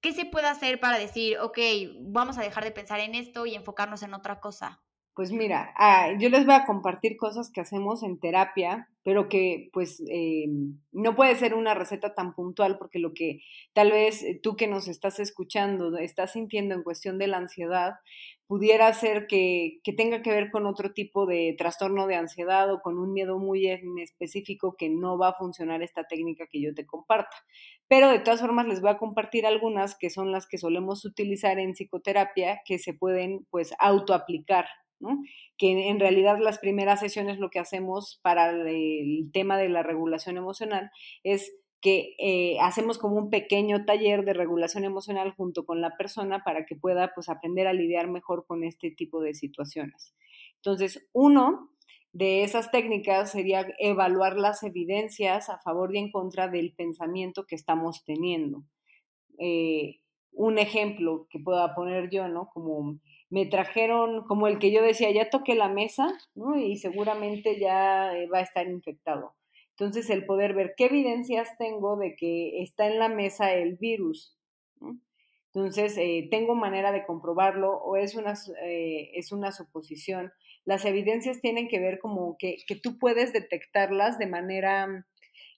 ¿qué 0.00 0.12
se 0.12 0.26
puede 0.26 0.46
hacer 0.46 0.80
para 0.80 0.98
decir, 0.98 1.38
ok, 1.38 1.58
vamos 2.00 2.38
a 2.38 2.42
dejar 2.42 2.64
de 2.64 2.70
pensar 2.70 3.00
en 3.00 3.14
esto 3.14 3.46
y 3.46 3.54
enfocarnos 3.54 4.02
en 4.02 4.14
otra 4.14 4.40
cosa? 4.40 4.83
Pues 5.14 5.30
mira, 5.30 5.72
ah, 5.76 6.12
yo 6.18 6.28
les 6.28 6.44
voy 6.44 6.56
a 6.56 6.64
compartir 6.66 7.16
cosas 7.16 7.48
que 7.48 7.60
hacemos 7.60 8.02
en 8.02 8.18
terapia, 8.18 8.88
pero 9.04 9.28
que 9.28 9.70
pues 9.72 10.02
eh, 10.10 10.46
no 10.92 11.14
puede 11.14 11.36
ser 11.36 11.54
una 11.54 11.72
receta 11.72 12.14
tan 12.14 12.34
puntual 12.34 12.78
porque 12.78 12.98
lo 12.98 13.14
que 13.14 13.40
tal 13.74 13.92
vez 13.92 14.24
tú 14.42 14.56
que 14.56 14.66
nos 14.66 14.88
estás 14.88 15.20
escuchando 15.20 15.96
estás 15.98 16.32
sintiendo 16.32 16.74
en 16.74 16.82
cuestión 16.82 17.18
de 17.18 17.28
la 17.28 17.36
ansiedad, 17.36 17.92
pudiera 18.48 18.92
ser 18.92 19.28
que, 19.28 19.78
que, 19.84 19.92
tenga 19.92 20.20
que 20.20 20.30
ver 20.30 20.50
con 20.50 20.66
otro 20.66 20.92
tipo 20.92 21.26
de 21.26 21.54
trastorno 21.56 22.08
de 22.08 22.16
ansiedad 22.16 22.72
o 22.72 22.80
con 22.82 22.98
un 22.98 23.12
miedo 23.12 23.38
muy 23.38 23.68
específico 24.02 24.74
que 24.76 24.90
no 24.90 25.16
va 25.16 25.28
a 25.28 25.34
funcionar 25.34 25.82
esta 25.82 26.04
técnica 26.04 26.46
que 26.50 26.60
yo 26.60 26.74
te 26.74 26.86
comparta. 26.86 27.36
Pero 27.86 28.08
de 28.10 28.18
todas 28.18 28.40
formas 28.40 28.66
les 28.66 28.80
voy 28.80 28.90
a 28.90 28.98
compartir 28.98 29.46
algunas 29.46 29.96
que 29.96 30.10
son 30.10 30.32
las 30.32 30.46
que 30.48 30.58
solemos 30.58 31.04
utilizar 31.04 31.60
en 31.60 31.74
psicoterapia 31.74 32.62
que 32.64 32.78
se 32.80 32.94
pueden 32.94 33.46
pues 33.50 33.72
autoaplicar 33.78 34.66
que 35.58 35.88
en 35.88 36.00
realidad 36.00 36.38
las 36.40 36.58
primeras 36.58 37.00
sesiones 37.00 37.38
lo 37.38 37.50
que 37.50 37.58
hacemos 37.58 38.20
para 38.22 38.50
el 38.50 39.30
tema 39.32 39.58
de 39.58 39.68
la 39.68 39.82
regulación 39.82 40.36
emocional 40.36 40.90
es 41.22 41.52
que 41.84 42.14
eh, 42.18 42.56
hacemos 42.60 42.96
como 42.96 43.16
un 43.16 43.28
pequeño 43.28 43.84
taller 43.84 44.24
de 44.24 44.32
regulación 44.32 44.84
emocional 44.84 45.34
junto 45.36 45.66
con 45.66 45.82
la 45.82 45.98
persona 45.98 46.42
para 46.42 46.64
que 46.64 46.76
pueda 46.76 47.12
pues 47.14 47.28
aprender 47.28 47.66
a 47.66 47.74
lidiar 47.74 48.08
mejor 48.08 48.46
con 48.46 48.64
este 48.64 48.90
tipo 48.90 49.20
de 49.20 49.34
situaciones. 49.34 50.14
Entonces, 50.56 51.06
uno 51.12 51.70
de 52.14 52.42
esas 52.42 52.70
técnicas 52.70 53.32
sería 53.32 53.66
evaluar 53.78 54.38
las 54.38 54.62
evidencias 54.62 55.50
a 55.50 55.58
favor 55.58 55.94
y 55.94 55.98
en 55.98 56.10
contra 56.10 56.48
del 56.48 56.72
pensamiento 56.72 57.44
que 57.44 57.56
estamos 57.56 58.02
teniendo. 58.04 58.64
Eh, 59.38 60.00
un 60.32 60.58
ejemplo 60.58 61.26
que 61.28 61.38
pueda 61.38 61.74
poner 61.74 62.08
yo, 62.08 62.28
¿no? 62.28 62.48
Como 62.54 62.98
me 63.34 63.46
trajeron, 63.46 64.22
como 64.28 64.46
el 64.46 64.60
que 64.60 64.70
yo 64.70 64.80
decía, 64.80 65.10
ya 65.10 65.28
toqué 65.28 65.56
la 65.56 65.68
mesa, 65.68 66.06
¿no? 66.36 66.56
Y 66.56 66.76
seguramente 66.76 67.58
ya 67.58 68.16
eh, 68.16 68.28
va 68.28 68.38
a 68.38 68.42
estar 68.42 68.68
infectado. 68.68 69.34
Entonces, 69.70 70.08
el 70.08 70.24
poder 70.24 70.54
ver 70.54 70.74
qué 70.76 70.84
evidencias 70.84 71.58
tengo 71.58 71.96
de 71.96 72.14
que 72.14 72.62
está 72.62 72.86
en 72.86 73.00
la 73.00 73.08
mesa 73.08 73.52
el 73.52 73.74
virus. 73.74 74.38
Entonces, 75.52 75.98
eh, 75.98 76.28
tengo 76.30 76.54
manera 76.54 76.92
de 76.92 77.04
comprobarlo 77.04 77.72
o 77.72 77.96
es 77.96 78.14
una, 78.14 78.34
eh, 78.62 79.10
es 79.14 79.32
una 79.32 79.50
suposición. 79.50 80.32
Las 80.64 80.84
evidencias 80.84 81.40
tienen 81.40 81.66
que 81.66 81.80
ver 81.80 81.98
como 81.98 82.36
que, 82.38 82.58
que 82.68 82.76
tú 82.76 83.00
puedes 83.00 83.32
detectarlas 83.32 84.16
de 84.16 84.28
manera 84.28 85.08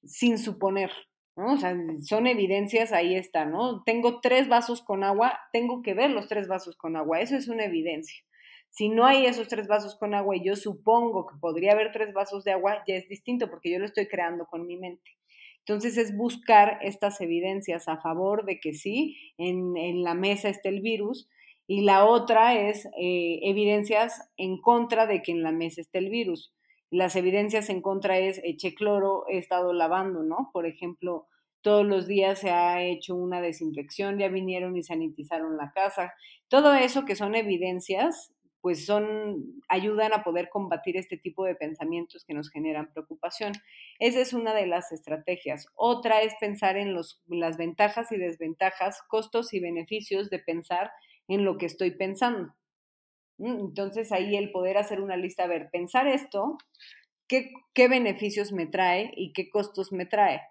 sin 0.03 0.39
suponer, 0.39 0.93
O 1.39 1.57
sea, 1.59 1.77
son 2.03 2.27
evidencias, 2.27 2.93
ahí 2.93 3.15
está, 3.15 3.45
¿no? 3.45 3.83
Tengo 3.85 4.21
tres 4.21 4.49
vasos 4.49 4.83
con 4.83 5.05
agua, 5.05 5.39
tengo 5.53 5.83
que 5.83 5.93
ver 5.93 6.11
los 6.11 6.29
tres 6.29 6.49
vasos 6.49 6.77
con 6.77 6.97
agua, 6.97 7.21
eso 7.21 7.37
es 7.37 7.49
una 7.49 7.67
evidencia. 7.67 8.25
Si 8.71 8.89
no 8.89 9.05
hay 9.07 9.27
esos 9.27 9.49
tres 9.49 9.69
vasos 9.69 9.97
con 9.99 10.15
agua 10.15 10.37
y 10.37 10.45
yo 10.45 10.57
supongo 10.57 11.27
que 11.27 11.39
podría 11.39 11.73
haber 11.73 11.93
tres 11.93 12.15
vasos 12.15 12.43
de 12.45 12.53
agua, 12.53 12.83
ya 12.89 12.95
es 12.95 13.09
distinto 13.09 13.51
porque 13.51 13.71
yo 13.71 13.79
lo 13.79 13.85
estoy 13.85 14.07
creando 14.09 14.47
con 14.47 14.67
mi 14.67 14.77
mente. 14.77 15.13
Entonces 15.59 15.99
es 15.99 16.17
buscar 16.17 16.79
estas 16.81 17.21
evidencias 17.21 17.87
a 17.89 18.01
favor 18.01 18.47
de 18.47 18.59
que 18.59 18.73
sí, 18.73 19.17
en, 19.37 19.77
en 19.77 20.05
la 20.05 20.15
mesa 20.15 20.49
está 20.49 20.71
el 20.71 20.81
virus, 20.81 21.29
y 21.67 21.83
la 21.83 22.07
otra 22.07 22.55
es 22.69 22.87
eh, 22.99 23.41
evidencias 23.43 24.23
en 24.37 24.61
contra 24.61 25.07
de 25.07 25.23
que 25.23 25.33
en 25.33 25.43
la 25.43 25.53
mesa 25.53 25.81
esté 25.81 25.99
el 25.99 26.11
virus. 26.11 26.53
Las 26.91 27.17
evidencias 27.17 27.69
en 27.69 27.83
contra 27.83 28.19
es 28.19 28.41
eché 28.45 28.75
cloro, 28.75 29.25
he 29.29 29.39
estado 29.39 29.73
lavando, 29.73 30.23
¿no? 30.23 30.51
Por 30.53 30.67
ejemplo, 30.67 31.27
todos 31.61 31.85
los 31.85 32.07
días 32.07 32.39
se 32.39 32.51
ha 32.51 32.83
hecho 32.83 33.17
una 33.17 33.41
desinfección, 33.41 34.19
ya 34.19 34.29
vinieron 34.29 34.77
y 34.77 34.85
sanitizaron 34.85 35.57
la 35.57 35.73
casa. 35.73 36.15
Todo 36.49 36.75
eso 36.75 37.05
que 37.05 37.17
son 37.17 37.35
evidencias, 37.35 38.33
pues 38.61 38.87
son, 38.87 39.61
ayudan 39.69 40.13
a 40.13 40.23
poder 40.23 40.49
combatir 40.49 40.97
este 40.97 41.17
tipo 41.17 41.45
de 41.45 41.57
pensamientos 41.57 42.25
que 42.25 42.35
nos 42.35 42.51
generan 42.51 42.93
preocupación. 42.93 43.53
Esa 43.99 44.21
es 44.21 44.33
una 44.33 44.55
de 44.55 44.67
las 44.67 44.93
estrategias. 44.93 45.67
Otra 45.75 46.23
es 46.23 46.35
pensar 46.39 46.77
en 46.77 46.95
los, 46.95 47.21
las 47.27 47.57
ventajas 47.57 48.13
y 48.13 48.17
desventajas, 48.17 49.03
costos 49.09 49.53
y 49.53 49.59
beneficios 49.59 50.31
de 50.31 50.39
pensar 50.39 50.91
en 51.27 51.45
lo 51.45 51.59
que 51.59 51.67
estoy 51.67 51.91
pensando. 51.91 52.55
Entonces 53.39 54.13
ahí 54.13 54.37
el 54.37 54.51
poder 54.51 54.79
hacer 54.79 55.01
una 55.01 55.17
lista, 55.17 55.45
a 55.45 55.49
ver, 55.49 55.69
pensar 55.71 56.07
esto, 56.09 56.59
¿qué, 57.29 57.53
qué 57.75 57.89
beneficios 57.89 58.53
me 58.53 58.67
trae 58.67 59.13
y 59.17 59.33
qué 59.33 59.51
costos 59.51 59.93
me 59.93 60.07
trae? 60.07 60.43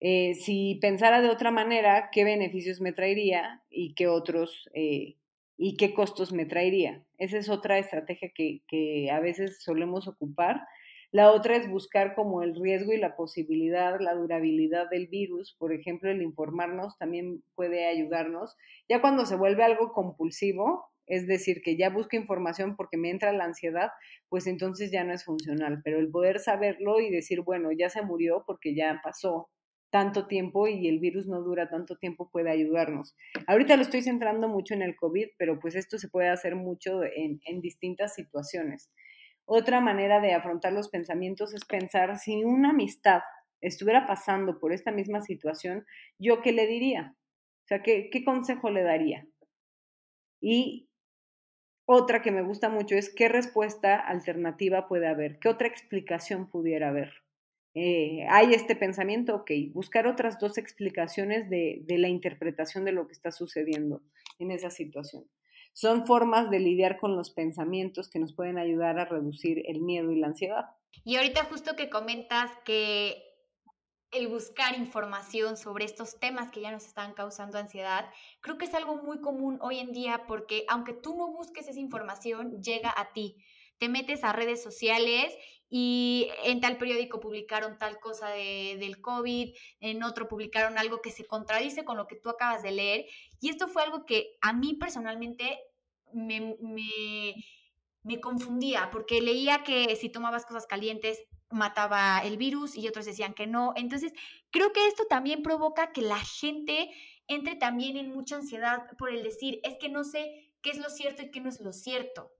Eh, 0.00 0.34
si 0.34 0.78
pensara 0.80 1.20
de 1.20 1.28
otra 1.28 1.50
manera, 1.50 2.10
¿qué 2.12 2.24
beneficios 2.24 2.80
me 2.80 2.92
traería 2.92 3.62
y 3.68 3.94
qué 3.94 4.06
otros 4.06 4.68
eh, 4.74 5.16
y 5.56 5.76
qué 5.76 5.92
costos 5.92 6.32
me 6.32 6.46
traería? 6.46 7.04
Esa 7.18 7.38
es 7.38 7.48
otra 7.48 7.78
estrategia 7.78 8.30
que, 8.34 8.62
que 8.68 9.10
a 9.10 9.20
veces 9.20 9.62
solemos 9.62 10.06
ocupar. 10.06 10.60
La 11.10 11.32
otra 11.32 11.56
es 11.56 11.68
buscar 11.70 12.14
como 12.14 12.42
el 12.42 12.54
riesgo 12.54 12.92
y 12.92 12.98
la 12.98 13.16
posibilidad, 13.16 13.98
la 13.98 14.14
durabilidad 14.14 14.88
del 14.90 15.08
virus. 15.08 15.56
Por 15.58 15.72
ejemplo, 15.72 16.10
el 16.10 16.22
informarnos 16.22 16.96
también 16.98 17.42
puede 17.54 17.86
ayudarnos. 17.86 18.56
Ya 18.88 19.00
cuando 19.00 19.24
se 19.26 19.36
vuelve 19.36 19.64
algo 19.64 19.92
compulsivo, 19.92 20.90
es 21.08 21.26
decir, 21.26 21.62
que 21.62 21.76
ya 21.76 21.90
busco 21.90 22.16
información 22.16 22.76
porque 22.76 22.96
me 22.96 23.10
entra 23.10 23.32
la 23.32 23.44
ansiedad, 23.44 23.90
pues 24.28 24.46
entonces 24.46 24.90
ya 24.90 25.04
no 25.04 25.12
es 25.12 25.24
funcional. 25.24 25.80
Pero 25.82 25.98
el 25.98 26.10
poder 26.10 26.38
saberlo 26.38 27.00
y 27.00 27.10
decir, 27.10 27.40
bueno, 27.40 27.70
ya 27.72 27.88
se 27.88 28.02
murió 28.02 28.44
porque 28.46 28.74
ya 28.74 29.00
pasó 29.02 29.48
tanto 29.90 30.26
tiempo 30.26 30.68
y 30.68 30.86
el 30.86 30.98
virus 30.98 31.26
no 31.26 31.40
dura 31.40 31.68
tanto 31.68 31.96
tiempo 31.96 32.30
puede 32.30 32.50
ayudarnos. 32.50 33.16
Ahorita 33.46 33.76
lo 33.76 33.82
estoy 33.82 34.02
centrando 34.02 34.48
mucho 34.48 34.74
en 34.74 34.82
el 34.82 34.96
COVID, 34.96 35.28
pero 35.38 35.58
pues 35.58 35.74
esto 35.74 35.98
se 35.98 36.08
puede 36.08 36.28
hacer 36.28 36.56
mucho 36.56 37.02
en, 37.04 37.40
en 37.46 37.60
distintas 37.60 38.14
situaciones. 38.14 38.90
Otra 39.46 39.80
manera 39.80 40.20
de 40.20 40.34
afrontar 40.34 40.74
los 40.74 40.90
pensamientos 40.90 41.54
es 41.54 41.64
pensar 41.64 42.18
si 42.18 42.44
una 42.44 42.70
amistad 42.70 43.22
estuviera 43.60 44.06
pasando 44.06 44.58
por 44.58 44.72
esta 44.72 44.92
misma 44.92 45.22
situación, 45.22 45.86
¿yo 46.18 46.42
qué 46.42 46.52
le 46.52 46.66
diría? 46.66 47.14
O 47.64 47.66
sea, 47.68 47.82
¿qué, 47.82 48.10
qué 48.10 48.24
consejo 48.24 48.70
le 48.70 48.82
daría? 48.82 49.26
Y 50.40 50.87
otra 51.90 52.20
que 52.20 52.30
me 52.30 52.42
gusta 52.42 52.68
mucho 52.68 52.96
es 52.96 53.08
qué 53.08 53.28
respuesta 53.28 53.96
alternativa 53.96 54.88
puede 54.88 55.08
haber, 55.08 55.38
qué 55.38 55.48
otra 55.48 55.68
explicación 55.68 56.50
pudiera 56.50 56.90
haber. 56.90 57.22
Eh, 57.74 58.26
hay 58.28 58.52
este 58.52 58.76
pensamiento, 58.76 59.34
ok, 59.36 59.50
buscar 59.72 60.06
otras 60.06 60.38
dos 60.38 60.58
explicaciones 60.58 61.48
de, 61.48 61.80
de 61.86 61.96
la 61.96 62.08
interpretación 62.08 62.84
de 62.84 62.92
lo 62.92 63.06
que 63.06 63.14
está 63.14 63.32
sucediendo 63.32 64.02
en 64.38 64.50
esa 64.50 64.68
situación. 64.68 65.24
Son 65.72 66.06
formas 66.06 66.50
de 66.50 66.60
lidiar 66.60 66.98
con 66.98 67.16
los 67.16 67.30
pensamientos 67.30 68.10
que 68.10 68.18
nos 68.18 68.34
pueden 68.34 68.58
ayudar 68.58 68.98
a 68.98 69.06
reducir 69.06 69.62
el 69.64 69.80
miedo 69.80 70.12
y 70.12 70.20
la 70.20 70.26
ansiedad. 70.26 70.66
Y 71.04 71.16
ahorita 71.16 71.44
justo 71.44 71.74
que 71.74 71.88
comentas 71.88 72.50
que 72.66 73.27
el 74.10 74.28
buscar 74.28 74.76
información 74.76 75.56
sobre 75.56 75.84
estos 75.84 76.18
temas 76.18 76.50
que 76.50 76.60
ya 76.60 76.70
nos 76.70 76.86
están 76.86 77.12
causando 77.14 77.58
ansiedad, 77.58 78.10
creo 78.40 78.58
que 78.58 78.64
es 78.64 78.74
algo 78.74 78.96
muy 78.96 79.20
común 79.20 79.58
hoy 79.60 79.78
en 79.78 79.92
día 79.92 80.24
porque 80.26 80.64
aunque 80.68 80.94
tú 80.94 81.16
no 81.16 81.30
busques 81.30 81.68
esa 81.68 81.80
información, 81.80 82.62
llega 82.62 82.92
a 82.96 83.12
ti. 83.12 83.36
Te 83.78 83.88
metes 83.88 84.24
a 84.24 84.32
redes 84.32 84.62
sociales 84.62 85.36
y 85.70 86.28
en 86.44 86.60
tal 86.60 86.78
periódico 86.78 87.20
publicaron 87.20 87.78
tal 87.78 88.00
cosa 88.00 88.30
del 88.30 89.00
COVID, 89.00 89.54
en 89.80 90.02
otro 90.02 90.26
publicaron 90.26 90.78
algo 90.78 91.00
que 91.02 91.10
se 91.10 91.26
contradice 91.26 91.84
con 91.84 91.96
lo 91.96 92.06
que 92.06 92.16
tú 92.16 92.30
acabas 92.30 92.62
de 92.62 92.72
leer. 92.72 93.06
Y 93.40 93.50
esto 93.50 93.68
fue 93.68 93.82
algo 93.82 94.04
que 94.06 94.36
a 94.40 94.52
mí 94.52 94.74
personalmente 94.74 95.60
me, 96.12 96.56
me, 96.60 97.34
me 98.02 98.20
confundía 98.20 98.90
porque 98.90 99.20
leía 99.20 99.62
que 99.64 99.94
si 99.96 100.08
tomabas 100.08 100.46
cosas 100.46 100.66
calientes 100.66 101.24
mataba 101.50 102.20
el 102.20 102.36
virus 102.36 102.76
y 102.76 102.88
otros 102.88 103.06
decían 103.06 103.34
que 103.34 103.46
no. 103.46 103.72
Entonces, 103.76 104.12
creo 104.50 104.72
que 104.72 104.86
esto 104.86 105.04
también 105.06 105.42
provoca 105.42 105.92
que 105.92 106.02
la 106.02 106.18
gente 106.18 106.90
entre 107.28 107.56
también 107.56 107.96
en 107.96 108.10
mucha 108.10 108.36
ansiedad 108.36 108.86
por 108.98 109.10
el 109.10 109.22
decir, 109.22 109.60
es 109.62 109.76
que 109.78 109.88
no 109.88 110.02
sé 110.02 110.50
qué 110.62 110.70
es 110.70 110.78
lo 110.78 110.88
cierto 110.88 111.22
y 111.22 111.30
qué 111.30 111.40
no 111.40 111.48
es 111.48 111.60
lo 111.60 111.72
cierto. 111.72 112.32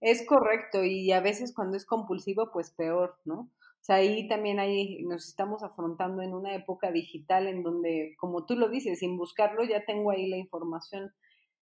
Es 0.00 0.26
correcto 0.26 0.84
y 0.84 1.12
a 1.12 1.20
veces 1.20 1.54
cuando 1.54 1.76
es 1.76 1.86
compulsivo, 1.86 2.50
pues 2.52 2.72
peor, 2.72 3.16
¿no? 3.24 3.50
O 3.82 3.84
sea, 3.84 3.96
ahí 3.96 4.28
también 4.28 4.58
ahí 4.58 5.02
nos 5.04 5.28
estamos 5.28 5.62
afrontando 5.62 6.22
en 6.22 6.34
una 6.34 6.54
época 6.54 6.92
digital 6.92 7.46
en 7.46 7.62
donde, 7.62 8.14
como 8.18 8.44
tú 8.44 8.56
lo 8.56 8.68
dices, 8.68 8.98
sin 8.98 9.16
buscarlo 9.16 9.64
ya 9.64 9.84
tengo 9.84 10.10
ahí 10.10 10.28
la 10.28 10.36
información 10.36 11.12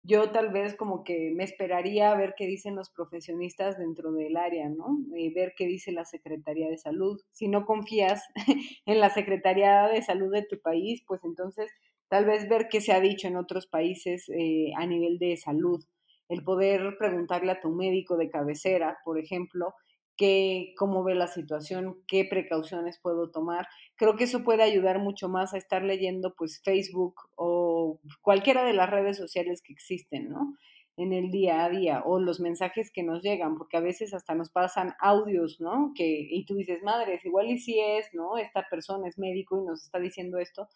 yo 0.04 0.30
tal 0.30 0.50
vez 0.50 0.74
como 0.74 1.04
que 1.04 1.30
me 1.34 1.44
esperaría 1.44 2.10
a 2.10 2.16
ver 2.16 2.34
qué 2.36 2.46
dicen 2.46 2.74
los 2.74 2.90
profesionistas 2.90 3.78
dentro 3.78 4.12
del 4.12 4.36
área, 4.36 4.68
¿no? 4.68 4.98
Y 5.16 5.32
ver 5.32 5.54
qué 5.56 5.66
dice 5.66 5.92
la 5.92 6.04
Secretaría 6.04 6.68
de 6.68 6.78
Salud. 6.78 7.20
Si 7.30 7.48
no 7.48 7.64
confías 7.64 8.24
en 8.86 8.98
la 8.98 9.10
Secretaría 9.10 9.86
de 9.88 10.02
Salud 10.02 10.32
de 10.32 10.42
tu 10.42 10.60
país, 10.60 11.02
pues 11.06 11.22
entonces 11.24 11.70
tal 12.08 12.24
vez 12.24 12.48
ver 12.48 12.68
qué 12.68 12.80
se 12.80 12.92
ha 12.92 13.00
dicho 13.00 13.28
en 13.28 13.36
otros 13.36 13.66
países 13.66 14.28
eh, 14.28 14.72
a 14.76 14.86
nivel 14.86 15.18
de 15.18 15.36
salud. 15.36 15.84
El 16.28 16.42
poder 16.42 16.96
preguntarle 16.98 17.52
a 17.52 17.60
tu 17.60 17.70
médico 17.70 18.16
de 18.16 18.28
cabecera, 18.28 18.98
por 19.04 19.18
ejemplo, 19.18 19.74
qué, 20.16 20.74
cómo 20.76 21.04
ve 21.04 21.14
la 21.14 21.26
situación, 21.26 21.98
qué 22.06 22.24
precauciones 22.24 22.98
puedo 23.00 23.30
tomar. 23.30 23.66
Creo 23.96 24.16
que 24.16 24.24
eso 24.24 24.44
puede 24.44 24.62
ayudar 24.62 24.98
mucho 24.98 25.28
más 25.28 25.54
a 25.54 25.58
estar 25.58 25.82
leyendo 25.82 26.34
pues 26.34 26.60
Facebook 26.62 27.14
o 27.36 27.71
cualquiera 28.20 28.64
de 28.64 28.72
las 28.72 28.90
redes 28.90 29.16
sociales 29.16 29.62
que 29.62 29.72
existen, 29.72 30.28
¿no? 30.28 30.56
en 30.96 31.12
el 31.12 31.30
día 31.30 31.64
a 31.64 31.70
día 31.70 32.02
o 32.04 32.20
los 32.20 32.40
mensajes 32.40 32.90
que 32.92 33.02
nos 33.02 33.22
llegan, 33.22 33.56
porque 33.56 33.76
a 33.76 33.80
veces 33.80 34.12
hasta 34.14 34.34
nos 34.34 34.50
pasan 34.50 34.94
audios, 35.00 35.60
¿no? 35.60 35.92
Que, 35.94 36.26
y 36.30 36.44
tú 36.44 36.54
dices, 36.54 36.82
madres, 36.82 37.24
igual 37.24 37.50
y 37.50 37.58
si 37.58 37.80
es, 37.80 38.12
¿no? 38.12 38.36
Esta 38.36 38.66
persona 38.68 39.08
es 39.08 39.18
médico 39.18 39.58
y 39.58 39.64
nos 39.64 39.82
está 39.82 39.98
diciendo 39.98 40.38
esto, 40.38 40.68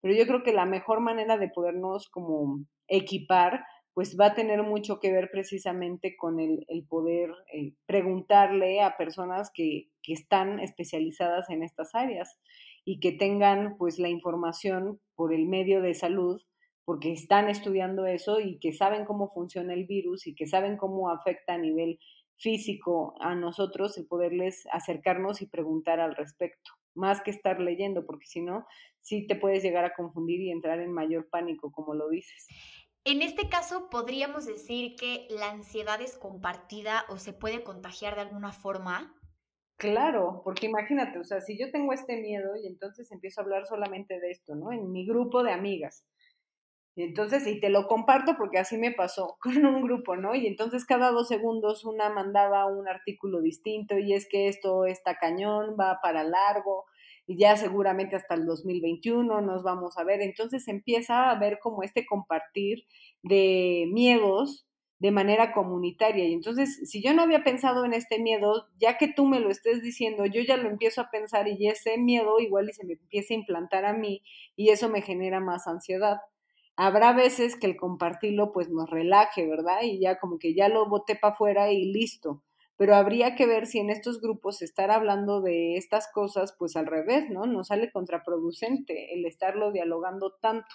pero 0.00 0.14
yo 0.14 0.26
creo 0.26 0.42
que 0.42 0.52
la 0.52 0.66
mejor 0.66 1.00
manera 1.00 1.38
de 1.38 1.48
podernos 1.48 2.08
como 2.08 2.64
equipar, 2.86 3.64
pues 3.94 4.16
va 4.18 4.26
a 4.26 4.34
tener 4.34 4.62
mucho 4.62 5.00
que 5.00 5.12
ver 5.12 5.30
precisamente 5.30 6.16
con 6.16 6.40
el, 6.40 6.66
poder 6.88 7.30
eh, 7.52 7.74
preguntarle 7.86 8.82
a 8.82 8.96
personas 8.96 9.50
que, 9.54 9.88
que 10.02 10.12
están 10.12 10.60
especializadas 10.60 11.48
en 11.48 11.62
estas 11.62 11.94
áreas 11.94 12.38
y 12.84 13.00
que 13.00 13.12
tengan 13.12 13.76
pues 13.78 13.98
la 13.98 14.08
información 14.08 15.00
por 15.14 15.32
el 15.32 15.46
medio 15.46 15.80
de 15.80 15.94
salud 15.94 16.42
porque 16.84 17.12
están 17.12 17.48
estudiando 17.48 18.06
eso 18.06 18.40
y 18.40 18.58
que 18.58 18.72
saben 18.72 19.04
cómo 19.04 19.30
funciona 19.30 19.74
el 19.74 19.86
virus 19.86 20.26
y 20.26 20.34
que 20.34 20.46
saben 20.46 20.76
cómo 20.76 21.10
afecta 21.10 21.54
a 21.54 21.58
nivel 21.58 21.98
físico 22.36 23.14
a 23.20 23.34
nosotros 23.34 23.96
el 23.96 24.06
poderles 24.06 24.64
acercarnos 24.72 25.40
y 25.40 25.46
preguntar 25.46 26.00
al 26.00 26.16
respecto, 26.16 26.72
más 26.94 27.22
que 27.22 27.30
estar 27.30 27.60
leyendo, 27.60 28.04
porque 28.04 28.26
si 28.26 28.42
no, 28.42 28.66
sí 29.00 29.26
te 29.26 29.36
puedes 29.36 29.62
llegar 29.62 29.84
a 29.84 29.94
confundir 29.94 30.40
y 30.40 30.50
entrar 30.50 30.80
en 30.80 30.92
mayor 30.92 31.28
pánico, 31.30 31.70
como 31.72 31.94
lo 31.94 32.08
dices. 32.08 32.46
En 33.04 33.20
este 33.20 33.48
caso, 33.48 33.90
podríamos 33.90 34.46
decir 34.46 34.96
que 34.96 35.26
la 35.28 35.50
ansiedad 35.50 36.00
es 36.00 36.16
compartida 36.16 37.04
o 37.10 37.18
se 37.18 37.34
puede 37.34 37.62
contagiar 37.62 38.14
de 38.14 38.22
alguna 38.22 38.52
forma. 38.52 39.14
Claro, 39.76 40.40
porque 40.42 40.66
imagínate, 40.66 41.18
o 41.18 41.24
sea, 41.24 41.40
si 41.40 41.58
yo 41.58 41.70
tengo 41.70 41.92
este 41.92 42.16
miedo 42.16 42.56
y 42.56 42.66
entonces 42.66 43.10
empiezo 43.12 43.40
a 43.40 43.44
hablar 43.44 43.66
solamente 43.66 44.18
de 44.20 44.30
esto, 44.30 44.54
¿no? 44.54 44.72
En 44.72 44.90
mi 44.90 45.04
grupo 45.04 45.42
de 45.42 45.52
amigas, 45.52 46.06
entonces, 47.02 47.46
y 47.46 47.58
te 47.58 47.70
lo 47.70 47.88
comparto 47.88 48.36
porque 48.36 48.58
así 48.58 48.78
me 48.78 48.92
pasó 48.92 49.36
con 49.42 49.64
un 49.66 49.82
grupo, 49.82 50.16
¿no? 50.16 50.34
Y 50.34 50.46
entonces 50.46 50.84
cada 50.84 51.10
dos 51.10 51.28
segundos 51.28 51.84
una 51.84 52.08
mandaba 52.10 52.66
un 52.66 52.88
artículo 52.88 53.40
distinto 53.40 53.98
y 53.98 54.12
es 54.12 54.28
que 54.28 54.48
esto 54.48 54.86
está 54.86 55.16
cañón, 55.16 55.76
va 55.78 56.00
para 56.02 56.24
largo 56.24 56.84
y 57.26 57.38
ya 57.38 57.56
seguramente 57.56 58.16
hasta 58.16 58.34
el 58.34 58.46
2021 58.46 59.40
nos 59.40 59.62
vamos 59.62 59.98
a 59.98 60.04
ver. 60.04 60.20
Entonces 60.22 60.68
empieza 60.68 61.30
a 61.30 61.38
ver 61.38 61.58
como 61.60 61.82
este 61.82 62.06
compartir 62.06 62.84
de 63.22 63.86
miedos 63.92 64.66
de 64.98 65.10
manera 65.10 65.52
comunitaria. 65.52 66.24
Y 66.26 66.32
entonces, 66.32 66.80
si 66.88 67.02
yo 67.02 67.12
no 67.12 67.22
había 67.22 67.44
pensado 67.44 67.84
en 67.84 67.92
este 67.92 68.18
miedo, 68.20 68.68
ya 68.78 68.96
que 68.96 69.08
tú 69.08 69.26
me 69.26 69.40
lo 69.40 69.50
estés 69.50 69.82
diciendo, 69.82 70.24
yo 70.26 70.40
ya 70.42 70.56
lo 70.56 70.68
empiezo 70.70 71.00
a 71.02 71.10
pensar 71.10 71.46
y 71.48 71.68
ese 71.68 71.98
miedo 71.98 72.38
igual 72.40 72.70
y 72.70 72.72
se 72.72 72.86
me 72.86 72.94
empieza 72.94 73.34
a 73.34 73.36
implantar 73.36 73.84
a 73.84 73.92
mí 73.92 74.22
y 74.56 74.70
eso 74.70 74.88
me 74.88 75.02
genera 75.02 75.40
más 75.40 75.66
ansiedad. 75.66 76.18
Habrá 76.76 77.12
veces 77.12 77.56
que 77.56 77.66
el 77.66 77.76
compartirlo 77.76 78.52
pues 78.52 78.68
nos 78.68 78.90
relaje, 78.90 79.46
¿verdad? 79.46 79.82
Y 79.82 80.00
ya 80.00 80.18
como 80.18 80.38
que 80.38 80.54
ya 80.54 80.68
lo 80.68 80.88
boté 80.88 81.14
para 81.14 81.34
afuera 81.34 81.72
y 81.72 81.92
listo. 81.92 82.42
Pero 82.76 82.96
habría 82.96 83.36
que 83.36 83.46
ver 83.46 83.66
si 83.66 83.78
en 83.78 83.90
estos 83.90 84.20
grupos 84.20 84.60
estar 84.60 84.90
hablando 84.90 85.40
de 85.40 85.76
estas 85.76 86.10
cosas 86.12 86.56
pues 86.58 86.74
al 86.74 86.86
revés, 86.86 87.30
¿no? 87.30 87.46
No 87.46 87.62
sale 87.62 87.92
contraproducente 87.92 89.14
el 89.14 89.24
estarlo 89.24 89.70
dialogando 89.70 90.32
tanto, 90.40 90.74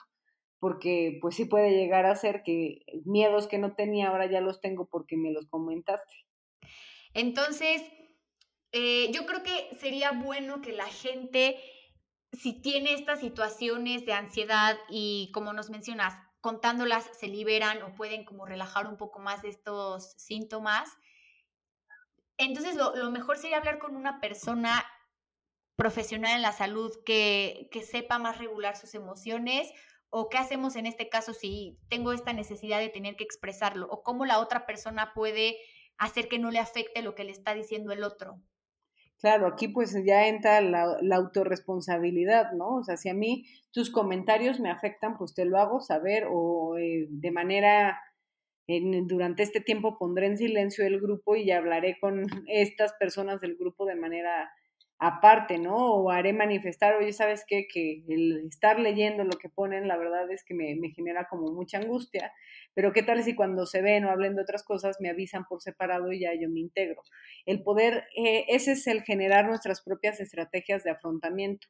porque 0.59 1.17
pues 1.21 1.35
sí 1.35 1.43
puede 1.43 1.71
llegar 1.71 2.05
a 2.05 2.15
ser 2.15 2.43
que 2.43 2.79
miedos 3.03 3.47
que 3.47 3.57
no 3.57 3.75
tenía 3.75 4.07
ahora 4.07 4.31
ya 4.31 4.39
los 4.39 4.61
tengo 4.61 4.87
porque 4.87 5.17
me 5.17 5.31
los 5.31 5.47
comentaste. 5.47 6.13
Entonces, 7.13 7.81
eh, 8.71 9.11
yo 9.11 9.25
creo 9.25 9.43
que 9.43 9.75
sería 9.77 10.11
bueno 10.11 10.61
que 10.61 10.71
la 10.71 10.85
gente 10.85 11.57
si 12.31 12.61
tiene 12.61 12.93
estas 12.93 13.19
situaciones 13.19 14.05
de 14.05 14.13
ansiedad 14.13 14.77
y 14.89 15.31
como 15.33 15.53
nos 15.53 15.69
mencionas, 15.69 16.13
contándolas 16.41 17.09
se 17.17 17.27
liberan 17.27 17.81
o 17.81 17.95
pueden 17.95 18.23
como 18.23 18.45
relajar 18.45 18.87
un 18.87 18.97
poco 18.97 19.19
más 19.19 19.43
estos 19.43 20.13
síntomas, 20.17 20.89
entonces 22.37 22.75
lo, 22.75 23.11
mejor 23.11 23.37
sería 23.37 23.57
hablar 23.57 23.79
con 23.79 23.95
una 23.95 24.21
persona 24.21 24.85
profesional 25.75 26.37
en 26.37 26.41
la 26.41 26.53
salud 26.53 26.91
que, 27.05 27.67
que 27.71 27.83
sepa 27.83 28.17
más 28.17 28.37
regular 28.37 28.77
sus 28.77 28.95
emociones 28.95 29.69
o 30.09 30.29
qué 30.29 30.37
hacemos 30.37 30.75
en 30.75 30.85
este 30.85 31.09
caso 31.09 31.33
si 31.33 31.77
tengo 31.89 32.13
esta 32.13 32.33
necesidad 32.33 32.79
de 32.79 32.89
tener 32.89 33.15
que 33.15 33.23
expresarlo 33.23 33.87
o 33.89 34.01
cómo 34.03 34.25
la 34.25 34.39
otra 34.39 34.65
persona 34.65 35.13
puede 35.13 35.57
hacer 35.97 36.29
que 36.29 36.39
no 36.39 36.49
le 36.49 36.59
afecte 36.59 37.01
lo 37.01 37.13
que 37.13 37.25
le 37.25 37.31
está 37.31 37.53
diciendo 37.53 37.91
el 37.91 38.03
otro. 38.03 38.41
Claro, 39.19 39.47
aquí 39.47 39.67
pues 39.67 39.93
ya 40.05 40.27
entra 40.27 40.61
la, 40.61 40.97
autorresponsabilidad, 41.15 42.53
¿no? 42.53 42.77
O 42.77 42.83
sea, 42.83 42.95
si 42.95 43.09
a 43.09 43.13
mí 43.13 43.45
tus 43.71 43.91
comentarios 43.91 44.61
me 44.61 44.71
afectan, 44.71 45.17
pues 45.17 45.33
te 45.33 45.43
lo 45.43 45.57
hago 45.57 45.81
saber 45.81 46.25
o 46.29 46.77
eh, 46.77 47.07
de 47.09 47.31
manera, 47.31 48.01
durante 48.67 49.43
este 49.43 49.59
tiempo 49.59 49.97
pondré 49.97 50.27
en 50.27 50.37
silencio 50.37 50.85
el 50.85 51.01
grupo 51.01 51.35
y 51.35 51.51
hablaré 51.51 51.97
con 51.99 52.27
estas 52.47 52.93
personas 52.93 53.41
del 53.41 53.57
grupo 53.57 53.85
de 53.85 53.95
manera 53.95 54.49
aparte, 54.99 55.57
¿no? 55.57 55.75
O 55.77 56.11
haré 56.11 56.33
manifestar, 56.33 56.95
oye, 56.95 57.13
¿sabes 57.13 57.45
qué? 57.47 57.67
Que 57.71 58.03
el 58.09 58.45
estar 58.47 58.79
leyendo 58.79 59.23
lo 59.23 59.37
que 59.37 59.47
ponen, 59.47 59.87
la 59.87 59.97
verdad 59.97 60.29
es 60.29 60.43
que 60.43 60.53
me, 60.53 60.75
genera 60.93 61.27
como 61.29 61.53
mucha 61.53 61.77
angustia, 61.77 62.33
pero 62.73 62.91
¿qué 62.91 63.01
tal 63.01 63.23
si 63.23 63.33
cuando 63.33 63.65
se 63.65 63.81
ven 63.81 64.03
o 64.03 64.11
hablen 64.11 64.35
de 64.35 64.41
otras 64.41 64.63
cosas 64.63 64.97
me 64.99 65.09
avisan 65.09 65.45
por 65.45 65.61
separado 65.61 66.11
y 66.11 66.19
ya 66.19 66.31
yo 66.33 66.49
me 66.49 66.59
integro? 66.59 67.01
El 67.45 67.63
poder, 67.63 68.03
eh, 68.17 68.45
ese 68.49 68.73
es 68.73 68.87
el 68.87 69.01
generar 69.03 69.47
nuestras 69.47 69.81
propias 69.81 70.19
estrategias 70.19 70.83
de 70.83 70.91
afrontamiento, 70.91 71.67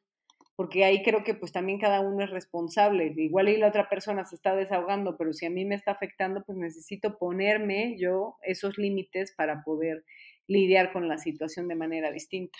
porque 0.56 0.84
ahí 0.84 1.02
creo 1.04 1.22
que 1.22 1.34
pues 1.34 1.52
también 1.52 1.78
cada 1.78 2.00
uno 2.00 2.24
es 2.24 2.30
responsable, 2.30 3.14
igual 3.16 3.48
y 3.48 3.58
la 3.58 3.68
otra 3.68 3.88
persona 3.88 4.24
se 4.24 4.34
está 4.34 4.56
desahogando, 4.56 5.16
pero 5.16 5.32
si 5.32 5.46
a 5.46 5.50
mí 5.50 5.64
me 5.64 5.76
está 5.76 5.92
afectando, 5.92 6.42
pues 6.44 6.58
necesito 6.58 7.16
ponerme 7.16 7.96
yo 7.96 8.36
esos 8.42 8.76
límites 8.76 9.32
para 9.36 9.62
poder 9.62 10.04
lidiar 10.48 10.92
con 10.92 11.08
la 11.08 11.16
situación 11.18 11.68
de 11.68 11.76
manera 11.76 12.10
distinta. 12.10 12.58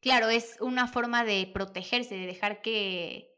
Claro, 0.00 0.28
es 0.28 0.56
una 0.60 0.86
forma 0.86 1.24
de 1.24 1.50
protegerse, 1.52 2.14
de 2.14 2.26
dejar 2.26 2.62
que, 2.62 3.34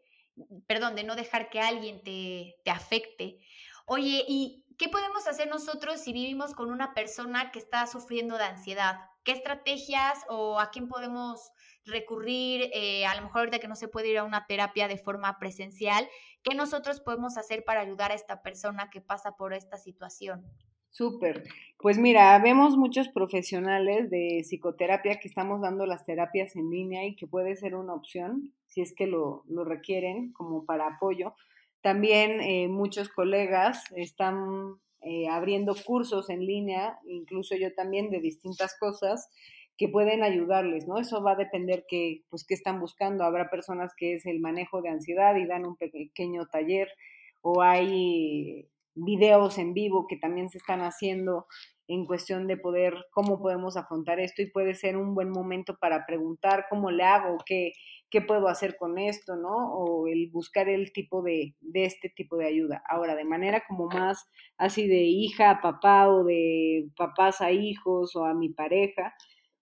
perdón, 0.66 0.94
de 0.94 1.04
no 1.04 1.16
dejar 1.16 1.48
que 1.48 1.60
alguien 1.60 2.02
te, 2.02 2.56
te 2.64 2.70
afecte. 2.70 3.38
Oye, 3.86 4.24
¿y 4.28 4.66
qué 4.78 4.88
podemos 4.88 5.26
hacer 5.26 5.48
nosotros 5.48 6.00
si 6.00 6.12
vivimos 6.12 6.54
con 6.54 6.70
una 6.70 6.94
persona 6.94 7.50
que 7.50 7.58
está 7.58 7.86
sufriendo 7.86 8.36
de 8.36 8.44
ansiedad? 8.44 9.00
¿Qué 9.24 9.32
estrategias 9.32 10.18
o 10.28 10.60
a 10.60 10.70
quién 10.70 10.88
podemos 10.88 11.52
recurrir? 11.84 12.70
Eh, 12.72 13.06
a 13.06 13.14
lo 13.14 13.22
mejor 13.22 13.40
ahorita 13.40 13.58
que 13.58 13.68
no 13.68 13.76
se 13.76 13.88
puede 13.88 14.08
ir 14.08 14.18
a 14.18 14.24
una 14.24 14.46
terapia 14.46 14.86
de 14.86 14.98
forma 14.98 15.38
presencial, 15.38 16.08
¿qué 16.42 16.54
nosotros 16.54 17.00
podemos 17.00 17.36
hacer 17.36 17.64
para 17.64 17.80
ayudar 17.80 18.12
a 18.12 18.14
esta 18.14 18.42
persona 18.42 18.90
que 18.90 19.00
pasa 19.00 19.36
por 19.36 19.54
esta 19.54 19.76
situación? 19.76 20.46
Súper. 20.90 21.44
Pues 21.78 21.98
mira, 21.98 22.38
vemos 22.40 22.76
muchos 22.76 23.08
profesionales 23.08 24.10
de 24.10 24.42
psicoterapia 24.44 25.18
que 25.18 25.28
estamos 25.28 25.60
dando 25.62 25.86
las 25.86 26.04
terapias 26.04 26.56
en 26.56 26.68
línea 26.68 27.06
y 27.06 27.16
que 27.16 27.26
puede 27.26 27.56
ser 27.56 27.74
una 27.74 27.94
opción 27.94 28.52
si 28.66 28.82
es 28.82 28.94
que 28.94 29.06
lo, 29.06 29.44
lo 29.48 29.64
requieren 29.64 30.32
como 30.32 30.64
para 30.64 30.86
apoyo. 30.86 31.34
También 31.80 32.40
eh, 32.40 32.68
muchos 32.68 33.08
colegas 33.08 33.82
están 33.96 34.76
eh, 35.00 35.28
abriendo 35.28 35.74
cursos 35.74 36.28
en 36.28 36.44
línea, 36.44 36.98
incluso 37.06 37.56
yo 37.56 37.72
también 37.74 38.10
de 38.10 38.20
distintas 38.20 38.76
cosas 38.78 39.28
que 39.78 39.88
pueden 39.88 40.22
ayudarles, 40.22 40.86
¿no? 40.86 40.98
Eso 40.98 41.22
va 41.22 41.32
a 41.32 41.36
depender 41.36 41.86
que, 41.88 42.22
pues, 42.28 42.44
qué 42.46 42.52
están 42.52 42.80
buscando. 42.80 43.24
Habrá 43.24 43.48
personas 43.48 43.92
que 43.96 44.12
es 44.14 44.26
el 44.26 44.40
manejo 44.40 44.82
de 44.82 44.90
ansiedad 44.90 45.34
y 45.36 45.46
dan 45.46 45.64
un 45.64 45.76
pequeño 45.76 46.46
taller, 46.48 46.88
o 47.40 47.62
hay 47.62 48.68
videos 49.04 49.58
en 49.58 49.74
vivo 49.74 50.06
que 50.08 50.16
también 50.16 50.48
se 50.48 50.58
están 50.58 50.80
haciendo 50.80 51.46
en 51.88 52.06
cuestión 52.06 52.46
de 52.46 52.56
poder, 52.56 52.94
cómo 53.10 53.40
podemos 53.40 53.76
afrontar 53.76 54.20
esto 54.20 54.42
y 54.42 54.50
puede 54.50 54.74
ser 54.74 54.96
un 54.96 55.14
buen 55.14 55.28
momento 55.28 55.76
para 55.80 56.06
preguntar 56.06 56.66
cómo 56.70 56.92
le 56.92 57.02
hago, 57.02 57.38
qué, 57.44 57.72
qué 58.10 58.20
puedo 58.20 58.46
hacer 58.46 58.76
con 58.76 58.96
esto, 58.96 59.34
¿no? 59.34 59.72
O 59.74 60.06
el 60.06 60.30
buscar 60.30 60.68
el 60.68 60.92
tipo 60.92 61.20
de, 61.22 61.56
de 61.60 61.84
este 61.84 62.08
tipo 62.08 62.36
de 62.36 62.46
ayuda. 62.46 62.80
Ahora, 62.88 63.16
de 63.16 63.24
manera 63.24 63.64
como 63.66 63.86
más 63.86 64.24
así 64.56 64.86
de 64.86 65.02
hija 65.02 65.50
a 65.50 65.60
papá 65.60 66.08
o 66.08 66.22
de 66.22 66.88
papás 66.96 67.40
a 67.40 67.50
hijos 67.50 68.14
o 68.14 68.24
a 68.24 68.34
mi 68.34 68.50
pareja, 68.50 69.12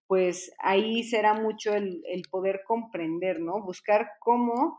pues 0.07 0.53
ahí 0.59 1.05
será 1.05 1.33
mucho 1.33 1.73
el, 1.73 2.03
el 2.09 2.23
poder 2.31 2.61
comprender, 2.67 3.41
¿no? 3.41 3.63
Buscar 3.63 4.07
cómo 4.21 4.79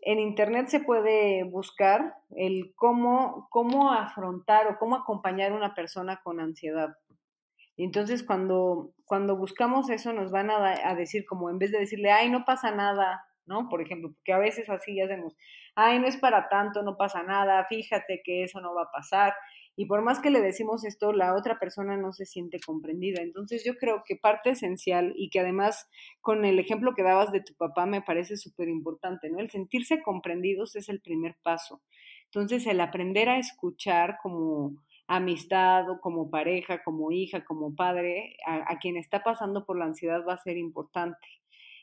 en 0.00 0.18
internet 0.18 0.68
se 0.68 0.80
puede 0.80 1.44
buscar 1.44 2.14
el 2.30 2.72
cómo, 2.74 3.48
cómo 3.50 3.92
afrontar 3.92 4.66
o 4.66 4.78
cómo 4.78 4.96
acompañar 4.96 5.52
a 5.52 5.56
una 5.56 5.74
persona 5.74 6.20
con 6.22 6.40
ansiedad. 6.40 6.96
Entonces 7.76 8.22
cuando, 8.22 8.92
cuando 9.04 9.36
buscamos 9.36 9.90
eso 9.90 10.12
nos 10.12 10.30
van 10.30 10.50
a, 10.50 10.88
a, 10.88 10.94
decir 10.94 11.24
como 11.26 11.50
en 11.50 11.58
vez 11.58 11.70
de 11.72 11.78
decirle, 11.78 12.10
ay, 12.10 12.30
no 12.30 12.44
pasa 12.44 12.70
nada, 12.70 13.24
¿no? 13.46 13.68
Por 13.68 13.82
ejemplo, 13.82 14.12
porque 14.12 14.32
a 14.32 14.38
veces 14.38 14.68
así 14.68 15.00
hacemos, 15.00 15.36
ay, 15.74 15.98
no 15.98 16.06
es 16.06 16.16
para 16.16 16.48
tanto, 16.48 16.82
no 16.82 16.96
pasa 16.96 17.22
nada, 17.22 17.64
fíjate 17.68 18.22
que 18.24 18.44
eso 18.44 18.60
no 18.60 18.74
va 18.74 18.82
a 18.82 18.92
pasar. 18.92 19.34
Y 19.74 19.86
por 19.86 20.02
más 20.02 20.20
que 20.20 20.30
le 20.30 20.40
decimos 20.40 20.84
esto, 20.84 21.12
la 21.12 21.34
otra 21.34 21.58
persona 21.58 21.96
no 21.96 22.12
se 22.12 22.26
siente 22.26 22.58
comprendida. 22.64 23.22
Entonces 23.22 23.64
yo 23.64 23.74
creo 23.76 24.02
que 24.06 24.16
parte 24.16 24.50
esencial 24.50 25.14
y 25.16 25.30
que 25.30 25.40
además 25.40 25.88
con 26.20 26.44
el 26.44 26.58
ejemplo 26.58 26.94
que 26.94 27.02
dabas 27.02 27.32
de 27.32 27.40
tu 27.40 27.54
papá 27.54 27.86
me 27.86 28.02
parece 28.02 28.36
súper 28.36 28.68
importante, 28.68 29.30
¿no? 29.30 29.38
El 29.38 29.50
sentirse 29.50 30.02
comprendidos 30.02 30.76
es 30.76 30.88
el 30.88 31.00
primer 31.00 31.36
paso. 31.42 31.80
Entonces 32.26 32.66
el 32.66 32.80
aprender 32.80 33.28
a 33.28 33.38
escuchar 33.38 34.18
como 34.22 34.76
amistad 35.06 35.88
o 35.90 36.00
como 36.00 36.30
pareja, 36.30 36.82
como 36.82 37.10
hija, 37.10 37.44
como 37.44 37.74
padre, 37.74 38.36
a, 38.46 38.78
quien 38.78 38.96
está 38.96 39.22
pasando 39.22 39.64
por 39.64 39.78
la 39.78 39.86
ansiedad 39.86 40.22
va 40.26 40.34
a 40.34 40.42
ser 40.42 40.56
importante. 40.56 41.26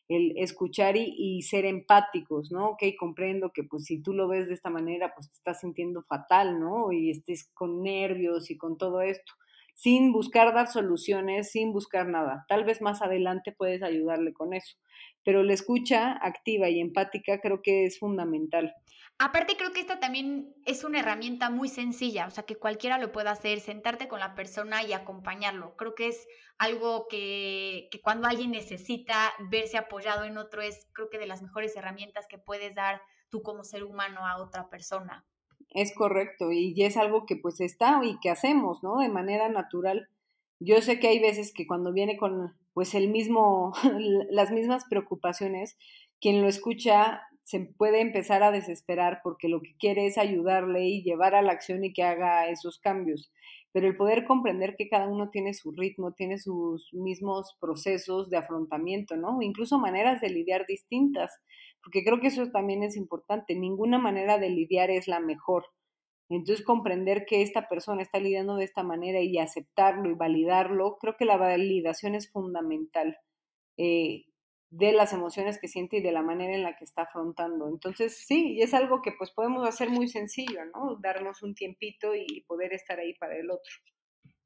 El 0.09 0.33
escuchar 0.37 0.97
y, 0.97 1.41
ser 1.43 1.65
empáticos, 1.65 2.51
¿no? 2.51 2.71
Ok, 2.71 2.83
comprendo 2.99 3.51
que 3.53 3.63
pues 3.63 3.85
si 3.85 4.01
tú 4.01 4.11
lo 4.13 4.27
ves 4.27 4.47
de 4.47 4.55
esta 4.55 4.69
manera, 4.69 5.13
pues 5.15 5.29
te 5.29 5.35
estás 5.35 5.61
sintiendo 5.61 6.01
fatal, 6.01 6.59
¿no? 6.59 6.91
Y 6.91 7.11
estés 7.11 7.49
con 7.53 7.81
nervios 7.83 8.51
y 8.51 8.57
con 8.57 8.77
todo 8.77 9.01
esto, 9.01 9.31
sin 9.79 10.11
buscar 10.11 10.53
dar 10.53 10.67
soluciones, 10.67 11.51
sin 11.51 11.71
buscar 11.71 12.05
nada. 12.05 12.45
Tal 12.49 12.65
vez 12.65 12.81
más 12.81 13.01
adelante 13.01 13.53
puedes 13.53 13.81
ayudarle 13.81 14.33
con 14.33 14.53
eso, 14.53 14.75
pero 15.23 15.41
la 15.41 15.53
escucha 15.53 16.17
activa 16.21 16.67
y 16.67 16.81
empática 16.81 17.39
creo 17.39 17.61
que 17.61 17.85
es 17.85 17.97
fundamental. 17.97 18.73
Aparte 19.19 19.55
creo 19.55 19.71
que 19.71 19.79
esta 19.79 20.01
también 20.01 20.53
es 20.65 20.83
una 20.83 20.99
herramienta 20.99 21.49
muy 21.49 21.69
sencilla, 21.69 22.27
o 22.27 22.29
sea, 22.29 22.43
que 22.43 22.57
cualquiera 22.57 22.97
lo 22.97 23.13
pueda 23.13 23.31
hacer, 23.31 23.61
sentarte 23.61 24.09
con 24.09 24.19
la 24.19 24.35
persona 24.35 24.83
y 24.83 24.91
acompañarlo. 24.91 25.77
Creo 25.77 25.95
que 25.95 26.09
es 26.09 26.27
algo 26.57 27.07
que, 27.09 27.87
que, 27.89 28.01
cuando 28.01 28.27
alguien 28.27 28.51
necesita 28.51 29.31
verse 29.49 29.77
apoyado 29.77 30.25
en 30.25 30.37
otro 30.37 30.61
es, 30.61 30.89
creo 30.91 31.09
que 31.09 31.19
de 31.19 31.27
las 31.27 31.41
mejores 31.41 31.73
herramientas 31.77 32.27
que 32.27 32.37
puedes 32.37 32.75
dar 32.75 33.01
tú 33.29 33.41
como 33.43 33.63
ser 33.63 33.85
humano 33.85 34.27
a 34.27 34.43
otra 34.43 34.69
persona. 34.69 35.25
Es 35.71 35.93
correcto, 35.95 36.51
y 36.51 36.73
es 36.83 36.97
algo 36.97 37.25
que 37.25 37.35
pues 37.35 37.61
está 37.61 38.01
y 38.03 38.19
que 38.19 38.29
hacemos, 38.29 38.83
¿no? 38.83 38.99
De 38.99 39.09
manera 39.09 39.49
natural. 39.49 40.09
Yo 40.59 40.81
sé 40.81 40.99
que 40.99 41.07
hay 41.07 41.19
veces 41.19 41.53
que 41.53 41.67
cuando 41.67 41.93
viene 41.93 42.17
con 42.17 42.53
pues 42.73 42.95
el 42.95 43.09
mismo, 43.09 43.73
las 44.31 44.51
mismas 44.51 44.85
preocupaciones, 44.89 45.77
quien 46.19 46.41
lo 46.41 46.47
escucha 46.47 47.21
se 47.43 47.61
puede 47.61 47.99
empezar 48.01 48.43
a 48.43 48.51
desesperar 48.51 49.21
porque 49.23 49.47
lo 49.47 49.61
que 49.61 49.75
quiere 49.79 50.05
es 50.05 50.19
ayudarle 50.19 50.87
y 50.87 51.01
llevar 51.01 51.33
a 51.33 51.41
la 51.41 51.51
acción 51.51 51.83
y 51.83 51.93
que 51.93 52.03
haga 52.03 52.47
esos 52.47 52.77
cambios. 52.77 53.31
Pero 53.71 53.87
el 53.87 53.97
poder 53.97 54.25
comprender 54.25 54.75
que 54.77 54.87
cada 54.87 55.07
uno 55.07 55.29
tiene 55.31 55.53
su 55.55 55.71
ritmo, 55.71 56.11
tiene 56.11 56.37
sus 56.37 56.93
mismos 56.93 57.57
procesos 57.59 58.29
de 58.29 58.37
afrontamiento, 58.37 59.17
¿no? 59.17 59.41
Incluso 59.41 59.79
maneras 59.79 60.21
de 60.21 60.29
lidiar 60.29 60.65
distintas, 60.67 61.31
porque 61.83 62.03
creo 62.03 62.19
que 62.19 62.27
eso 62.27 62.49
también 62.51 62.83
es 62.83 62.95
importante. 62.95 63.55
Ninguna 63.55 63.97
manera 63.97 64.37
de 64.37 64.49
lidiar 64.49 64.91
es 64.91 65.07
la 65.07 65.19
mejor. 65.19 65.65
Entonces, 66.29 66.63
comprender 66.63 67.25
que 67.25 67.41
esta 67.41 67.67
persona 67.67 68.03
está 68.03 68.19
lidiando 68.19 68.55
de 68.55 68.65
esta 68.65 68.83
manera 68.83 69.21
y 69.21 69.39
aceptarlo 69.39 70.09
y 70.09 70.13
validarlo, 70.13 70.97
creo 70.99 71.15
que 71.17 71.25
la 71.25 71.37
validación 71.37 72.15
es 72.15 72.31
fundamental. 72.31 73.17
Eh, 73.77 74.25
de 74.71 74.91
las 74.91 75.13
emociones 75.13 75.59
que 75.59 75.67
siente 75.67 75.97
y 75.97 76.01
de 76.01 76.11
la 76.11 76.21
manera 76.21 76.53
en 76.53 76.63
la 76.63 76.75
que 76.75 76.83
está 76.83 77.03
afrontando. 77.03 77.67
Entonces, 77.67 78.23
sí, 78.27 78.53
y 78.53 78.61
es 78.61 78.73
algo 78.73 79.01
que 79.01 79.11
pues 79.17 79.31
podemos 79.31 79.67
hacer 79.67 79.89
muy 79.89 80.07
sencillo, 80.07 80.63
¿no? 80.65 80.95
Darnos 81.01 81.41
un 81.41 81.55
tiempito 81.55 82.13
y 82.13 82.41
poder 82.41 82.73
estar 82.73 82.99
ahí 82.99 83.15
para 83.15 83.35
el 83.35 83.49
otro. 83.49 83.73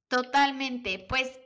Totalmente, 0.08 1.06
pues 1.10 1.38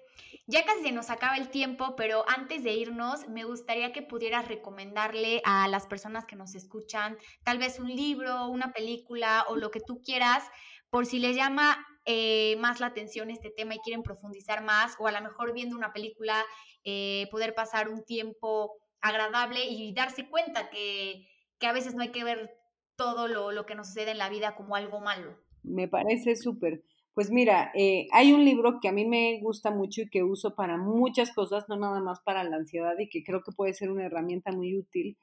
ya 0.48 0.66
casi 0.66 0.82
se 0.82 0.92
nos 0.94 1.10
acaba 1.10 1.36
el 1.36 1.50
tiempo, 1.50 1.96
pero 1.98 2.24
antes 2.28 2.64
de 2.64 2.74
irnos, 2.74 3.28
me 3.28 3.44
gustaría 3.44 3.92
que 3.92 4.02
pudieras 4.02 4.48
recomendarle 4.48 5.42
a 5.44 5.68
las 5.68 5.88
personas 5.88 6.26
que 6.26 6.38
nos 6.38 6.56
escuchan 6.56 7.18
tal 7.44 7.58
vez 7.58 7.80
un 7.80 7.94
libro, 7.94 8.48
una 8.48 8.72
película 8.72 9.46
o 9.50 9.58
lo 9.58 9.72
que 9.72 9.82
tú 9.82 10.02
quieras, 10.02 10.44
por 10.90 11.06
si 11.06 11.20
les 11.20 11.36
llama 11.36 11.86
eh, 12.06 12.56
más 12.60 12.80
la 12.80 12.88
atención 12.88 13.30
este 13.30 13.50
tema 13.50 13.76
y 13.76 13.80
quieren 13.80 14.04
profundizar 14.04 14.64
más, 14.64 14.96
o 15.00 15.08
a 15.08 15.12
lo 15.12 15.22
mejor 15.22 15.54
viendo 15.54 15.76
una 15.76 15.92
película 15.92 16.46
eh, 16.86 17.28
poder 17.30 17.54
pasar 17.54 17.90
un 17.90 18.06
tiempo 18.06 18.72
agradable 19.02 19.66
y 19.66 19.94
darse 19.94 20.30
cuenta 20.30 20.70
que, 20.70 21.28
a 21.60 21.74
veces 21.74 21.94
no 21.94 22.04
hay 22.04 22.12
que 22.12 22.24
ver 22.24 22.50
todo 22.96 23.28
lo, 23.28 23.66
que 23.66 23.76
nos 23.76 23.88
sucede 23.88 24.12
en 24.12 24.18
la 24.18 24.30
vida 24.30 24.56
como 24.56 24.78
algo 24.78 25.02
malo. 25.02 25.38
Me 25.64 25.90
parece 25.90 26.38
súper. 26.38 26.82
Pues 27.18 27.32
mira, 27.32 27.72
eh, 27.74 28.06
hay 28.12 28.32
un 28.32 28.46
libro 28.46 28.78
que 28.80 28.90
a 28.90 28.92
mí 28.92 29.04
me 29.04 29.40
gusta 29.42 29.72
mucho 29.72 30.04
y 30.04 30.08
que 30.12 30.22
uso 30.22 30.54
para 30.54 30.78
muchas 30.78 31.34
cosas, 31.34 31.66
no 31.68 31.76
nada 31.76 32.00
más 32.00 32.20
para 32.20 32.44
la 32.44 32.58
ansiedad 32.58 32.94
y 33.00 33.10
que 33.10 33.24
creo 33.24 33.42
que 33.42 33.52
puede 33.52 33.74
ser 33.74 33.90
una 33.90 34.06
herramienta 34.06 34.52
muy 34.52 34.78
útil. 34.78 35.18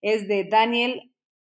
Es 0.00 0.28
de 0.28 0.44
Daniel 0.44 1.10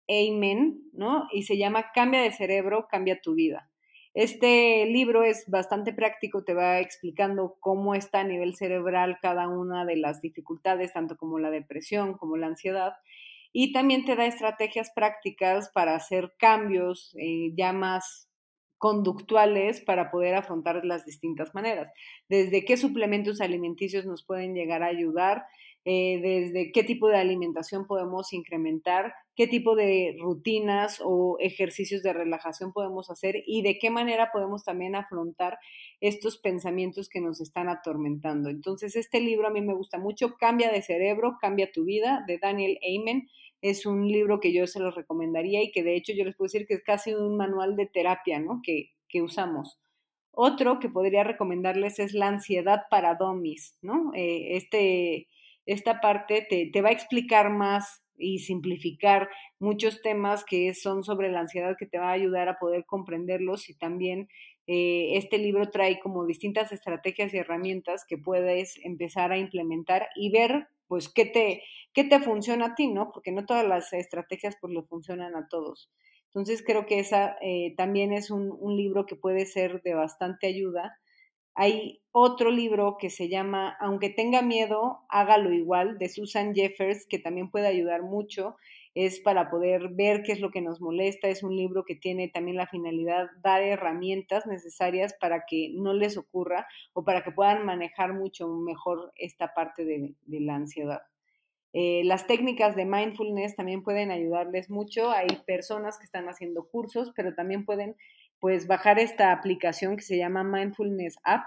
Amen, 0.09 0.82
¿no? 0.92 1.26
Y 1.32 1.42
se 1.42 1.59
llama 1.59 1.90
Cambia 1.92 2.22
de 2.22 2.30
cerebro, 2.30 2.86
cambia 2.88 3.20
tu 3.20 3.34
vida. 3.34 3.72
Este 4.14 4.86
libro 4.86 5.24
es 5.24 5.46
bastante 5.49 5.92
práctico, 5.92 6.44
te 6.44 6.55
va 6.55 6.78
explicando 6.78 7.57
cómo 7.59 7.96
está 7.96 8.20
a 8.20 8.24
nivel 8.24 8.55
cerebral 8.55 9.18
cada 9.20 9.49
una 9.49 9.84
de 9.84 9.96
las 9.96 10.20
dificultades, 10.20 10.92
tanto 10.92 11.16
como 11.16 11.40
la 11.40 11.51
depresión 11.51 12.16
como 12.16 12.36
la 12.36 12.46
ansiedad, 12.46 12.92
y 13.53 13.72
también 13.72 14.05
te 14.05 14.14
da 14.14 14.26
estrategias 14.26 14.92
prácticas 14.94 15.70
para 15.74 15.96
hacer 15.96 16.34
cambios 16.38 17.16
eh, 17.18 17.53
ya 17.57 17.72
más 17.72 18.28
conductuales 18.79 19.81
para 19.81 20.11
poder 20.11 20.35
afrontar 20.35 20.85
las 20.85 21.05
distintas 21.05 21.55
maneras. 21.55 21.91
Desde 22.29 22.64
qué 22.64 22.76
suplementos 22.76 23.41
alimenticios 23.41 24.07
nos 24.07 24.24
pueden 24.24 24.55
llegar 24.55 24.83
a 24.83 24.87
ayudar, 24.87 25.45
eh, 25.85 26.20
desde 26.20 26.70
qué 26.72 26.85
tipo 26.85 27.09
de 27.09 27.16
alimentación 27.16 27.87
podemos 27.87 28.33
incrementar, 28.33 29.14
qué 29.35 29.47
tipo 29.47 29.74
de 29.74 30.16
rutinas 30.20 31.01
o 31.03 31.39
ejercicios 31.41 32.03
de 32.03 32.12
relajación 32.12 32.72
podemos 32.72 33.09
hacer 33.11 33.37
y 33.47 33.62
de 33.62 33.79
qué 33.79 33.89
manera 33.89 34.31
podemos 34.33 34.64
también 34.64 34.95
afrontar 34.97 35.59
estos 36.01 36.37
pensamientos 36.37 37.09
que 37.09 37.20
nos 37.20 37.41
están 37.41 37.68
atormentando. 37.68 38.51
Entonces, 38.51 38.97
este 38.97 39.20
libro 39.20 39.47
a 39.47 39.51
mí 39.51 39.62
me 39.62 39.74
gusta 39.74 39.99
mucho, 39.99 40.37
Cambia 40.37 40.70
de 40.70 40.83
cerebro, 40.83 41.39
cambia 41.41 41.72
tu 41.72 41.85
vida, 41.85 42.22
de 42.26 42.39
Daniel 42.39 42.79
Amen. 42.83 43.29
Es 43.61 43.86
un 43.86 44.06
libro 44.09 44.40
que 44.40 44.52
yo 44.52 44.66
se 44.66 44.80
los 44.80 44.94
recomendaría 44.94 45.62
y 45.62 45.70
que 45.70 45.82
de 45.82 45.96
hecho 45.96 46.12
yo 46.16 46.24
les 46.24 46.36
puedo 46.36 46.46
decir 46.46 46.66
que 46.66 46.74
es 46.74 46.82
casi 46.82 47.14
un 47.14 47.36
manual 47.36 47.76
de 47.76 47.86
terapia, 47.86 48.38
¿no? 48.38 48.61
Que, 48.62 48.90
que 49.09 49.22
usamos. 49.22 49.78
Otro 50.30 50.78
que 50.78 50.88
podría 50.88 51.24
recomendarles 51.24 51.98
es 51.98 52.14
La 52.14 52.28
ansiedad 52.28 52.82
para 52.90 53.16
domis, 53.16 53.76
¿no? 53.82 54.12
Eh, 54.14 54.56
este 54.56 55.28
esta 55.68 56.00
parte 56.00 56.46
te, 56.72 56.80
va 56.80 56.88
a 56.88 56.92
explicar 56.92 57.50
más 57.50 58.02
y 58.16 58.38
simplificar 58.38 59.28
muchos 59.61 60.00
temas 60.00 60.42
que 60.42 60.72
son 60.72 61.04
sobre 61.04 61.30
la 61.30 61.40
ansiedad 61.40 61.76
que 61.78 61.86
te 61.86 61.98
va 61.98 62.09
a 62.09 62.12
ayudar 62.12 62.48
a 62.48 62.59
poder 62.59 62.86
comprenderlos 62.86 63.68
y 63.68 63.74
también 63.74 64.28
eh, 64.66 65.18
este 65.18 65.36
libro 65.36 65.68
trae 65.70 66.00
como 66.00 66.24
distintas 66.24 66.72
estrategias 66.72 67.34
y 67.34 67.36
herramientas 67.36 68.06
que 68.09 68.16
puedes 68.16 68.78
empezar 68.82 69.30
a 69.30 69.36
implementar 69.36 70.09
y 70.16 70.30
ver 70.30 70.68
pues 70.89 71.09
qué 71.09 71.24
te, 71.26 71.62
qué 71.95 72.05
te 72.05 72.20
funciona 72.20 72.66
a 72.66 72.74
ti, 72.74 72.89
¿no? 72.89 73.11
Porque 73.12 73.32
no 73.32 73.47
todas 73.47 73.66
las 73.66 73.93
estrategias 73.93 74.57
pues 74.61 74.72
le 74.72 74.82
funcionan 74.82 75.36
a 75.36 75.49
todos. 75.49 75.91
Entonces 76.26 76.62
creo 76.64 76.86
que 76.86 76.99
esa 76.99 77.36
eh, 77.43 77.74
también 77.76 78.12
es 78.12 78.30
un, 78.30 78.55
un 78.59 78.76
libro 78.76 79.07
que 79.07 79.16
puede 79.16 79.47
ser 79.47 79.82
de 79.82 79.95
bastante 79.95 80.47
ayuda 80.47 80.99
hay 81.55 82.01
otro 82.12 82.51
libro 82.53 82.97
que 83.01 83.11
se 83.11 83.28
llama 83.28 83.76
Aunque 83.80 84.11
tenga 84.11 84.43
miedo, 84.43 85.01
hágalo 85.09 85.53
igual, 85.53 85.99
de 85.99 86.09
Susan 86.09 86.55
Jeffers, 86.55 87.05
que 87.09 87.18
también 87.18 87.51
puede 87.51 87.66
ayudar 87.66 88.03
mucho. 88.03 88.57
Es 89.01 89.20
para 89.20 89.49
poder 89.49 89.90
ver 89.90 90.24
qué 90.24 90.32
es 90.32 90.40
lo 90.40 90.51
que 90.51 90.61
nos 90.61 90.80
molesta. 90.80 91.28
Es 91.28 91.44
un 91.44 91.55
libro 91.55 91.84
que 91.84 91.94
tiene 91.94 92.26
también 92.26 92.57
la 92.57 92.66
finalidad 92.66 93.28
dar 93.44 93.62
herramientas 93.62 94.44
necesarias 94.44 95.14
para 95.20 95.44
que 95.46 95.70
no 95.72 95.94
les 95.94 96.16
ocurra 96.16 96.66
o 96.94 97.05
para 97.05 97.22
que 97.22 97.30
puedan 97.30 97.64
manejar 97.64 98.12
mucho 98.12 98.49
mejor 98.49 99.12
esta 99.14 99.55
parte 99.55 99.84
de, 99.84 100.14
la 100.26 100.57
ansiedad. 100.57 101.03
Eh, 101.72 102.03
las 102.07 102.26
técnicas 102.26 102.74
de 102.74 102.86
mindfulness 102.86 103.55
también 103.55 103.84
pueden 103.84 104.11
ayudarles 104.11 104.68
mucho. 104.68 105.12
Hay 105.12 105.28
personas 105.46 105.96
que 105.96 106.05
están 106.05 106.28
haciendo 106.28 106.66
cursos, 106.68 107.12
pero 107.14 107.36
también 107.36 107.64
pueden 107.64 107.94
pues 108.40 108.66
bajar 108.66 108.99
esta 108.99 109.30
aplicación 109.30 109.94
que 109.94 110.03
se 110.03 110.18
llama 110.18 110.42
Mindfulness 110.42 111.18
App, 111.22 111.44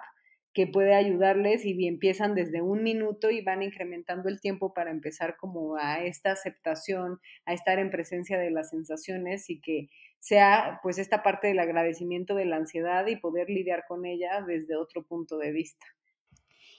que 0.53 0.67
puede 0.67 0.93
ayudarles 0.93 1.65
y 1.65 1.87
empiezan 1.87 2.35
desde 2.35 2.61
un 2.61 2.83
minuto 2.83 3.29
y 3.29 3.41
van 3.41 3.63
incrementando 3.63 4.29
el 4.29 4.41
tiempo 4.41 4.73
para 4.73 4.91
empezar 4.91 5.37
como 5.37 5.77
a 5.77 6.03
esta 6.03 6.31
aceptación, 6.31 7.19
a 7.45 7.53
estar 7.53 7.79
en 7.79 7.89
presencia 7.89 8.37
de 8.37 8.51
las 8.51 8.69
sensaciones 8.69 9.49
y 9.49 9.61
que 9.61 9.89
sea 10.19 10.79
pues 10.83 10.97
esta 10.97 11.23
parte 11.23 11.47
del 11.47 11.59
agradecimiento 11.59 12.35
de 12.35 12.45
la 12.45 12.57
ansiedad 12.57 13.07
y 13.07 13.15
poder 13.15 13.49
lidiar 13.49 13.85
con 13.87 14.05
ella 14.05 14.43
desde 14.45 14.75
otro 14.75 15.03
punto 15.03 15.37
de 15.37 15.51
vista. 15.51 15.85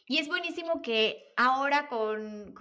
Y 0.06 0.18
es 0.18 0.26
buenísimo 0.26 0.82
que 0.82 1.32
ahora 1.36 1.88
con, 1.88 2.54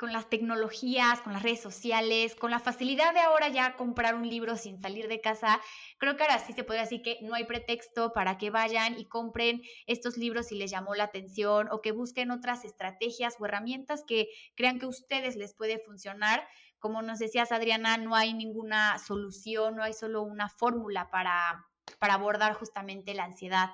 las 0.00 0.30
tecnologías, 0.30 1.20
con 1.20 1.34
las 1.34 1.42
redes 1.42 1.60
sociales, 1.60 2.34
con 2.34 2.50
la 2.50 2.58
facilidad 2.58 3.12
de 3.12 3.20
ahora 3.20 3.48
ya 3.48 3.76
comprar 3.76 4.14
un 4.14 4.26
libro 4.26 4.56
sin 4.56 4.80
salir 4.80 5.06
de 5.06 5.20
casa, 5.20 5.60
creo 5.98 6.16
que 6.16 6.22
ahora 6.22 6.38
sí 6.38 6.54
se 6.54 6.64
puede 6.64 6.80
decir 6.80 7.02
que 7.02 7.18
no 7.20 7.34
hay 7.34 7.44
pretexto 7.44 8.14
para 8.14 8.38
que 8.38 8.48
vayan 8.48 8.98
y 8.98 9.04
compren 9.04 9.60
estos 9.86 10.16
libros 10.16 10.46
si 10.46 10.54
les 10.54 10.70
llamó 10.70 10.94
la 10.94 11.04
atención 11.04 11.68
o 11.70 11.82
que 11.82 11.92
busquen 11.92 12.30
otras 12.30 12.64
estrategias 12.64 13.36
o 13.38 13.44
herramientas 13.44 14.02
que 14.06 14.28
crean 14.54 14.78
que 14.78 14.86
a 14.86 14.88
ustedes 14.90 15.36
les 15.36 15.54
puede 15.54 15.80
funcionar. 15.80 16.48
Como 16.78 17.02
nos 17.02 17.18
decías, 17.18 17.52
Adriana, 17.52 17.98
no 17.98 18.16
hay 18.16 18.32
ninguna 18.32 18.98
solución, 18.98 19.76
no 19.76 19.82
hay 19.82 19.92
solo 19.92 20.22
una 20.22 20.48
fórmula 20.48 21.10
para, 21.10 21.66
para 21.98 22.14
abordar 22.14 22.54
justamente 22.54 23.12
la 23.12 23.24
ansiedad. 23.24 23.68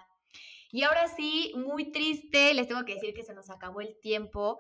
Y 0.76 0.82
ahora 0.82 1.08
sí, 1.08 1.54
muy 1.56 1.90
triste, 1.90 2.52
les 2.52 2.68
tengo 2.68 2.84
que 2.84 2.96
decir 2.96 3.14
que 3.14 3.22
se 3.22 3.32
nos 3.32 3.48
acabó 3.48 3.80
el 3.80 3.98
tiempo, 3.98 4.58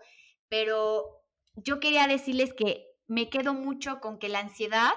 pero 0.48 1.22
yo 1.56 1.78
quería 1.78 2.06
decirles 2.06 2.54
que 2.54 2.86
me 3.06 3.28
quedo 3.28 3.52
mucho 3.52 4.00
con 4.00 4.18
que 4.18 4.30
la 4.30 4.38
ansiedad 4.38 4.94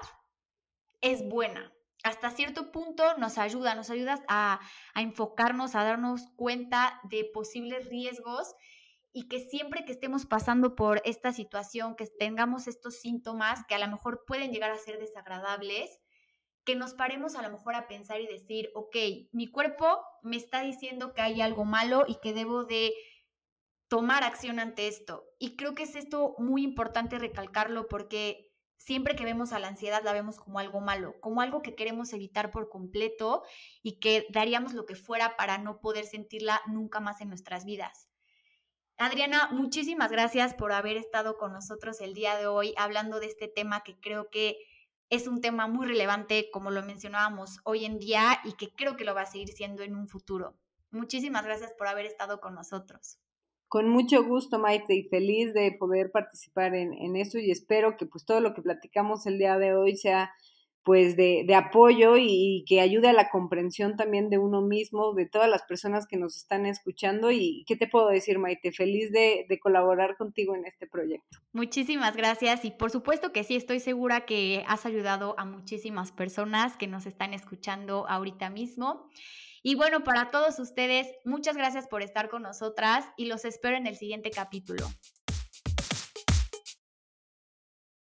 es 1.02 1.22
buena. 1.28 1.74
hasta 2.04 2.30
cierto 2.30 2.72
punto 2.72 3.18
nos 3.18 3.36
ayuda, 3.36 3.74
nos 3.74 3.90
ayuda 3.90 4.24
a, 4.28 4.60
enfocarnos, 4.94 5.74
a 5.74 5.84
darnos 5.84 6.22
cuenta 6.36 6.98
de 7.10 7.26
posibles 7.34 7.90
riesgos 7.90 8.54
y 9.12 9.28
que 9.28 9.40
siempre 9.40 9.84
que 9.84 9.92
estemos 9.92 10.24
pasando 10.24 10.74
por 10.74 11.02
esta 11.04 11.34
situación, 11.34 11.96
que 11.96 12.06
tengamos 12.18 12.66
estos 12.66 12.98
síntomas 12.98 13.66
que 13.68 13.74
a 13.74 13.78
lo 13.78 13.88
mejor 13.88 14.24
pueden 14.26 14.52
llegar 14.52 14.70
a 14.70 14.78
ser 14.78 14.98
desagradables, 14.98 15.99
que 16.70 16.76
nos 16.76 16.94
paremos 16.94 17.34
a 17.34 17.42
lo 17.42 17.50
mejor 17.50 17.74
a 17.74 17.88
pensar 17.88 18.20
y 18.20 18.28
decir, 18.28 18.70
ok, 18.76 18.94
mi 19.32 19.48
cuerpo 19.48 20.04
me 20.22 20.36
está 20.36 20.62
diciendo 20.62 21.14
que 21.14 21.20
hay 21.20 21.40
algo 21.40 21.64
malo 21.64 22.04
y 22.06 22.20
que 22.22 22.32
debo 22.32 22.62
de 22.62 22.92
tomar 23.88 24.22
acción 24.22 24.60
ante 24.60 24.86
esto. 24.86 25.24
Y 25.40 25.56
creo 25.56 25.74
que 25.74 25.82
es 25.82 25.96
esto 25.96 26.36
muy 26.38 26.62
importante 26.62 27.18
recalcarlo 27.18 27.88
porque 27.88 28.52
siempre 28.76 29.16
que 29.16 29.24
vemos 29.24 29.52
a 29.52 29.58
la 29.58 29.66
ansiedad 29.66 30.04
la 30.04 30.12
vemos 30.12 30.38
como 30.38 30.60
algo 30.60 30.80
malo, 30.80 31.16
como 31.20 31.40
algo 31.40 31.60
que 31.60 31.74
queremos 31.74 32.12
evitar 32.12 32.52
por 32.52 32.68
completo 32.68 33.42
y 33.82 33.98
que 33.98 34.28
daríamos 34.30 34.72
lo 34.72 34.86
que 34.86 34.94
fuera 34.94 35.36
para 35.36 35.58
no 35.58 35.80
poder 35.80 36.04
sentirla 36.04 36.62
nunca 36.68 37.00
más 37.00 37.20
en 37.20 37.30
nuestras 37.30 37.64
vidas. 37.64 38.08
Adriana, 38.96 39.48
muchísimas 39.50 40.12
gracias 40.12 40.54
por 40.54 40.70
haber 40.70 40.96
estado 40.96 41.36
con 41.36 41.52
nosotros 41.52 42.00
el 42.00 42.14
día 42.14 42.36
de 42.36 42.46
hoy 42.46 42.74
hablando 42.76 43.18
de 43.18 43.26
este 43.26 43.48
tema 43.48 43.82
que 43.82 43.98
creo 43.98 44.30
que 44.30 44.56
es 45.10 45.26
un 45.26 45.40
tema 45.40 45.66
muy 45.66 45.86
relevante, 45.86 46.48
como 46.52 46.70
lo 46.70 46.82
mencionábamos 46.82 47.58
hoy 47.64 47.84
en 47.84 47.98
día, 47.98 48.40
y 48.44 48.52
que 48.52 48.72
creo 48.74 48.96
que 48.96 49.04
lo 49.04 49.14
va 49.14 49.22
a 49.22 49.26
seguir 49.26 49.48
siendo 49.48 49.82
en 49.82 49.96
un 49.96 50.08
futuro. 50.08 50.56
Muchísimas 50.92 51.44
gracias 51.44 51.72
por 51.76 51.88
haber 51.88 52.06
estado 52.06 52.40
con 52.40 52.54
nosotros. 52.54 53.18
Con 53.68 53.88
mucho 53.88 54.24
gusto, 54.24 54.58
Maite, 54.58 54.94
y 54.94 55.08
feliz 55.08 55.52
de 55.52 55.72
poder 55.72 56.10
participar 56.10 56.74
en, 56.74 56.92
en 56.92 57.16
eso 57.16 57.38
y 57.38 57.50
espero 57.50 57.96
que 57.96 58.06
pues 58.06 58.24
todo 58.24 58.40
lo 58.40 58.54
que 58.54 58.62
platicamos 58.62 59.26
el 59.26 59.38
día 59.38 59.58
de 59.58 59.76
hoy 59.76 59.96
sea 59.96 60.32
pues 60.82 61.16
de, 61.16 61.44
de 61.46 61.54
apoyo 61.54 62.16
y, 62.16 62.64
que 62.66 62.80
ayude 62.80 63.08
a 63.08 63.12
la 63.12 63.30
comprensión 63.30 63.96
también 63.96 64.30
de 64.30 64.38
uno 64.38 64.62
mismo, 64.62 65.12
de 65.14 65.26
todas 65.26 65.48
las 65.48 65.62
personas 65.62 66.06
que 66.06 66.16
nos 66.16 66.36
están 66.36 66.66
escuchando. 66.66 67.30
¿Y 67.30 67.64
qué 67.66 67.76
te 67.76 67.86
puedo 67.86 68.08
decir, 68.08 68.38
Maite? 68.38 68.72
Feliz 68.72 69.12
de, 69.12 69.46
de 69.48 69.58
colaborar 69.58 70.16
contigo 70.16 70.54
en 70.54 70.64
este 70.64 70.86
proyecto. 70.86 71.38
Muchísimas 71.52 72.16
gracias 72.16 72.64
y 72.64 72.70
por 72.70 72.90
supuesto 72.90 73.32
que 73.32 73.44
sí, 73.44 73.56
estoy 73.56 73.80
segura 73.80 74.24
que 74.24 74.64
has 74.66 74.86
ayudado 74.86 75.34
a 75.38 75.44
muchísimas 75.44 76.12
personas 76.12 76.76
que 76.76 76.86
nos 76.86 77.06
están 77.06 77.34
escuchando 77.34 78.08
ahorita 78.08 78.50
mismo. 78.50 79.08
Y 79.62 79.74
bueno, 79.74 80.02
para 80.04 80.30
todos 80.30 80.58
ustedes, 80.58 81.06
muchas 81.24 81.56
gracias 81.56 81.86
por 81.86 82.02
estar 82.02 82.30
con 82.30 82.42
nosotras 82.42 83.04
y 83.16 83.26
los 83.26 83.44
espero 83.44 83.76
en 83.76 83.86
el 83.86 83.96
siguiente 83.96 84.30
capítulo. 84.30 84.86